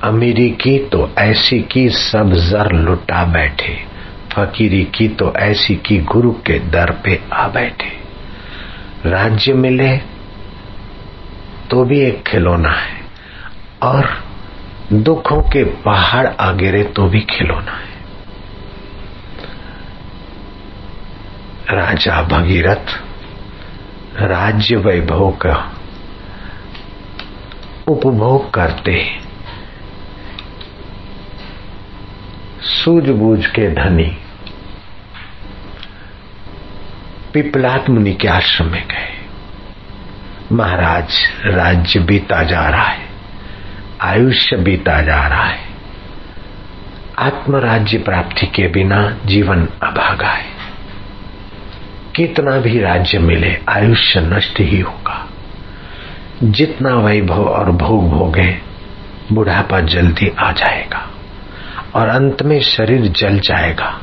अमीरी 0.03 0.49
की 0.49 0.79
तो 0.79 1.11
ऐसी 1.17 1.61
की 1.61 1.89
सब 1.89 2.33
जर 2.33 2.71
लुटा 2.71 3.23
बैठे। 3.23 3.83
फकीरी 4.31 4.83
की 4.95 5.07
तो 5.07 5.33
ऐसी 5.33 5.75
की 5.75 5.97
गुरु 5.97 6.31
के 6.31 6.59
दर 6.59 6.91
पे 6.91 7.21
आ 7.33 7.47
बैठे। 7.47 7.91
राज्य 9.09 9.53
मिले 9.53 10.12
तो 11.73 11.83
भी 11.83 11.99
एक 11.99 12.23
खिलौना 12.23 12.69
है। 12.69 13.01
और 13.83 14.23
दुखों 14.93 15.41
के 15.41 15.63
पहाड़ 15.63 16.27
आ 16.27 16.51
गिरे 16.51 16.83
तो 16.83 17.07
भी 17.07 17.19
खिलौना 17.19 17.71
है। 17.71 17.93
राजा 21.69 22.21
भगीरथ, 22.21 23.01
राज्य 24.17 24.75
वैभव 24.75 25.31
का 25.31 25.71
उपभोग 27.87 28.53
करते 28.53 29.05
सूझबूझ 32.61 33.45
के 33.45 33.69
धनी 33.71 34.17
पिपलात 37.33 37.89
मुनि 37.89 38.13
के 38.13 38.27
आश्रम 38.27 38.71
में 38.71 38.87
गए। 38.87 39.12
महाराज, 40.53 41.13
राज्य 41.45 41.99
बीता 41.99 42.43
जा 42.43 42.69
रहा 42.69 42.87
है, 42.87 43.05
आयुष्य 44.01 44.57
बीता 44.57 45.01
जा 45.01 45.27
रहा 45.27 45.43
है। 45.43 45.59
आत्मराज्य 47.19 47.97
प्राप्ति 47.97 48.47
के 48.47 48.67
बिना 48.67 49.17
जीवन 49.25 49.67
अभागा 49.83 50.29
है। 50.29 50.53
कितना 52.15 52.57
भी 52.57 52.79
राज्य 52.79 53.19
मिले, 53.19 53.57
आयुष्य 53.69 54.21
नष्ट 54.21 54.59
ही 54.59 54.79
होगा। 54.79 55.29
जितना 56.43 56.95
वैभव 56.95 57.45
और 57.45 57.71
भोग 57.71 58.09
भोगे, 58.09 58.57
बुढ़ापा 59.31 59.79
जल्दी 59.79 60.31
आ 60.39 60.51
जाएगा 60.51 61.09
और 61.95 62.07
अंत 62.07 62.41
में 62.41 62.61
शरीर 62.61 63.01
जल 63.01 63.39
जाएगा। 63.39 64.01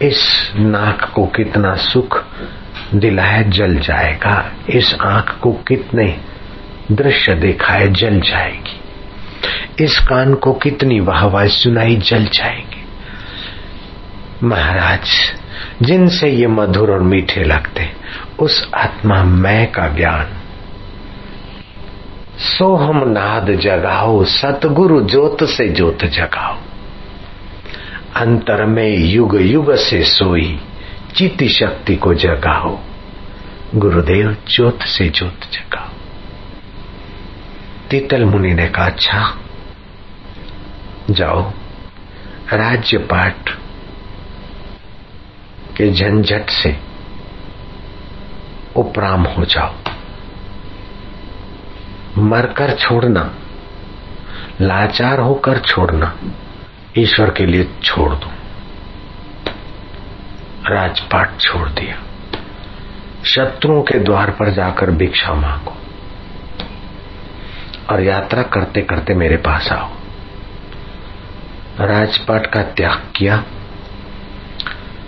इस 0.00 0.52
नाक 0.56 1.10
को 1.14 1.26
कितना 1.26 1.74
सुख 1.74 2.24
दिलाया 2.94 3.42
जल 3.42 3.78
जाएगा। 3.78 4.52
इस 4.68 4.96
आँख 5.00 5.38
को 5.42 5.52
कितने 5.52 6.20
दृश्य 6.92 7.34
दिखाए 7.34 7.88
जल 7.88 8.20
जाएगी। 8.20 8.80
इस 9.84 9.98
कान 9.98 10.34
को 10.34 10.52
कितनी 10.52 11.00
वाहवाही 11.00 11.48
सुनाई 11.48 11.96
जल 11.96 12.24
जाएगी। 12.24 12.84
महाराज, 14.42 15.10
जिनसे 15.82 16.28
ये 16.28 16.46
मधुर 16.46 16.90
और 16.90 17.02
मीठे 17.02 17.44
लगते, 17.44 17.90
उस 18.38 18.70
आत्मा 18.74 19.24
मैं 19.24 19.72
का 19.72 19.88
ज्ञान। 19.88 20.26
सोहम 22.38 23.08
नाद 23.08 23.50
जगाओ, 23.50 24.24
सतगुरु 24.24 25.08
ज्योत 25.08 25.44
से 25.44 25.68
ज्योत 25.68 26.04
जगाओ। 26.04 26.56
अंतर 28.16 28.64
में 28.64 28.96
युग 28.98 29.40
युग 29.40 29.74
से 29.74 30.04
सोई। 30.04 30.60
चिति 31.16 31.48
शक्ति 31.48 31.96
को 31.96 32.14
जगाओ। 32.14 32.78
गुरुदेव 33.74 34.36
ज्योत 34.48 34.82
से 34.82 35.08
ज्योत 35.08 35.40
जगाओ। 35.52 35.88
तीतल 37.90 38.24
मुनि 38.24 38.54
ने 38.54 38.68
कहा 38.68 38.84
अच्छा 38.84 39.38
जाओ 41.10 41.50
राज्य 42.52 42.98
पाठ 42.98 43.50
के 45.76 45.92
झंझट 45.92 46.50
से 46.50 46.76
उपराम 48.76 49.22
हो 49.22 49.44
जाओ। 49.44 49.74
मरकर 52.18 52.74
छोड़ना, 52.74 53.34
लाचार 54.60 55.20
होकर 55.20 55.58
छोड़ना, 55.58 56.16
ईश्वर 56.98 57.30
के 57.30 57.46
लिए 57.46 57.68
छोड़ 57.82 58.14
दो। 58.14 58.33
राजपाट 60.70 61.40
छोड़ 61.40 61.68
दिया। 61.68 61.96
शत्रुओं 63.24 63.82
के 63.82 63.98
द्वार 63.98 64.30
पर 64.30 64.50
जाकर 64.50 64.90
भिक्षा 64.90 65.34
मांगो 65.34 65.76
और 67.90 68.02
यात्रा 68.02 68.42
करते 68.42 68.80
करते 68.80 69.14
मेरे 69.14 69.36
पास 69.36 69.72
आओ। 69.72 69.90
राजपाट 71.80 72.46
का 72.46 72.62
त्याग 72.62 73.02
किया। 73.16 73.44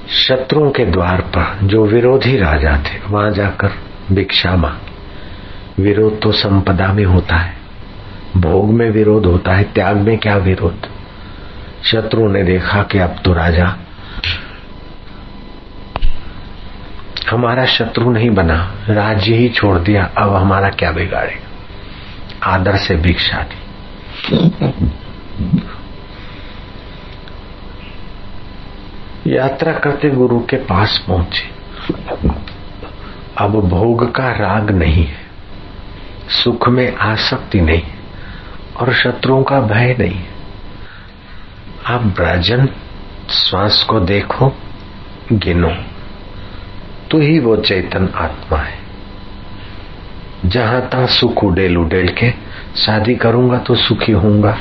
शत्रुओं 0.09 0.71
के 0.71 0.85
द्वार 0.85 1.21
पर 1.21 1.59
जो 1.63 1.87
विरोधी 1.87 2.37
राजा 2.37 2.77
थे, 2.77 2.99
वहाँ 3.09 3.31
जाकर 3.31 3.73
भिक्षा 4.13 4.57
मांग। 4.57 4.79
विरोध 5.85 6.23
तो 6.23 6.33
संपदा 6.33 6.93
में 6.93 7.05
होता 7.05 7.37
है। 7.37 7.57
भोग 8.37 8.71
में 8.71 8.91
विरोध 8.91 9.27
होता 9.27 9.53
है, 9.53 9.65
त्याग 9.65 9.97
में 9.97 10.19
क्या 10.19 10.37
विरोध? 10.37 10.89
शत्रु 11.85 12.29
ने 12.29 12.43
देखा 12.43 12.83
कि 12.83 12.99
अब 12.99 13.17
तो 13.25 13.33
राजा 13.33 13.77
हमारा 17.31 17.65
शत्रु 17.65 18.11
नहीं 18.11 18.31
बना, 18.31 18.75
राज्य 18.89 19.35
ही 19.35 19.49
छोड़ 19.49 19.79
दिया, 19.79 20.11
अब 20.19 20.35
हमारा 20.35 20.69
क्या 20.69 20.93
बिगाड़ेगा 20.93 21.47
आदर 22.43 22.77
से 22.77 22.97
भिक्षा 22.97 23.37
दी। 23.43 23.57
यात्रा 29.27 29.73
करते 29.73 30.11
गुरु 30.11 30.41
के 30.41 30.57
पास 30.57 31.05
पहुँचे। 31.09 31.51
अब 33.39 33.51
भोग 33.69 34.15
का 34.15 34.31
राग 34.31 34.71
नहीं 34.71 35.05
है। 35.05 35.27
सुख 36.45 36.69
में 36.69 36.97
आसक्ति 36.97 37.61
नहीं 37.61 37.83
और 38.81 38.95
शत्रुओं 38.95 39.43
का 39.43 39.61
भय 39.61 39.97
नहीं। 39.99 40.25
आप 41.87 42.01
ब्राजन, 42.01 42.69
श्वास 43.31 43.87
को 43.91 44.01
देखो, 44.01 44.57
गिनो। 45.33 45.96
तू 47.11 47.19
ही 47.21 47.39
वो 47.39 47.57
चेतन 47.57 48.09
आत्मा 48.15 48.59
है। 48.59 48.85
जहाँ 50.47 50.81
तहां 50.89 51.07
सुख 51.07 51.45
उडेल 51.45 51.77
उडेल 51.77 52.09
के 52.09 52.31
शादी 52.77 53.15
करूँगा 53.15 53.59
तो 53.59 53.75
सुखी 53.75 54.13
होऊँगा, 54.13 54.57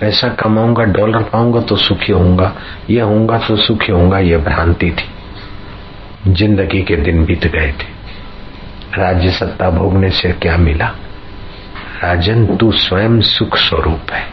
पैसा 0.00 0.28
कमाऊँगा, 0.34 0.84
डॉलर 0.84 1.22
पाऊँगा 1.22 1.60
तो 1.60 1.76
सुखी 1.76 2.12
होऊँगा, 2.12 2.52
ये 2.90 3.00
होऊँगा 3.00 3.38
तो 3.38 3.56
सुखी 3.56 3.92
होऊँगा, 3.92 4.18
ये 4.18 4.36
भ्रांति 4.36 4.90
थी। 4.90 6.32
ज़िंदगी 6.32 6.82
के 6.82 6.96
दिन 6.96 7.24
बीत 7.24 7.46
गए 7.46 7.72
थे। 7.72 7.96
राज्य 8.98 9.30
सत्ता 9.30 9.70
भोगने 9.70 10.10
से 10.10 10.32
क्या 10.32 10.56
मिला? 10.56 10.86
राजन, 12.02 12.46
तू 12.56 12.70
स्वयं 12.72 13.20
सुख 13.20 13.56
स्वरूप 13.56 14.10
है। 14.12 14.26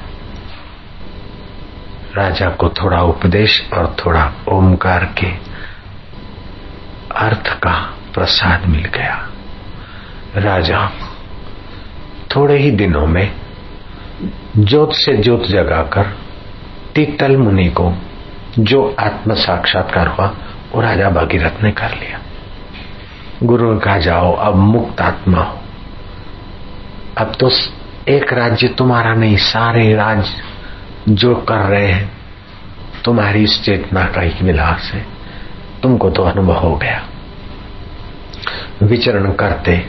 राजा 2.17 2.49
को 2.49 2.69
थोड़ा 2.69 3.01
उपदेश 3.01 3.69
और 3.73 3.95
थोड़ा 3.99 4.31
ओमकार 4.49 5.05
के 5.17 5.27
अर्थ 7.17 7.59
का 7.59 7.93
प्रसाद 8.13 8.65
मिल 8.65 8.85
गया। 8.85 9.29
राजा, 10.35 10.91
थोड़े 12.35 12.57
ही 12.57 12.71
दिनों 12.71 13.07
में 13.07 13.35
ज्योत 14.57 14.93
से 14.93 15.17
ज्योत 15.17 15.43
जगाकर 15.45 16.03
तीतल 16.95 17.37
मुनि 17.37 17.69
को 17.69 17.93
जो 18.59 18.95
आत्म 18.99 19.33
साक्षात्कार 19.33 20.07
हुआ, 20.07 20.33
वो 20.71 20.81
राजा 20.81 21.09
भागीरथ 21.09 21.63
ने 21.63 21.71
कर 21.71 21.89
लिया। 21.89 22.19
गुरु 23.43 23.73
ने 23.73 23.79
कहा 23.79 23.97
जाओ, 23.97 24.35
अब 24.35 24.55
मुक्त 24.55 25.01
आत्मा 25.01 25.41
हो। 25.41 25.59
अब 27.17 27.33
तो 27.39 27.51
एक 28.07 28.33
राज्य 28.33 28.67
तुम्हारा 28.67 29.13
नहीं, 29.13 29.37
सारे 29.37 29.95
राज्य 29.95 30.31
जो 31.09 31.35
कर 31.35 31.55
रहे 31.55 31.87
हैं, 31.87 32.17
तुम्हारी 33.05 33.43
इस 33.43 33.63
चेतना 33.63 34.05
का 34.05 34.21
ही 34.21 34.45
विलास 34.45 34.91
है। 34.93 35.14
तुमको 35.85 36.09
तो 36.09 36.23
अनुभव 36.23 36.53
हो 36.53 36.75
गया। 36.75 37.07
विचरण 38.83 39.31
करते, 39.31 39.87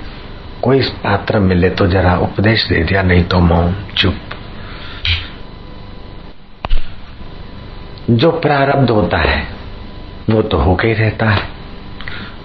कोई 0.63 0.83
पात्र 0.83 1.39
मिले 1.39 1.71
तो 1.71 1.87
जरा 1.87 2.17
उपदेश 2.17 2.69
दे 2.69 2.85
दिया, 2.85 3.03
नहीं 3.03 3.25
तो 3.25 3.39
मौन, 3.39 3.77
चुप। 3.97 4.17
जो 8.11 8.31
प्रारब्ध 8.31 8.91
होता 8.91 9.19
है, 9.19 9.47
वो 10.31 10.43
तो 10.43 10.59
होके 10.59 10.89
ही 10.89 10.95
रहता 10.95 11.27
है। 11.27 11.49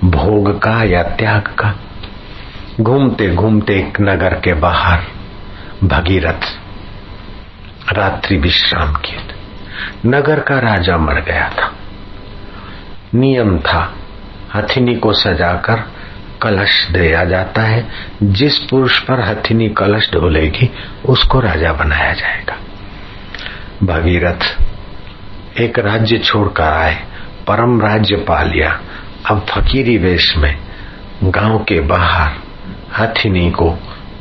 भोग 0.03 0.61
का 0.61 0.83
या 0.83 1.03
त्याग 1.03 1.41
का। 1.41 1.79
घूमते 2.81 3.35
घूमते 3.35 3.73
एक 3.79 4.01
नगर 4.01 4.33
के 4.33 4.53
बाहर, 4.53 4.99
भगीरथ 5.83 6.41
रात्रि 7.93 8.37
विश्राम 8.37 8.93
किए 8.93 9.19
नगर 10.05 10.39
का 10.39 10.59
राजा 10.59 10.97
मर 10.97 11.21
गया 11.21 11.49
था। 11.49 11.73
नियम 13.15 13.59
था। 13.59 13.95
हथिनी 14.55 14.95
को 14.95 15.13
सजाकर 15.13 15.91
कलश 16.41 16.87
दिया 16.87 17.25
जाता 17.25 17.61
है। 17.61 17.89
जिस 18.23 18.57
पुरुष 18.57 18.99
पर 18.99 19.19
हथिनी 19.19 19.69
कलश 19.69 20.11
ढोलेगी 20.13 20.69
उसको 21.05 21.39
राजा 21.39 21.73
बनाया 21.73 22.13
जाएगा। 22.13 22.57
भगीरथ, 23.83 24.63
एक 25.59 25.79
राज्य 25.79 26.17
छोड़कर 26.17 26.63
आए, 26.63 26.95
परम 27.47 27.81
राज्य 27.81 28.15
पा 28.15 28.43
लिया। 28.43 28.81
अब 29.25 29.45
फकीरी 29.49 29.97
वेश 29.97 30.37
में 30.37 30.59
गाँव 31.23 31.59
के 31.59 31.79
बाहर 31.79 32.31
हथिनी 32.97 33.51
को 33.51 33.77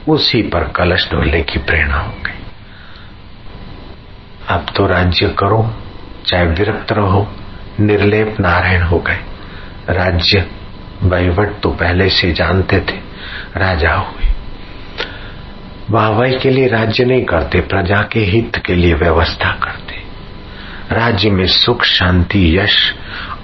उसी 0.09 0.43
पर 0.43 0.65
कलश 0.65 1.11
ढोलने 1.11 1.43
की 1.43 1.59
प्रेरणा 1.59 1.99
हो 1.99 2.15
गई। 2.27 2.45
अब 4.49 4.67
तो 4.77 4.87
राज्य 4.87 5.29
करो, 5.39 5.75
चाहे 6.27 6.45
विरक्त 6.45 6.93
रहो 6.93 7.33
निर्लेप 7.81 8.37
नारायण 8.41 8.83
हो 8.83 8.99
गए। 8.99 9.19
राज्य 9.91 10.47
वहीवट 11.03 11.61
तो 11.61 11.71
पहले 11.71 12.09
से 12.09 12.33
जानते 12.33 12.81
थे, 12.81 12.99
राजा 13.57 13.95
हुए। 13.95 14.29
वाहवाही 15.91 16.39
के 16.39 16.51
लिए 16.51 16.67
राज्य 16.67 17.05
नहीं 17.05 17.25
करते, 17.25 17.61
प्रजा 17.61 18.01
के 18.13 18.21
हित 18.21 18.63
के 18.67 18.75
लिए 18.75 18.95
व्यवस्था 18.95 19.53
करते। 19.53 19.99
राज्य 20.95 21.31
में 21.31 21.47
सुख, 21.47 21.85
शांति, 21.85 22.59
यश 22.59 22.77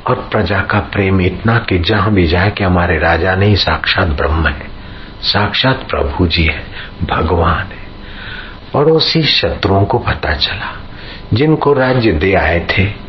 और 0.06 0.28
प्रजा 0.32 0.60
का 0.60 0.78
प्रेम 0.78 1.20
इतना 1.20 1.58
कि 1.58 1.78
जहाँ 1.78 2.12
भी 2.12 2.26
जाए 2.26 2.50
कि 2.50 2.64
हमारे 2.64 2.98
राजा 2.98 3.34
नहीं 3.34 3.54
साक्षात 3.54 4.08
ब्रह्म 4.08 4.48
है, 4.48 4.66
साक्षात 5.22 5.86
प्रभु 5.90 6.26
जी 6.26 6.44
है, 6.44 6.64
भगवान 7.02 7.58
है। 7.58 7.84
पड़ोसी 8.74 9.22
शत्रुओं 9.22 9.84
को 9.84 9.98
पता 9.98 10.32
चला, 10.32 10.72
जिनको 11.32 11.72
राज्य 11.72 12.12
दे 12.12 12.34
आए 12.34 12.60
थे 12.70 13.05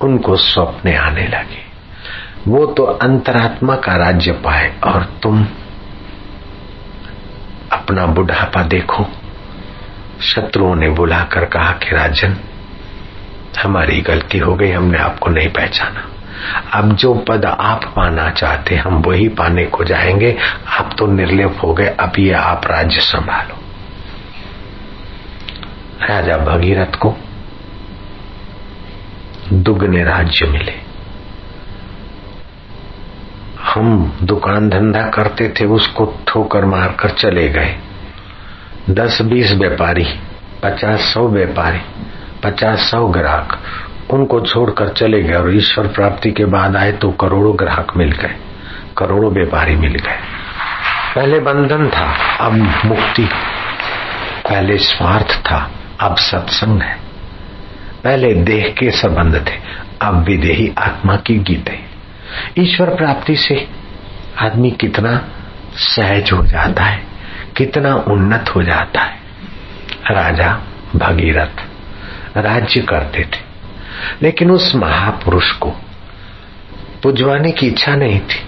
उनको 0.00 0.36
स्वप्ने 0.36 0.96
आने 0.96 1.26
लगे। 1.26 1.66
वो 2.48 2.66
तो 2.66 2.82
अंतरात्मा 2.82 3.76
का 3.76 3.96
राज्य 3.96 4.32
पाए 4.32 4.80
और 4.84 5.18
तुम 5.22 5.46
अपना 7.72 8.06
बुढ़ापा 8.06 8.62
देखो। 8.62 9.06
शत्रुओं 10.22 10.74
ने 10.74 10.88
बुलाकर 10.88 11.44
कहा 11.44 11.72
कि 11.72 11.96
राजन, 11.96 12.36
हमारी 13.62 14.00
गलती 14.00 14.38
हो 14.38 14.54
गई, 14.54 14.70
हमने 14.70 14.98
आपको 14.98 15.30
नहीं 15.30 15.48
पहचाना। 15.48 16.04
अब 16.72 16.92
जो 16.92 17.14
पद 17.14 17.44
आप 17.44 17.84
पाना 17.84 18.30
चाहते, 18.30 18.76
हम 18.76 18.94
वही 18.94 19.28
पाने 19.28 19.64
को 19.64 19.84
जाएँगे। 19.84 20.36
आप 20.68 20.90
तो 20.98 21.06
निर्लिप 21.06 21.58
हो 21.62 21.74
गए, 21.74 21.86
अब 21.86 22.12
ये 22.18 22.32
आप 22.32 22.62
राज्य 22.66 23.00
संभालो। 23.00 23.56
राजा 26.06 26.36
भगीरथ 26.36 26.96
को 26.96 27.16
दुगने 29.52 30.04
राज्य 30.04 30.46
मिले। 30.46 30.72
हम 33.64 34.18
दुकान 34.22 34.68
धंधा 34.68 35.02
करते 35.02 35.48
थे, 35.48 35.64
उसको 35.64 36.18
ठोकर 36.28 36.64
मारकर 36.64 37.10
चले 37.10 37.48
गए। 37.48 37.76
दस 38.90 39.22
बीस 39.22 39.52
व्यापारी, 39.52 40.04
पचास 40.62 41.00
सौ 41.00 41.28
व्यापारी, 41.28 41.80
पचास 42.42 42.78
सौ 42.80 43.06
ग्राहक, 43.06 43.58
उनको 44.10 44.40
छोड़कर 44.40 44.88
चले 44.88 45.22
गए 45.22 45.34
और 45.34 45.54
ईश्वर 45.56 45.86
प्राप्ति 45.86 46.30
के 46.32 46.44
बाद 46.44 46.76
आए 46.76 46.92
तो 46.92 47.10
करोड़ों 47.10 47.58
ग्राहक 47.58 47.96
मिल 47.96 48.12
गए, 48.12 48.34
करोड़ों 48.98 49.32
व्यापारी 49.32 49.76
मिल 49.76 49.94
गए। 49.94 50.18
पहले 51.14 51.40
बंधन 51.40 51.88
था, 51.88 52.14
अब 52.40 52.52
मुक्ति, 52.84 53.28
पहले 54.48 54.78
स्वार्थ 54.78 55.36
था, 55.40 55.70
अब 56.00 56.16
सत्संग 56.16 56.82
है। 56.82 57.05
पहले 58.06 58.34
देह 58.34 58.74
के 58.78 58.90
संबंध 58.90 59.46
थे, 59.48 59.54
अब 60.02 60.24
विदेही 60.24 60.72
आत्मा 60.78 61.16
की 61.16 61.38
गीत। 61.38 61.68
है 61.68 61.78
ईश्वर 62.58 62.94
प्राप्ति 62.94 63.36
से 63.36 63.68
आदमी 64.38 64.70
कितना 64.70 65.28
सहज 65.74 66.32
हो 66.32 66.46
जाता 66.46 66.84
है, 66.84 67.02
कितना 67.56 67.94
उन्नत 67.94 68.54
हो 68.56 68.62
जाता 68.62 69.00
है। 69.00 69.16
राजा 70.10 70.60
भगीरथ 70.96 71.62
राज्य 72.36 72.80
करते 72.80 73.22
थे, 73.22 73.40
लेकिन 74.22 74.50
उस 74.50 74.74
महापुरुष 74.74 75.50
को 75.52 75.70
पुजवाने 77.02 77.52
की 77.52 77.66
इच्छा 77.66 77.96
नहीं 77.96 78.20
थी। 78.20 78.42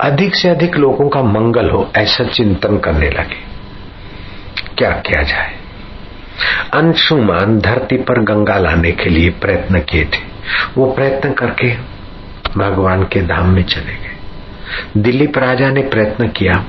अधिक 0.00 0.34
से 0.34 0.48
अधिक 0.48 0.76
लोगों 0.76 1.08
का 1.08 1.22
मंगल 1.22 1.70
हो 1.70 1.92
ऐसा 1.96 2.24
चिंतन 2.24 2.78
करने 2.78 3.10
लगे। 3.10 3.40
क्या 4.78 4.90
किया 4.90 5.22
जाए? 5.22 5.65
अंशुमान 6.74 7.58
धरती 7.58 7.96
पर 7.96 8.20
गंगा 8.22 8.58
लाने 8.58 8.92
के 8.92 9.10
लिए 9.10 9.30
प्रयत्न 9.30 9.80
किए 9.80 10.04
थे। 10.04 10.24
वो 10.76 10.92
प्रयत्न 10.92 11.32
करके 11.32 11.76
भगवान 12.56 13.02
के 13.02 13.20
धाम 13.22 13.48
में 13.48 13.62
चले 13.62 13.94
गए। 13.94 14.16
दिलीप 14.96 15.38
राजा 15.38 15.70
ने 15.70 15.82
प्रयत्न 15.82 16.28
किया, 16.28 16.64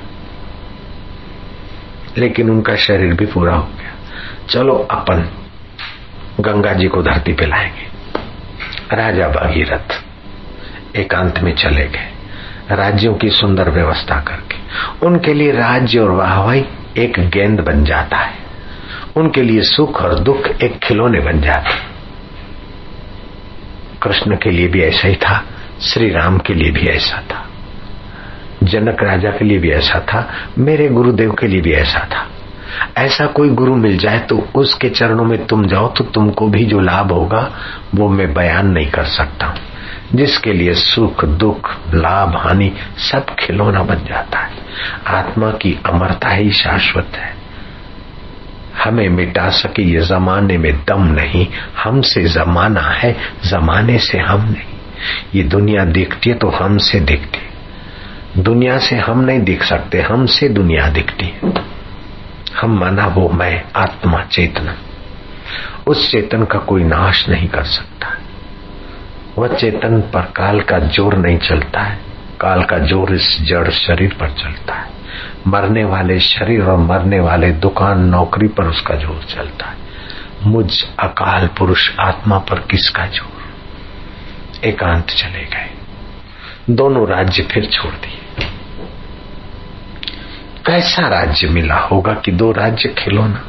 लेकिन 2.17 2.49
उनका 2.49 2.75
शरीर 2.75 3.13
भी 3.13 3.25
पूरा 3.25 3.55
हो 3.55 3.63
गया। 3.63 3.93
चलो, 4.49 4.87
अपन 4.91 5.29
गंगा 6.39 6.73
जी 6.73 6.87
को 6.87 7.03
धरती 7.03 7.33
पे 7.33 7.45
लाएँगे। 7.45 7.87
राजा 8.95 9.27
भागीरथ 9.27 10.03
एकांत 10.95 11.39
में 11.39 11.55
चले 11.55 11.87
गए, 11.87 12.11
राज्यों 12.71 13.13
की 13.13 13.29
सुंदर 13.29 13.69
व्यवस्था 13.69 14.19
करके। 14.21 14.57
उनके 15.05 15.33
लिए 15.33 15.51
राज्य 15.51 15.99
और 15.99 16.11
वाहवाई 16.11 16.65
एक 16.97 17.19
गेंद 17.19 17.59
बन 17.59 17.83
जाता 17.83 18.17
है। 18.17 18.46
उनके 19.17 19.41
लिए 19.41 19.61
सुख 19.61 20.01
और 20.01 20.19
दुख 20.19 20.47
एक 20.63 20.77
खिलौने 20.79 21.19
बन 21.19 21.41
जाते। 21.41 21.75
कृष्ण 24.03 24.35
के 24.35 24.51
लिए 24.51 24.67
भी 24.67 24.81
ऐसा 24.81 25.07
ही 25.07 25.15
था 25.15 25.43
श्री 25.81 26.09
राम 26.09 26.37
के 26.37 26.53
लिए 26.53 26.71
भी 26.71 26.87
ऐसा 26.87 27.21
था, 27.21 27.45
जनक 28.63 29.03
राजा 29.03 29.29
के 29.29 29.45
लिए 29.45 29.57
भी 29.57 29.71
ऐसा 29.71 29.99
था, 29.99 30.27
मेरे 30.57 30.87
गुरुदेव 30.89 31.31
के 31.31 31.47
लिए 31.47 31.61
भी 31.61 31.73
ऐसा 31.73 32.07
था। 32.11 32.25
ऐसा 32.97 33.25
कोई 33.25 33.49
गुरु 33.49 33.75
मिल 33.75 33.97
जाए 33.97 34.19
तो 34.19 34.37
उसके 34.55 34.89
चरणों 34.89 35.23
में 35.23 35.45
तुम 35.45 35.65
जाओ 35.67 35.87
तो 35.93 36.03
तुमको 36.03 36.47
भी 36.47 36.65
जो 36.65 36.79
लाभ 36.79 37.11
होगा, 37.11 37.51
वो 37.95 38.09
मैं 38.09 38.33
बयान 38.33 38.67
नहीं 38.67 38.87
कर 38.87 39.05
सकता 39.05 39.45
हूँ। 39.45 39.57
जिसके 40.13 40.53
लिए 40.53 40.73
सुख, 40.73 41.25
दुख, 41.25 41.69
लाभ, 41.93 42.35
हानि 42.37 42.71
सब 42.97 43.35
खिलौना 43.39 43.83
बन 43.83 43.95
जाता 43.95 44.39
है। 44.39 44.51
आत्मा 45.07 45.51
की 45.51 45.77
अमरता 45.85 46.29
ही 46.29 46.51
शाश्वत 46.51 47.15
है। 47.15 47.35
हमें 48.83 49.09
मिटा 49.09 49.49
सके, 49.49 49.83
ये 49.83 50.01
जमाने 50.01 50.57
में 50.57 50.73
दम 50.85 51.03
नहीं, 51.03 51.47
हमसे 51.83 52.23
जमाना 52.23 52.81
है, 52.81 53.17
जमाने 53.45 53.99
से 53.99 54.17
हम 54.17 54.41
नहीं। 54.41 54.77
ये 55.35 55.43
दुनिया 55.43 55.85
दिखती 55.85 56.29
है 56.29 56.35
तो 56.35 56.49
हमसे 56.49 56.99
दिखती 56.99 57.39
है। 57.39 57.47
दुनिया 58.43 58.77
से 58.77 58.95
हम 58.95 59.19
नहीं 59.19 59.39
दिख 59.39 59.63
सकते, 59.63 60.01
हमसे 60.01 60.49
दुनिया 60.49 60.89
दिखती 60.89 61.25
है। 61.25 61.53
हम 62.61 62.79
माना 62.79 63.07
वो 63.07 63.29
मैं 63.29 63.63
आत्मा 63.75 64.23
चेतना। 64.23 64.75
उस 65.87 66.11
चेतन 66.11 66.43
का 66.43 66.59
कोई 66.59 66.83
नाश 66.83 67.29
नहीं 67.29 67.47
कर 67.47 67.63
सकता। 67.63 68.17
वह 69.37 69.47
चेतन 69.47 70.01
पर 70.01 70.21
काल 70.21 70.61
का 70.61 70.79
ज़ोर 70.79 71.15
नहीं 71.15 71.37
चलता 71.37 71.79
है। 71.79 71.99
काल 72.41 72.63
का 72.63 72.77
ज़ोर 72.77 73.13
इस 73.13 73.41
जड़ 73.41 73.69
शरीर 73.69 74.13
पर 74.13 74.29
चलता 74.29 74.73
है। 74.73 74.96
मरने 75.47 75.83
वाले 75.83 76.19
शरीर 76.19 76.61
और 76.61 76.77
मरने 76.77 77.19
वाले 77.19 77.51
दुकान 77.51 77.99
नौकरी 77.99 78.47
पर 78.47 78.63
उसका 78.63 78.95
ज़ोर 78.95 79.25
चलता 79.29 79.65
है। 79.65 79.77
मुझ 80.43 80.83
अकाल 80.99 81.47
पुरुष 81.47 81.91
आत्मा 81.99 82.37
पर 82.39 82.59
किसका 82.59 83.05
ज़ोर? 83.05 83.37
एकांत 84.67 85.05
चले 85.05 85.45
गए। 85.45 85.69
दोनों 86.69 87.07
राज्य 87.07 87.43
फिर 87.43 87.65
छोड़ 87.65 87.93
दिए। 87.93 88.45
कैसा 90.65 91.07
राज्य 91.07 91.47
मिला 91.47 91.75
होगा 91.75 92.13
कि 92.13 92.31
दो 92.31 92.51
राज्य 92.51 92.89
खिलौना 92.89 93.43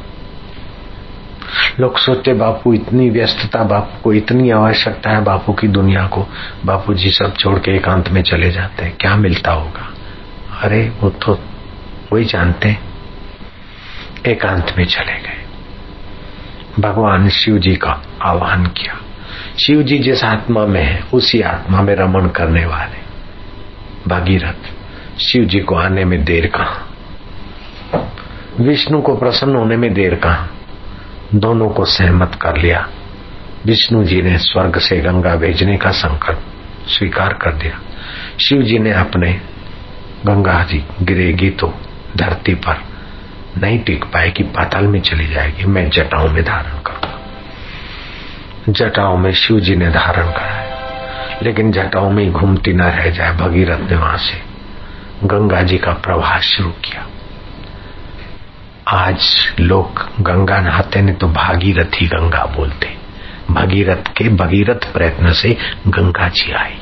लोग 1.79 1.97
सोचते, 1.97 2.33
बापू 2.33 2.73
इतनी 2.73 3.09
व्यस्तता, 3.09 3.63
बापू 3.63 4.01
को 4.03 4.13
इतनी 4.13 4.49
आवश्यकता 4.49 5.09
है, 5.09 5.23
बापू 5.23 5.53
की 5.53 5.67
दुनिया 5.67 6.07
को। 6.07 6.27
बापू 6.65 6.93
जी 6.93 7.11
सब 7.11 7.35
छोड़ 7.37 7.59
के 7.59 7.71
एकांत 7.71 8.09
में 8.09 8.21
चले 8.23 8.51
जाते 8.51 8.85
हैं। 8.85 8.97
क्या 8.97 9.15
मिलता 9.15 9.51
होगा? 9.51 9.93
अरे, 10.59 10.93
वो 11.01 11.09
तो 11.09 11.39
वही 12.13 12.25
जानते 12.25 12.77
एकांत 14.25 14.73
में 14.77 14.85
चले 14.85 15.13
गए। 15.13 15.45
भगवान 16.79 17.29
शिव 17.29 17.57
जी 17.57 17.75
का 17.75 18.01
आह्वान 18.21 18.65
किया। 18.65 18.97
शिव 19.59 19.83
जी 19.83 19.99
जिस 19.99 20.23
आत्मा 20.23 20.65
में 20.65 20.83
है, 20.83 21.03
उसी 21.13 21.41
आत्मा 21.41 21.81
में 21.81 21.95
रमन 21.95 22.29
करने 22.29 22.65
वाले। 22.65 22.99
भागीरथ 24.07 24.55
शिव 25.19 25.43
जी 25.43 25.59
को 25.59 25.75
आने 25.75 26.05
में 26.05 26.23
देर 26.23 26.47
कहा? 26.47 26.87
विष्णु 28.59 29.01
को 29.01 29.15
प्रसन्न 29.15 29.55
होने 29.55 29.77
में 29.77 29.93
देर 29.93 30.15
कहा? 30.15 30.47
दोनों 31.35 31.69
को 31.69 31.85
सहमत 31.85 32.35
कर 32.41 32.57
लिया। 32.57 32.89
विष्णु 33.65 34.03
जी 34.03 34.21
ने 34.21 34.37
स्वर्ग 34.37 34.79
से 34.79 34.97
गंगा 34.97 35.35
भेजने 35.35 35.77
का 35.77 35.91
संकल्प 35.91 36.41
स्वीकार 36.87 37.33
कर 37.33 37.51
दिया। 37.51 37.79
शिव 38.39 38.61
जी 38.61 38.79
ने 38.79 38.91
अपने 38.91 39.41
गंगा 40.25 40.63
जी 40.63 40.83
गिरेगी 41.01 41.49
तो 41.49 41.73
धरती 42.17 42.53
पर 42.55 42.83
नहीं 43.57 43.79
टिक 43.79 44.05
पाएगी, 44.05 44.43
पाताल 44.43 44.87
में 44.87 44.99
चली 45.01 45.27
जाएगी। 45.27 45.65
मैं 45.65 45.89
जटाओं 45.89 46.29
में 46.29 46.43
धारण 46.43 46.79
करूँगा 46.79 47.07
जटाओं 48.69 49.17
में 49.17 49.31
शिव 49.31 49.59
जी 49.59 49.75
ने 49.75 49.89
धारण 49.89 50.31
कराया। 50.31 51.39
लेकिन 51.43 51.71
जटाओं 51.71 52.09
में 52.09 52.31
घूमती 52.31 52.73
न 52.73 52.81
रह 52.81 53.09
जाए 53.09 53.33
भगीरथ 53.33 53.89
ने 53.91 53.95
वहाँ 53.95 54.17
से 54.17 54.41
गंगा 55.23 55.61
जी 55.61 55.77
का 55.77 55.93
प्रवाह 55.93 56.39
शुरू 56.39 56.69
किया। 56.69 57.07
आज 58.87 59.35
लोग 59.59 60.05
गंगा 60.21 60.59
नहाते 60.59 61.01
ने 61.01 61.13
तो 61.13 61.27
भागीरथी 61.27 62.07
गंगा 62.07 62.45
बोलते। 62.45 62.97
भगीरथ 63.51 64.13
के 64.17 64.29
भगीरथ 64.29 64.91
प्रयत्न 64.93 65.33
से 65.33 65.57
गंगा 65.87 66.29
जी 66.29 66.51
आई। 66.51 66.79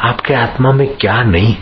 आपके 0.00 0.34
आत्मा 0.34 0.72
में 0.72 0.86
क्या 0.96 1.22
नहीं 1.22 1.56